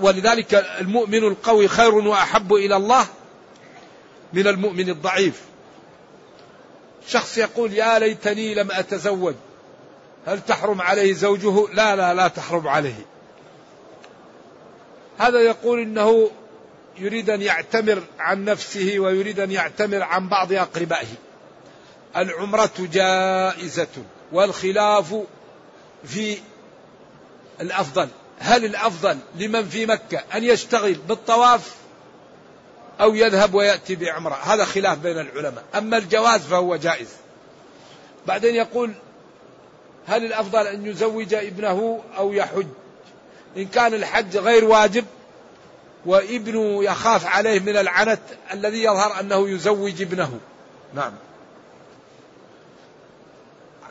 ولذلك 0.00 0.54
المؤمن 0.54 1.24
القوي 1.24 1.68
خير 1.68 1.94
وأحب 1.94 2.52
إلى 2.52 2.76
الله 2.76 3.06
من 4.32 4.46
المؤمن 4.46 4.90
الضعيف. 4.90 5.40
شخص 7.08 7.38
يقول 7.38 7.72
يا 7.72 7.98
ليتني 7.98 8.54
لم 8.54 8.70
أتزوج. 8.70 9.34
هل 10.26 10.40
تحرم 10.40 10.82
عليه 10.82 11.14
زوجه؟ 11.14 11.72
لا 11.72 11.96
لا 11.96 12.14
لا 12.14 12.28
تحرم 12.28 12.68
عليه. 12.68 13.06
هذا 15.18 15.40
يقول 15.40 15.80
إنه 15.80 16.30
يريد 16.98 17.30
أن 17.30 17.42
يعتمر 17.42 18.02
عن 18.18 18.44
نفسه 18.44 18.94
ويريد 18.98 19.40
أن 19.40 19.50
يعتمر 19.50 20.02
عن 20.02 20.28
بعض 20.28 20.52
أقربائه. 20.52 21.06
العمرة 22.16 22.72
جائزة 22.78 24.04
والخلاف 24.32 25.14
في 26.04 26.38
الأفضل. 27.60 28.08
هل 28.38 28.64
الأفضل 28.64 29.18
لمن 29.34 29.68
في 29.68 29.86
مكة 29.86 30.22
أن 30.34 30.44
يشتغل 30.44 30.94
بالطواف 30.94 31.74
أو 33.00 33.14
يذهب 33.14 33.54
ويأتي 33.54 33.94
بعمرة؟ 33.94 34.34
هذا 34.34 34.64
خلاف 34.64 34.98
بين 34.98 35.18
العلماء. 35.18 35.64
أما 35.74 35.96
الجواز 35.96 36.40
فهو 36.40 36.76
جائز. 36.76 37.08
بعدين 38.26 38.54
يقول 38.54 38.92
هل 40.06 40.24
الأفضل 40.24 40.66
أن 40.66 40.86
يزوج 40.86 41.34
ابنه 41.34 42.00
أو 42.16 42.32
يحج؟ 42.32 42.66
إن 43.56 43.66
كان 43.66 43.94
الحج 43.94 44.36
غير 44.36 44.64
واجب 44.64 45.04
وابنه 46.06 46.84
يخاف 46.84 47.26
عليه 47.26 47.60
من 47.60 47.76
العنت 47.76 48.20
الذي 48.52 48.82
يظهر 48.82 49.20
أنه 49.20 49.48
يزوج 49.48 50.02
ابنه. 50.02 50.40
نعم. 50.94 51.12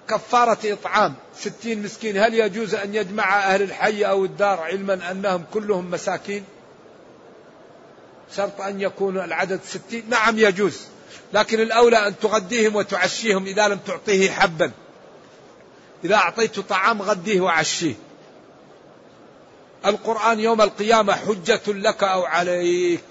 كفارة 0.08 0.58
إطعام 0.66 1.14
ستين 1.36 1.84
مسكين 1.84 2.18
هل 2.18 2.34
يجوز 2.34 2.76
أن 2.76 2.96
يجمع 2.96 3.40
أهل 3.40 3.62
الحي 3.62 4.04
أو 4.04 4.26
الدار 4.26 4.60
علما 4.60 5.12
أنهم 5.12 5.46
كلهم 5.54 5.92
مساكين؟ 5.92 6.44
شرط 8.36 8.62
أن 8.62 8.82
يكون 8.82 9.18
العدد 9.18 9.60
ستين. 9.66 10.04
نعم 10.10 10.40
يجوز. 10.40 10.82
لكن 11.34 11.60
الأولى 11.60 12.08
أن 12.08 12.14
تغديهم 12.22 12.76
وتعشيهم 12.76 13.46
إذا 13.46 13.68
لم 13.68 13.78
تعطيه 13.78 14.32
حبا. 14.32 14.72
إذا 16.04 16.16
أعطيت 16.16 16.60
طعام 16.60 17.02
غديه 17.02 17.42
وعشيه. 17.42 17.94
القرآن 19.86 20.40
يوم 20.40 20.62
القيامة 20.62 21.14
حجة 21.14 21.62
لك 21.68 22.04
أو 22.04 22.24
عليك. 22.26 23.04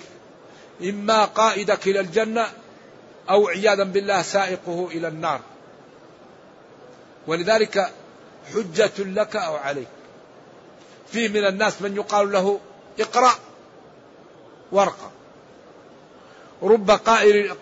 إما 0.82 1.24
قائدك 1.24 1.88
إلى 1.88 2.00
الجنة 2.00 2.46
أو 3.30 3.48
عياذا 3.48 3.84
بالله 3.84 4.22
سائقه 4.22 4.88
إلى 4.90 5.08
النار. 5.08 5.40
ولذلك 7.26 7.92
حجة 8.54 8.92
لك 8.98 9.36
أو 9.36 9.56
عليك. 9.56 9.88
في 11.12 11.28
من 11.28 11.46
الناس 11.46 11.82
من 11.82 11.96
يقال 11.96 12.32
له 12.32 12.60
اقرأ 13.00 13.32
وارقى 14.72 15.10
رب 16.62 16.90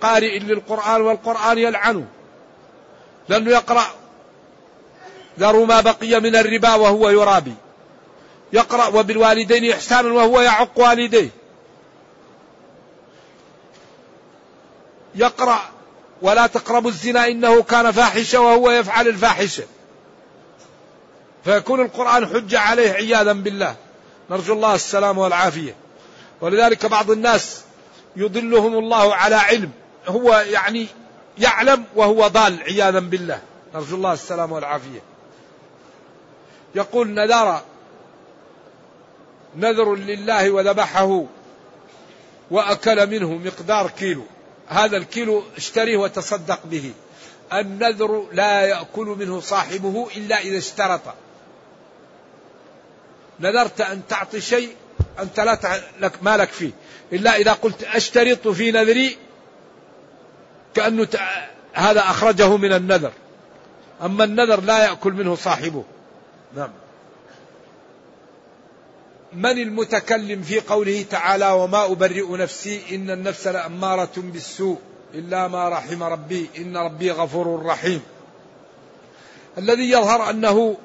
قارئ 0.01 0.39
للقرآن 0.39 1.01
والقرآن 1.01 1.59
يلعنه 1.59 2.07
لأنه 3.29 3.51
يقرأ 3.51 3.87
ذروا 5.41 5.67
ما 5.67 5.81
بقي 5.81 6.21
من 6.21 6.37
الربا 6.37 6.75
وهو 6.75 7.11
يرابي. 7.11 7.55
يقرأ 8.53 8.87
وبالوالدين 8.87 9.73
إحسانا 9.73 10.13
وهو 10.13 10.41
يعق 10.41 10.79
والديه. 10.79 11.31
يقرأ 15.15 15.61
ولا 16.23 16.47
تقربوا 16.47 16.91
الزنا 16.91 17.29
إنه 17.29 17.63
كان 17.63 17.91
فاحشة 17.91 18.41
وهو 18.41 18.71
يفعل 18.71 19.09
الفاحشة. 19.09 19.65
فيكون 21.45 21.81
القرآن 21.81 22.27
حجة 22.27 22.61
عليه 22.61 22.91
عياذا 22.91 23.33
بالله. 23.33 23.75
نرجو 24.31 24.55
الله 24.55 24.75
السلام 24.75 25.19
والعافية. 25.19 25.75
ولذلك 26.41 26.87
بعض 26.87 27.11
الناس 27.11 27.61
يضلهم 28.17 28.79
الله 28.79 29.15
على 29.15 29.35
علم. 29.35 29.71
هو 30.07 30.45
يعني 30.51 30.87
يعلم 31.39 31.85
وهو 31.97 32.29
ضال 32.29 32.63
عياذا 32.63 32.99
بالله. 32.99 33.41
نرجو 33.75 33.97
الله 33.97 34.13
السلام 34.13 34.53
والعافية. 34.53 35.10
يقول 36.75 37.09
نذر. 37.09 37.61
نذر 39.57 39.95
لله 39.95 40.51
وذبحه. 40.51 41.25
وأكل 42.51 43.11
منه 43.11 43.35
مقدار 43.35 43.91
كيلو. 43.91 44.25
هذا 44.69 44.97
الكيلو 44.97 45.43
اشتريه 45.57 45.97
وتصدق 45.97 46.61
به. 46.65 46.93
النذر 47.53 48.27
لا 48.33 48.63
يأكل 48.63 49.07
منه 49.07 49.41
صاحبه 49.41 50.09
إلا 50.17 50.41
إذا 50.41 50.59
اشترط. 50.59 51.01
نذرت 53.41 53.81
أن 53.81 54.03
تعطي 54.09 54.41
شيء 54.41 54.75
أنت 55.19 55.41
لا 55.41 55.59
لك 56.01 56.13
ما 56.23 56.37
لك 56.37 56.49
فيه. 56.49 56.71
إلا 57.13 57.37
إذا 57.37 57.53
قلت 57.53 57.85
أشترط 57.85 58.49
في 58.49 58.73
نذري 58.73 59.17
كأنه 60.75 61.09
هذا 61.73 62.01
أخرجه 62.01 62.57
من 62.57 62.73
النذر. 62.73 63.13
أما 64.03 64.25
النذر 64.25 64.61
لا 64.61 64.85
يأكل 64.85 65.13
منه 65.13 65.35
صاحبه. 65.35 65.85
نعم. 66.57 66.71
من 69.33 69.59
المتكلم 69.59 70.43
في 70.43 70.61
قوله 70.61 71.05
تعالى 71.11 71.51
وما 71.51 71.85
أبرئ 71.85 72.37
نفسي 72.37 72.83
إن 72.95 73.11
النفس 73.11 73.47
لأمارة 73.47 74.11
بالسوء 74.17 74.79
إلا 75.15 75.49
ما 75.49 75.69
رحم 75.69 76.03
ربي 76.03 76.51
إن 76.59 76.77
ربي 76.77 77.11
غفور 77.11 77.63
رحيم. 77.67 78.03
الذي 79.59 79.91
يظهر 79.91 80.31
أنه 80.31 80.77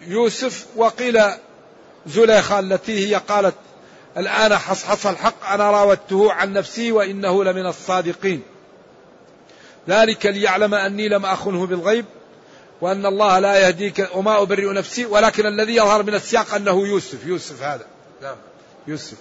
يوسف 0.00 0.66
وقيل 0.76 1.20
زليخة 2.06 2.58
التي 2.58 3.08
هي 3.08 3.14
قالت 3.14 3.54
الآن 4.16 4.56
حصحص 4.56 5.06
الحق 5.06 5.46
أنا 5.46 5.70
راودته 5.70 6.32
عن 6.32 6.52
نفسي 6.52 6.92
وإنه 6.92 7.44
لمن 7.44 7.66
الصادقين. 7.66 8.42
ذلك 9.88 10.26
ليعلم 10.26 10.74
أني 10.74 11.08
لم 11.08 11.26
أخنه 11.26 11.66
بالغيب 11.66 12.04
وأن 12.80 13.06
الله 13.06 13.38
لا 13.38 13.58
يهديك 13.66 14.08
وما 14.14 14.42
أبرئ 14.42 14.72
نفسي 14.72 15.06
ولكن 15.06 15.46
الذي 15.46 15.76
يظهر 15.76 16.02
من 16.02 16.14
السياق 16.14 16.54
أنه 16.54 16.86
يوسف 16.86 17.26
يوسف 17.26 17.62
هذا. 17.62 17.86
نعم. 18.22 18.36
يوسف. 18.86 19.16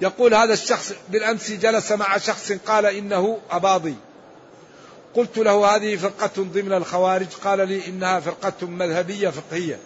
يقول 0.00 0.34
هذا 0.34 0.52
الشخص 0.52 0.92
بالأمس 1.08 1.50
جلس 1.50 1.92
مع 1.92 2.18
شخص 2.18 2.52
قال 2.52 2.86
إنه 2.86 3.38
أباضي. 3.50 3.94
قلت 5.14 5.38
له 5.38 5.76
هذه 5.76 5.96
فرقة 5.96 6.30
ضمن 6.38 6.72
الخوارج؟ 6.72 7.26
قال 7.44 7.68
لي 7.68 7.86
إنها 7.86 8.20
فرقة 8.20 8.66
مذهبية 8.66 9.28
فقهية. 9.28 9.78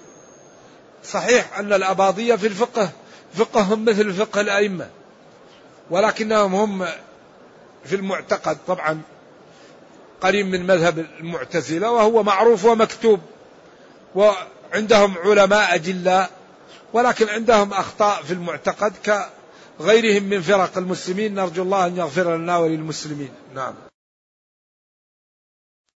صحيح 1.05 1.59
أن 1.59 1.72
الأباضية 1.72 2.35
في 2.35 2.47
الفقه 2.47 2.91
فقههم 3.35 3.85
مثل 3.85 4.12
فقه 4.12 4.41
الأئمة 4.41 4.89
ولكنهم 5.91 6.55
هم 6.55 6.87
في 7.85 7.97
المعتقد 7.97 8.59
طبعا 8.66 9.01
قريب 10.21 10.47
من 10.47 10.66
مذهب 10.66 11.07
المعتزلة 11.21 11.91
وهو 11.91 12.23
معروف 12.23 12.64
ومكتوب. 12.64 13.21
وعندهم 14.14 15.14
علماء 15.25 15.75
أجلاء 15.75 16.31
ولكن 16.93 17.29
عندهم 17.29 17.73
أخطاء 17.73 18.23
في 18.23 18.33
المعتقد 18.33 18.93
غيرهم 19.81 20.23
من 20.23 20.41
فرق 20.41 20.79
المسلمين. 20.79 21.35
نرجو 21.35 21.62
الله 21.62 21.87
أن 21.87 21.97
يغفر 21.97 22.37
لنا 22.37 22.57
وللمسلمين. 22.59 23.31
نعم. 23.55 23.88